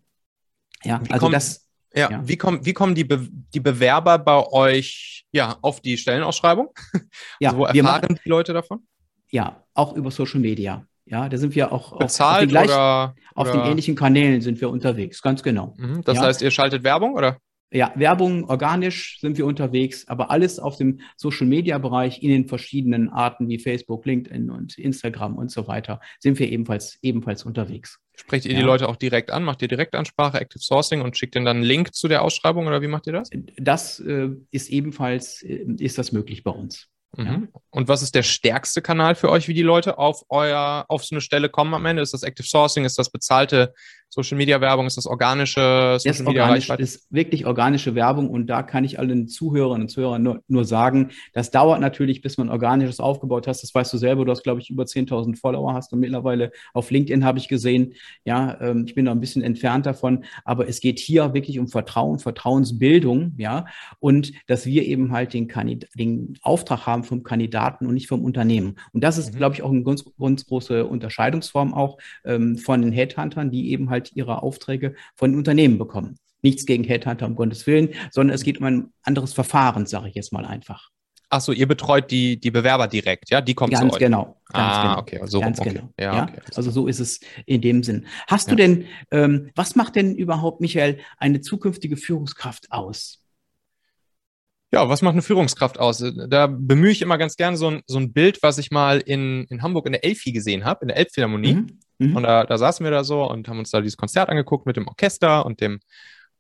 Ja, 0.85 1.03
also 1.11 1.29
das 1.29 1.66
ja, 1.97 2.11
ja. 2.11 2.29
Wie, 2.29 2.37
kommen, 2.37 2.65
wie 2.65 2.73
kommen 2.73 2.95
die, 2.95 3.05
Be 3.05 3.27
die 3.55 3.61
Bewerber 3.61 4.19
bei 4.19 4.47
euch 4.47 5.25
ja, 5.33 5.57
auf 5.63 5.81
die 5.81 5.97
Stellenausschreibung? 5.97 6.69
Ja, 7.41 7.51
also 7.51 7.59
wo 7.59 7.65
erfahren 7.67 7.85
machen, 7.85 8.21
die 8.25 8.29
Leute 8.29 8.53
davon? 8.53 8.87
Ja, 9.31 9.65
auch 9.75 9.95
über 9.95 10.11
Social 10.11 10.41
Media. 10.41 10.87
Ja, 11.05 11.29
da 11.29 11.37
sind 11.37 11.55
wir 11.55 11.73
auch 11.73 11.99
Bezahlt 11.99 12.35
auf, 12.35 12.41
den, 12.41 12.49
gleichen, 12.49 12.71
oder, 12.71 13.15
auf 13.35 13.51
den 13.53 13.61
ähnlichen 13.61 13.95
Kanälen 13.95 14.41
sind 14.41 14.61
wir 14.61 14.71
unterwegs, 14.71 15.23
ganz 15.23 15.43
genau. 15.43 15.75
Mhm, 15.77 16.03
das 16.03 16.17
ja. 16.17 16.23
heißt, 16.23 16.43
ihr 16.43 16.51
schaltet 16.51 16.83
Werbung 16.83 17.15
oder? 17.15 17.39
Ja, 17.73 17.93
Werbung, 17.97 18.49
organisch 18.49 19.19
sind 19.21 19.37
wir 19.39 19.45
unterwegs, 19.45 20.07
aber 20.07 20.31
alles 20.31 20.61
auf 20.61 20.77
dem 20.77 21.01
Social-Media-Bereich 21.17 22.23
in 22.23 22.31
den 22.31 22.47
verschiedenen 22.47 23.09
Arten 23.09 23.49
wie 23.49 23.59
Facebook, 23.59 24.07
LinkedIn 24.07 24.51
und 24.51 24.79
Instagram 24.79 25.37
und 25.37 25.51
so 25.51 25.67
weiter 25.67 26.01
sind 26.21 26.39
wir 26.39 26.49
ebenfalls, 26.49 26.99
ebenfalls 27.03 27.45
unterwegs. 27.45 27.99
Sprecht 28.15 28.47
ihr 28.47 28.53
ja. 28.53 28.61
die 28.61 28.65
Leute 28.65 28.89
auch 28.89 28.97
direkt 28.97 29.31
an? 29.33 29.43
Macht 29.43 29.63
ihr 29.63 29.69
Direktansprache, 29.69 30.41
Active 30.41 30.63
Sourcing 30.63 31.01
und 31.01 31.19
schickt 31.19 31.35
ihnen 31.35 31.45
dann 31.45 31.57
einen 31.57 31.67
Link 31.67 31.93
zu 31.93 32.07
der 32.07 32.23
Ausschreibung 32.23 32.67
oder 32.67 32.83
wie 32.83 32.89
macht 32.89 33.09
ihr 33.09 33.13
das? 33.13 33.31
Das 33.57 33.99
äh, 33.99 34.29
ist 34.53 34.71
ebenfalls, 34.71 35.43
äh, 35.43 35.67
ist 35.79 35.99
das 35.99 36.13
möglich 36.13 36.45
bei 36.45 36.53
uns. 36.53 36.89
Mhm. 37.17 37.27
Ja. 37.27 37.61
Und 37.71 37.89
was 37.89 38.03
ist 38.03 38.15
der 38.15 38.23
stärkste 38.23 38.83
Kanal 38.83 39.15
für 39.15 39.31
euch, 39.31 39.49
wie 39.49 39.55
die 39.55 39.63
Leute 39.63 39.99
auf 39.99 40.25
euer, 40.29 40.85
auf 40.89 41.05
so 41.05 41.15
eine 41.15 41.21
Stelle 41.21 41.49
kommen 41.49 41.75
am 41.75 41.87
Ende? 41.87 42.03
Ist 42.03 42.15
das 42.15 42.23
Active 42.23 42.47
Sourcing? 42.47 42.85
Ist 42.85 42.99
das 42.99 43.11
bezahlte 43.11 43.75
Social 44.17 44.39
Media 44.39 44.61
Werbung? 44.63 44.87
Ist 44.87 44.97
das 44.97 45.07
organische 45.07 45.99
Social 45.99 46.25
Media 46.25 46.45
organisch, 46.45 46.71
Reichweite? 46.71 46.83
ist 46.83 47.07
wirklich 47.13 47.45
organische 47.45 47.95
Werbung 47.95 48.31
und 48.31 48.47
da 48.47 48.63
kann 48.63 48.83
ich 48.83 48.99
allen 48.99 49.29
Zuhörerinnen 49.29 49.83
und 49.83 49.89
Zuhörern 49.89 50.23
nur, 50.23 50.43
nur 50.49 50.65
sagen, 50.65 51.11
das 51.35 51.51
dauert 51.51 51.81
natürlich, 51.81 52.23
bis 52.23 52.39
man 52.39 52.49
organisches 52.49 52.99
aufgebaut 52.99 53.47
hast. 53.47 53.63
Das 53.63 53.75
weißt 53.75 53.93
du 53.93 53.99
selber. 53.99 54.25
Du 54.25 54.31
hast, 54.31 54.43
glaube 54.43 54.63
ich, 54.63 54.71
über 54.71 54.85
10.000 54.85 55.39
Follower 55.39 55.75
hast 55.75 55.93
und 55.93 56.01
mittlerweile 56.01 56.51
auf 56.73 56.91
LinkedIn 56.91 57.27
habe 57.27 57.39
ich 57.39 57.49
gesehen. 57.49 57.93
Ja, 58.25 58.59
ähm, 58.61 58.85
ich 58.87 58.95
bin 58.95 59.05
da 59.05 59.13
ein 59.13 59.21
bisschen 59.21 59.43
entfernt 59.43 59.85
davon, 59.85 60.25
aber 60.45 60.67
es 60.67 60.81
geht 60.81 60.99
hier 60.99 61.35
wirklich 61.35 61.59
um 61.59 61.69
Vertrauen, 61.69 62.19
Vertrauensbildung, 62.19 63.35
ja, 63.37 63.67
und 63.99 64.33
dass 64.47 64.65
wir 64.65 64.85
eben 64.85 65.13
halt 65.13 65.35
den, 65.35 65.47
Kandid 65.47 65.89
den 65.95 66.39
Auftrag 66.41 66.87
haben 66.87 67.05
vom 67.05 67.23
Kandidaten 67.23 67.87
und 67.87 67.93
nicht 67.93 68.09
vom 68.09 68.25
Unternehmen. 68.25 68.77
Und 68.93 69.05
das 69.05 69.19
ist, 69.19 69.35
mhm. 69.35 69.39
glaube 69.39 69.55
ich, 69.57 69.63
auch 69.63 69.71
eine 69.71 69.83
ganz, 69.83 70.05
ganz 70.19 70.47
große 70.47 70.87
Unterscheidungsform 70.87 71.75
auch 71.75 71.99
ähm, 72.25 72.57
von 72.57 72.81
den 72.81 72.93
Headhuntern, 72.93 73.51
die 73.51 73.71
eben 73.71 73.91
halt 73.91 74.06
ihre 74.15 74.43
Aufträge 74.43 74.95
von 75.15 75.35
Unternehmen 75.35 75.79
bekommen. 75.79 76.19
Nichts 76.43 76.67
gegen 76.67 76.85
Headhunter, 76.85 77.27
um 77.27 77.35
Gottes 77.35 77.67
Willen, 77.67 77.91
sondern 78.11 78.35
es 78.35 78.45
geht 78.45 78.59
um 78.59 78.65
ein 78.65 78.93
anderes 79.03 79.33
Verfahren, 79.33 79.87
sage 79.87 80.09
ich 80.09 80.15
jetzt 80.15 80.33
mal 80.33 80.45
einfach. 80.45 80.91
Ach 81.29 81.41
so, 81.41 81.51
ihr 81.51 81.67
betreut 81.67 82.11
die, 82.11 82.39
die 82.39 82.53
Bewerber 82.53 82.87
direkt, 82.87 83.31
ja? 83.31 83.41
Die 83.41 83.55
kommen 83.55 83.73
ganz 83.73 83.89
zu 83.89 83.95
euch. 83.95 83.99
Genau, 83.99 84.41
ganz 84.53 84.75
ah, 84.75 84.83
genau. 84.83 84.99
okay, 85.01 85.19
also 85.21 85.41
ganz 85.41 85.59
okay. 85.59 85.71
genau. 85.71 85.89
Ja, 85.99 86.15
ja? 86.15 86.23
Okay, 86.25 86.41
also 86.55 86.71
so 86.71 86.87
ist 86.87 87.01
es 87.01 87.21
in 87.47 87.61
dem 87.61 87.83
Sinn. 87.83 88.07
Hast 88.29 88.47
ja. 88.47 88.51
du 88.53 88.57
denn, 88.57 88.85
ähm, 89.11 89.51
was 89.57 89.75
macht 89.75 89.97
denn 89.97 90.15
überhaupt, 90.15 90.61
Michael, 90.61 90.99
eine 91.19 91.41
zukünftige 91.41 91.97
Führungskraft 91.97 92.71
aus? 92.71 93.26
Ja, 94.73 94.89
was 94.89 95.01
macht 95.01 95.13
eine 95.13 95.23
Führungskraft 95.23 95.79
aus? 95.79 96.05
Da 96.29 96.49
bemühe 96.49 96.91
ich 96.91 97.01
immer 97.01 97.19
ganz 97.19 97.37
gerne 97.37 97.57
so 97.57 97.71
ein, 97.71 97.83
so 97.87 97.99
ein 97.99 98.13
Bild, 98.13 98.43
was 98.43 98.59
ich 98.59 98.71
mal 98.71 98.99
in, 99.01 99.45
in 99.45 99.63
Hamburg 99.63 99.87
in 99.87 99.93
der 99.93 100.05
Elfi 100.05 100.33
gesehen 100.33 100.65
habe, 100.65 100.81
in 100.83 100.89
der 100.89 100.97
Elbphilharmonie. 100.97 101.55
Mhm. 101.55 101.79
Mhm. 101.99 102.17
Und 102.17 102.23
da, 102.25 102.45
da 102.45 102.59
saßen 102.59 102.85
wir 102.85 102.91
da 102.91 103.05
so 103.05 103.29
und 103.29 103.49
haben 103.49 103.59
uns 103.59 103.71
da 103.71 103.81
dieses 103.81 103.97
Konzert 103.97 104.29
angeguckt 104.29 104.67
mit 104.67 104.77
dem 104.77 104.89
Orchester 104.89 105.47
und 105.47 105.61
dem, 105.61 105.81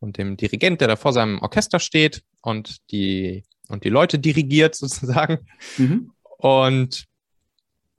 und 0.00 0.18
dem 0.18 0.36
Dirigent, 0.36 0.80
der 0.80 0.88
da 0.88 0.96
vor 0.96 1.12
seinem 1.12 1.38
Orchester 1.40 1.78
steht 1.78 2.22
und 2.42 2.78
die, 2.90 3.44
und 3.68 3.84
die 3.84 3.90
Leute 3.90 4.18
dirigiert 4.18 4.74
sozusagen. 4.76 5.46
Mhm. 5.78 6.12
Und 6.38 7.06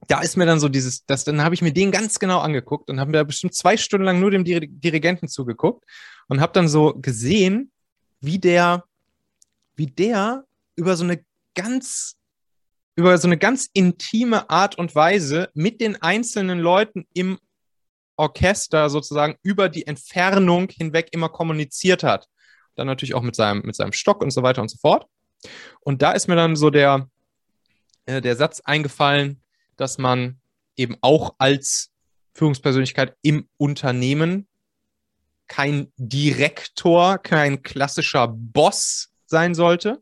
da 0.07 0.21
ist 0.21 0.37
mir 0.37 0.45
dann 0.45 0.59
so 0.59 0.69
dieses, 0.69 1.05
das, 1.05 1.23
dann 1.23 1.41
habe 1.41 1.55
ich 1.55 1.61
mir 1.61 1.73
den 1.73 1.91
ganz 1.91 2.19
genau 2.19 2.39
angeguckt 2.39 2.89
und 2.89 2.99
habe 2.99 3.11
mir 3.11 3.17
da 3.17 3.23
bestimmt 3.23 3.55
zwei 3.55 3.77
Stunden 3.77 4.05
lang 4.05 4.19
nur 4.19 4.31
dem 4.31 4.43
Dirigenten 4.43 5.27
zugeguckt 5.27 5.83
und 6.27 6.39
habe 6.41 6.53
dann 6.53 6.67
so 6.67 6.93
gesehen, 6.93 7.71
wie 8.21 8.39
der, 8.39 8.83
wie 9.77 9.87
der 9.87 10.45
über 10.75 10.97
so 10.97 11.03
eine 11.03 11.23
ganz, 11.55 12.17
über 12.95 13.17
so 13.17 13.27
eine 13.27 13.37
ganz 13.37 13.69
intime 13.73 14.49
Art 14.49 14.77
und 14.77 14.93
Weise 14.95 15.49
mit 15.53 15.79
den 15.79 16.01
einzelnen 16.01 16.59
Leuten 16.59 17.07
im 17.13 17.39
Orchester 18.17 18.89
sozusagen 18.89 19.37
über 19.43 19.69
die 19.69 19.87
Entfernung 19.87 20.69
hinweg 20.69 21.09
immer 21.11 21.29
kommuniziert 21.29 22.03
hat. 22.03 22.27
Dann 22.75 22.87
natürlich 22.87 23.13
auch 23.13 23.21
mit 23.21 23.35
seinem, 23.35 23.61
mit 23.61 23.75
seinem 23.75 23.93
Stock 23.93 24.21
und 24.21 24.31
so 24.31 24.43
weiter 24.43 24.61
und 24.61 24.69
so 24.69 24.77
fort. 24.77 25.05
Und 25.81 26.01
da 26.01 26.11
ist 26.11 26.27
mir 26.27 26.35
dann 26.35 26.55
so 26.55 26.69
der, 26.69 27.09
äh, 28.05 28.21
der 28.21 28.35
Satz 28.35 28.59
eingefallen, 28.61 29.41
dass 29.75 29.99
man 29.99 30.39
eben 30.75 30.97
auch 31.01 31.35
als 31.37 31.91
Führungspersönlichkeit 32.33 33.15
im 33.21 33.47
Unternehmen 33.57 34.47
kein 35.47 35.91
Direktor, 35.97 37.19
kein 37.19 37.63
klassischer 37.63 38.27
Boss 38.27 39.11
sein 39.27 39.55
sollte, 39.55 40.01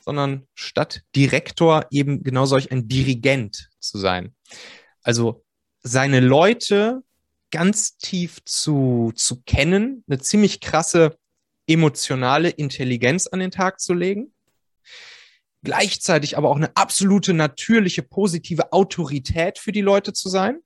sondern 0.00 0.46
statt 0.54 1.02
Direktor 1.16 1.86
eben 1.90 2.22
genau 2.22 2.46
solch 2.46 2.70
ein 2.70 2.88
Dirigent 2.88 3.70
zu 3.80 3.98
sein. 3.98 4.34
Also 5.02 5.44
seine 5.82 6.20
Leute 6.20 7.02
ganz 7.50 7.96
tief 7.96 8.44
zu, 8.44 9.12
zu 9.14 9.42
kennen, 9.42 10.04
eine 10.08 10.18
ziemlich 10.18 10.60
krasse 10.60 11.16
emotionale 11.66 12.50
Intelligenz 12.50 13.26
an 13.26 13.38
den 13.38 13.50
Tag 13.50 13.80
zu 13.80 13.94
legen 13.94 14.34
gleichzeitig 15.64 16.36
aber 16.36 16.50
auch 16.50 16.56
eine 16.56 16.76
absolute 16.76 17.34
natürliche 17.34 18.02
positive 18.02 18.72
Autorität 18.72 19.58
für 19.58 19.72
die 19.72 19.80
Leute 19.80 20.12
zu 20.12 20.28
sein 20.28 20.60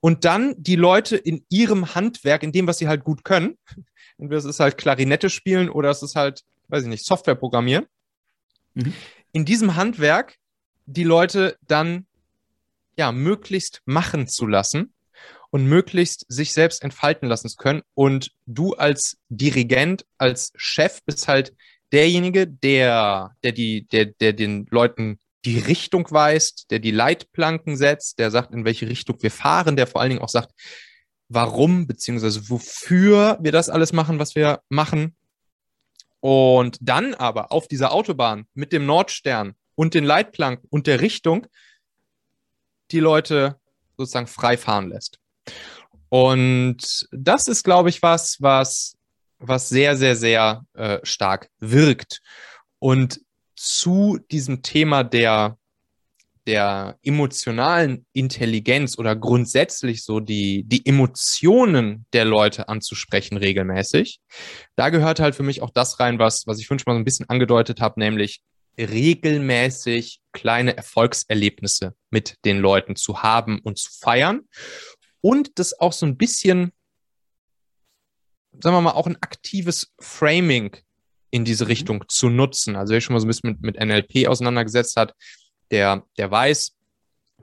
und 0.00 0.24
dann 0.24 0.54
die 0.58 0.76
Leute 0.76 1.16
in 1.16 1.46
ihrem 1.48 1.94
Handwerk, 1.94 2.42
in 2.42 2.52
dem, 2.52 2.66
was 2.66 2.78
sie 2.78 2.88
halt 2.88 3.04
gut 3.04 3.24
können, 3.24 3.56
entweder 4.18 4.38
es 4.38 4.44
ist 4.44 4.60
halt 4.60 4.76
Klarinette 4.76 5.30
spielen 5.30 5.70
oder 5.70 5.88
es 5.90 6.02
ist 6.02 6.16
halt, 6.16 6.42
weiß 6.70 6.84
ich 6.84 6.88
nicht, 6.88 7.06
Software 7.06 7.34
programmieren, 7.34 7.86
mhm. 8.74 8.94
in 9.32 9.44
diesem 9.44 9.76
Handwerk 9.76 10.36
die 10.86 11.04
Leute 11.04 11.56
dann 11.66 12.06
ja 12.96 13.12
möglichst 13.12 13.82
machen 13.84 14.28
zu 14.28 14.46
lassen 14.46 14.92
und 15.50 15.66
möglichst 15.66 16.24
sich 16.28 16.52
selbst 16.52 16.82
entfalten 16.82 17.28
lassen 17.28 17.48
zu 17.48 17.56
können. 17.56 17.82
Und 17.94 18.32
du 18.46 18.74
als 18.74 19.18
Dirigent, 19.28 20.04
als 20.18 20.52
Chef 20.56 21.00
bist 21.04 21.28
halt 21.28 21.54
derjenige, 21.92 22.46
der, 22.46 23.34
der, 23.42 23.52
die, 23.52 23.86
der, 23.88 24.06
der 24.06 24.32
den 24.32 24.66
Leuten 24.70 25.18
die 25.44 25.58
Richtung 25.58 26.06
weist, 26.10 26.70
der 26.70 26.78
die 26.78 26.90
Leitplanken 26.90 27.76
setzt, 27.76 28.18
der 28.18 28.30
sagt, 28.30 28.52
in 28.52 28.64
welche 28.64 28.88
Richtung 28.88 29.16
wir 29.20 29.30
fahren, 29.30 29.76
der 29.76 29.86
vor 29.86 30.00
allen 30.00 30.10
Dingen 30.10 30.22
auch 30.22 30.28
sagt, 30.28 30.52
warum 31.28 31.86
beziehungsweise 31.86 32.50
wofür 32.50 33.38
wir 33.40 33.52
das 33.52 33.68
alles 33.68 33.92
machen, 33.92 34.18
was 34.18 34.34
wir 34.34 34.60
machen. 34.68 35.16
Und 36.20 36.76
dann 36.80 37.14
aber 37.14 37.50
auf 37.50 37.66
dieser 37.66 37.92
Autobahn 37.92 38.46
mit 38.54 38.72
dem 38.72 38.86
Nordstern 38.86 39.54
und 39.74 39.94
den 39.94 40.04
Leitplanken 40.04 40.68
und 40.70 40.86
der 40.86 41.00
Richtung 41.00 41.46
die 42.90 43.00
Leute 43.00 43.58
sozusagen 43.96 44.26
frei 44.26 44.56
fahren 44.56 44.88
lässt. 44.90 45.18
Und 46.10 47.08
das 47.12 47.46
ist, 47.46 47.62
glaube 47.62 47.88
ich, 47.88 48.02
was, 48.02 48.36
was 48.40 48.96
was 49.40 49.68
sehr, 49.68 49.96
sehr, 49.96 50.14
sehr 50.14 50.64
äh, 50.74 50.98
stark 51.02 51.48
wirkt. 51.58 52.20
Und 52.78 53.20
zu 53.56 54.18
diesem 54.30 54.62
Thema 54.62 55.02
der, 55.02 55.56
der 56.46 56.98
emotionalen 57.02 58.06
Intelligenz 58.12 58.98
oder 58.98 59.14
grundsätzlich 59.16 60.04
so 60.04 60.20
die, 60.20 60.64
die 60.64 60.84
Emotionen 60.86 62.06
der 62.12 62.24
Leute 62.24 62.68
anzusprechen 62.68 63.36
regelmäßig, 63.36 64.20
da 64.76 64.90
gehört 64.90 65.20
halt 65.20 65.34
für 65.34 65.42
mich 65.42 65.62
auch 65.62 65.70
das 65.70 66.00
rein, 66.00 66.18
was, 66.18 66.46
was 66.46 66.58
ich 66.58 66.66
schon 66.66 66.78
mal 66.86 66.94
so 66.94 66.98
ein 66.98 67.04
bisschen 67.04 67.28
angedeutet 67.28 67.80
habe, 67.80 68.00
nämlich 68.00 68.40
regelmäßig 68.78 70.20
kleine 70.32 70.76
Erfolgserlebnisse 70.76 71.94
mit 72.10 72.36
den 72.44 72.58
Leuten 72.58 72.96
zu 72.96 73.22
haben 73.22 73.58
und 73.58 73.78
zu 73.78 73.90
feiern 74.00 74.40
und 75.20 75.58
das 75.58 75.78
auch 75.78 75.92
so 75.92 76.06
ein 76.06 76.16
bisschen 76.16 76.72
sagen 78.52 78.76
wir 78.76 78.80
mal, 78.80 78.92
auch 78.92 79.06
ein 79.06 79.20
aktives 79.20 79.92
Framing 80.00 80.76
in 81.30 81.44
diese 81.44 81.64
mhm. 81.64 81.70
Richtung 81.70 82.04
zu 82.08 82.28
nutzen. 82.28 82.76
Also 82.76 82.92
wer 82.92 83.00
schon 83.00 83.14
mal 83.14 83.20
so 83.20 83.26
ein 83.26 83.28
bisschen 83.28 83.50
mit, 83.50 83.62
mit 83.62 83.84
NLP 83.84 84.28
auseinandergesetzt 84.28 84.96
hat, 84.96 85.14
der, 85.70 86.04
der 86.16 86.30
weiß, 86.30 86.76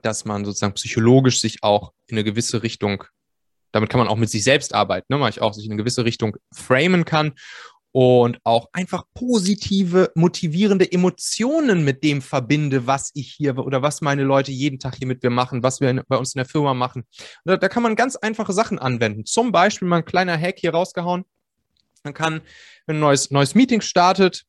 dass 0.02 0.24
man 0.24 0.44
sozusagen 0.44 0.74
psychologisch 0.74 1.40
sich 1.40 1.62
auch 1.62 1.92
in 2.06 2.16
eine 2.16 2.24
gewisse 2.24 2.62
Richtung, 2.62 3.04
damit 3.72 3.90
kann 3.90 3.98
man 3.98 4.08
auch 4.08 4.16
mit 4.16 4.30
sich 4.30 4.44
selbst 4.44 4.74
arbeiten, 4.74 5.06
ne, 5.16 5.28
ich 5.28 5.40
auch, 5.40 5.54
sich 5.54 5.64
in 5.64 5.72
eine 5.72 5.78
gewisse 5.78 6.04
Richtung 6.04 6.36
framen 6.52 7.04
kann 7.04 7.34
und 7.92 8.38
auch 8.44 8.68
einfach 8.72 9.04
positive, 9.14 10.12
motivierende 10.14 10.90
Emotionen 10.90 11.84
mit 11.84 12.04
dem 12.04 12.20
verbinde, 12.20 12.86
was 12.86 13.10
ich 13.14 13.32
hier 13.32 13.58
oder 13.58 13.82
was 13.82 14.00
meine 14.02 14.24
Leute 14.24 14.52
jeden 14.52 14.78
Tag 14.78 14.96
hier 14.96 15.06
mit 15.06 15.22
mir 15.22 15.30
machen, 15.30 15.62
was 15.62 15.80
wir 15.80 16.04
bei 16.06 16.16
uns 16.16 16.34
in 16.34 16.38
der 16.38 16.46
Firma 16.46 16.74
machen. 16.74 17.04
Da, 17.44 17.56
da, 17.56 17.68
kann 17.68 17.82
man 17.82 17.96
ganz 17.96 18.16
einfache 18.16 18.52
Sachen 18.52 18.78
anwenden. 18.78 19.24
Zum 19.24 19.52
Beispiel 19.52 19.88
mal 19.88 19.96
ein 19.96 20.04
kleiner 20.04 20.38
Hack 20.38 20.58
hier 20.58 20.72
rausgehauen. 20.72 21.24
Man 22.04 22.14
kann, 22.14 22.42
wenn 22.86 22.96
ein 22.96 23.00
neues, 23.00 23.30
neues 23.30 23.54
Meeting 23.54 23.80
startet, 23.80 24.44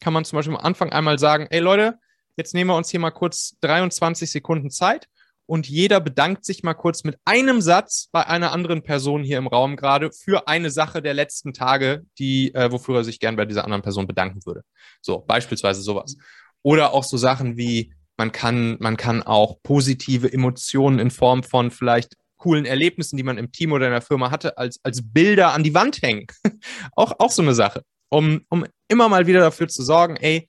kann 0.00 0.12
man 0.12 0.24
zum 0.24 0.36
Beispiel 0.36 0.56
am 0.56 0.64
Anfang 0.64 0.90
einmal 0.90 1.18
sagen, 1.18 1.46
ey 1.50 1.60
Leute, 1.60 1.98
jetzt 2.38 2.54
nehmen 2.54 2.70
wir 2.70 2.76
uns 2.76 2.88
hier 2.88 3.00
mal 3.00 3.10
kurz 3.10 3.56
23 3.60 4.30
Sekunden 4.30 4.70
Zeit 4.70 5.08
und 5.46 5.68
jeder 5.68 6.00
bedankt 6.00 6.44
sich 6.44 6.62
mal 6.62 6.74
kurz 6.74 7.04
mit 7.04 7.18
einem 7.24 7.60
Satz 7.60 8.08
bei 8.12 8.26
einer 8.26 8.52
anderen 8.52 8.82
Person 8.82 9.24
hier 9.24 9.38
im 9.38 9.46
Raum 9.46 9.76
gerade 9.76 10.10
für 10.12 10.46
eine 10.46 10.70
Sache 10.70 11.02
der 11.02 11.14
letzten 11.14 11.52
Tage, 11.52 12.04
die, 12.18 12.54
äh, 12.54 12.70
wofür 12.70 12.98
er 12.98 13.04
sich 13.04 13.18
gern 13.18 13.36
bei 13.36 13.44
dieser 13.44 13.64
anderen 13.64 13.82
Person 13.82 14.06
bedanken 14.06 14.44
würde. 14.46 14.62
So, 15.00 15.18
beispielsweise 15.18 15.82
sowas. 15.82 16.16
Oder 16.62 16.92
auch 16.94 17.04
so 17.04 17.16
Sachen 17.16 17.56
wie, 17.56 17.92
man 18.16 18.30
kann, 18.30 18.76
man 18.78 18.96
kann 18.96 19.22
auch 19.22 19.56
positive 19.62 20.32
Emotionen 20.32 20.98
in 20.98 21.10
Form 21.10 21.42
von 21.42 21.70
vielleicht 21.70 22.14
coolen 22.36 22.64
Erlebnissen, 22.64 23.16
die 23.16 23.22
man 23.22 23.38
im 23.38 23.50
Team 23.50 23.72
oder 23.72 23.86
in 23.86 23.92
der 23.92 24.02
Firma 24.02 24.30
hatte, 24.30 24.58
als, 24.58 24.78
als 24.84 25.00
Bilder 25.02 25.54
an 25.54 25.64
die 25.64 25.74
Wand 25.74 26.02
hängen. 26.02 26.26
auch, 26.94 27.12
auch 27.18 27.32
so 27.32 27.42
eine 27.42 27.54
Sache. 27.54 27.82
Um, 28.10 28.42
um 28.48 28.64
immer 28.86 29.08
mal 29.08 29.26
wieder 29.26 29.40
dafür 29.40 29.68
zu 29.68 29.82
sorgen, 29.82 30.16
ey, 30.16 30.48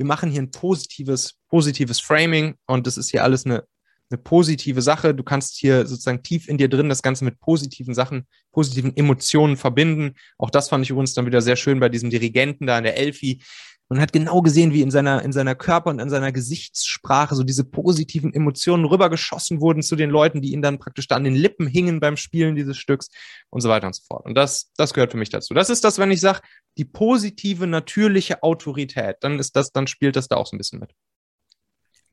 wir 0.00 0.06
machen 0.06 0.30
hier 0.30 0.40
ein 0.40 0.50
positives, 0.50 1.34
positives 1.50 2.00
Framing 2.00 2.54
und 2.66 2.86
das 2.86 2.96
ist 2.96 3.10
hier 3.10 3.22
alles 3.22 3.44
eine, 3.44 3.64
eine 4.08 4.16
positive 4.16 4.80
Sache. 4.80 5.14
Du 5.14 5.22
kannst 5.22 5.58
hier 5.58 5.86
sozusagen 5.86 6.22
tief 6.22 6.48
in 6.48 6.56
dir 6.56 6.70
drin 6.70 6.88
das 6.88 7.02
Ganze 7.02 7.22
mit 7.22 7.38
positiven 7.38 7.92
Sachen, 7.92 8.26
positiven 8.50 8.96
Emotionen 8.96 9.58
verbinden. 9.58 10.14
Auch 10.38 10.48
das 10.48 10.70
fand 10.70 10.84
ich 10.84 10.90
übrigens 10.90 11.12
dann 11.12 11.26
wieder 11.26 11.42
sehr 11.42 11.56
schön 11.56 11.80
bei 11.80 11.90
diesem 11.90 12.08
Dirigenten 12.08 12.66
da 12.66 12.78
in 12.78 12.84
der 12.84 12.96
Elfi. 12.96 13.42
Man 13.90 14.00
hat 14.00 14.12
genau 14.12 14.40
gesehen, 14.40 14.72
wie 14.72 14.82
in 14.82 14.92
seiner, 14.92 15.20
in 15.22 15.32
seiner 15.32 15.56
Körper- 15.56 15.90
und 15.90 15.98
in 15.98 16.08
seiner 16.08 16.30
Gesichtssprache 16.30 17.34
so 17.34 17.42
diese 17.42 17.64
positiven 17.64 18.32
Emotionen 18.32 18.84
rübergeschossen 18.84 19.60
wurden 19.60 19.82
zu 19.82 19.96
den 19.96 20.10
Leuten, 20.10 20.40
die 20.40 20.52
ihn 20.52 20.62
dann 20.62 20.78
praktisch 20.78 21.08
da 21.08 21.16
an 21.16 21.24
den 21.24 21.34
Lippen 21.34 21.66
hingen 21.66 21.98
beim 21.98 22.16
Spielen 22.16 22.54
dieses 22.54 22.78
Stücks 22.78 23.08
und 23.50 23.62
so 23.62 23.68
weiter 23.68 23.88
und 23.88 23.96
so 23.96 24.04
fort. 24.06 24.26
Und 24.26 24.36
das, 24.36 24.70
das 24.76 24.94
gehört 24.94 25.10
für 25.10 25.18
mich 25.18 25.30
dazu. 25.30 25.54
Das 25.54 25.70
ist 25.70 25.82
das, 25.82 25.98
wenn 25.98 26.12
ich 26.12 26.20
sage, 26.20 26.40
die 26.78 26.84
positive, 26.84 27.66
natürliche 27.66 28.44
Autorität, 28.44 29.16
dann 29.22 29.40
ist 29.40 29.56
das, 29.56 29.72
dann 29.72 29.88
spielt 29.88 30.14
das 30.14 30.28
da 30.28 30.36
auch 30.36 30.46
so 30.46 30.54
ein 30.54 30.58
bisschen 30.58 30.78
mit. 30.78 30.94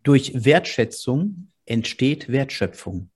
Durch 0.01 0.31
Wertschätzung 0.33 1.51
entsteht 1.65 2.27
Wertschöpfung. 2.27 3.11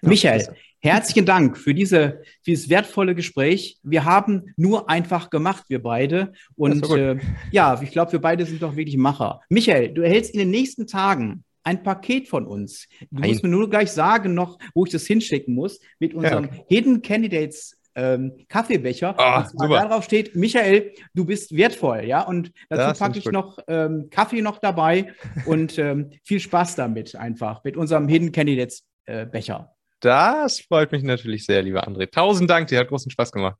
Ja, 0.00 0.08
Michael, 0.08 0.56
herzlichen 0.80 1.26
Dank 1.26 1.56
für, 1.56 1.74
diese, 1.74 2.22
für 2.42 2.50
dieses 2.50 2.68
wertvolle 2.68 3.14
Gespräch. 3.14 3.78
Wir 3.82 4.04
haben 4.04 4.52
nur 4.56 4.88
einfach 4.88 5.30
gemacht, 5.30 5.64
wir 5.68 5.82
beide. 5.82 6.32
Und 6.56 6.88
äh, 6.90 7.18
ja, 7.50 7.80
ich 7.80 7.90
glaube, 7.90 8.12
wir 8.12 8.20
beide 8.20 8.44
sind 8.46 8.62
doch 8.62 8.76
wirklich 8.76 8.96
Macher. 8.96 9.40
Michael, 9.48 9.92
du 9.92 10.02
erhältst 10.02 10.32
in 10.32 10.40
den 10.40 10.50
nächsten 10.50 10.86
Tagen 10.86 11.44
ein 11.62 11.82
Paket 11.82 12.28
von 12.28 12.46
uns. 12.46 12.86
Du 13.10 13.22
ein 13.22 13.28
musst 13.28 13.42
mir 13.42 13.50
nur 13.50 13.68
gleich 13.68 13.92
sagen 13.92 14.34
noch, 14.34 14.58
wo 14.74 14.84
ich 14.86 14.92
das 14.92 15.06
hinschicken 15.06 15.54
muss, 15.54 15.78
mit 15.98 16.14
unserem 16.14 16.44
ja, 16.44 16.50
okay. 16.50 16.64
Hidden 16.68 17.02
Candidates 17.02 17.76
ähm, 17.94 18.32
Kaffeebecher. 18.48 19.14
Oh, 19.18 19.66
darauf 19.68 20.04
steht, 20.04 20.34
Michael, 20.34 20.92
du 21.12 21.24
bist 21.24 21.54
wertvoll, 21.54 22.04
ja. 22.04 22.22
Und 22.22 22.52
dazu 22.68 22.98
packe 22.98 23.18
ich 23.18 23.26
noch 23.26 23.58
ähm, 23.66 24.08
Kaffee 24.10 24.42
noch 24.42 24.58
dabei 24.58 25.12
und 25.44 25.78
ähm, 25.78 26.10
viel 26.24 26.40
Spaß 26.40 26.76
damit 26.76 27.16
einfach 27.16 27.62
mit 27.64 27.76
unserem 27.76 28.08
Hidden 28.08 28.32
Candidates 28.32 28.84
äh, 29.06 29.26
Becher. 29.26 29.74
Das 30.00 30.60
freut 30.60 30.92
mich 30.92 31.02
natürlich 31.02 31.44
sehr, 31.44 31.62
lieber 31.62 31.86
André. 31.86 32.10
Tausend 32.10 32.50
Dank, 32.50 32.68
dir 32.68 32.80
hat 32.80 32.88
großen 32.88 33.10
Spaß 33.10 33.32
gemacht. 33.32 33.56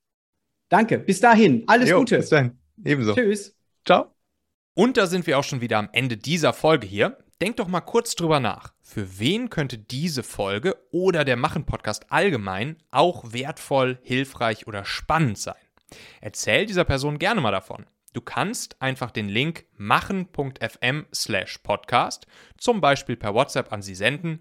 Danke. 0.71 0.99
Bis 0.99 1.21
dahin. 1.21 1.65
Alles 1.67 1.91
jo, 1.91 1.99
Gute. 1.99 2.19
Bis 2.19 2.31
dahin. 2.31 2.59
Ebenso. 2.85 3.15
Tschüss. 3.15 3.57
Ciao. 3.85 4.15
Und 4.75 4.97
da 4.97 5.07
sind 5.07 5.27
wir 5.27 5.39
auch 5.39 5.45
schon 5.45 5.61
wieder 5.61 5.79
am 5.79 5.91
Ende 5.93 6.17
dieser 6.17 6.53
Folge 6.53 6.87
hier. 6.87 7.19
Denk 7.41 7.57
doch 7.57 7.69
mal 7.69 7.81
kurz 7.81 8.15
drüber 8.15 8.39
nach. 8.39 8.75
Für 8.81 9.19
wen 9.19 9.51
könnte 9.51 9.79
diese 9.79 10.23
Folge 10.23 10.77
oder 10.91 11.25
der 11.25 11.37
Machen-Podcast 11.37 12.13
allgemein 12.13 12.77
auch 12.91 13.33
wertvoll, 13.33 13.99
hilfreich 14.03 14.67
oder 14.67 14.85
spannend 14.85 15.39
sein? 15.39 15.55
Erzähl 16.21 16.67
dieser 16.67 16.85
Person 16.85 17.19
gerne 17.19 17.41
mal 17.41 17.51
davon. 17.51 17.87
Du 18.13 18.21
kannst 18.21 18.81
einfach 18.83 19.11
den 19.11 19.29
Link 19.29 19.67
machen.fm 19.77 21.07
slash 21.15 21.59
podcast 21.59 22.27
zum 22.59 22.81
Beispiel 22.81 23.17
per 23.17 23.35
WhatsApp 23.35 23.73
an 23.73 23.83
sie 23.83 23.95
senden 23.95 24.41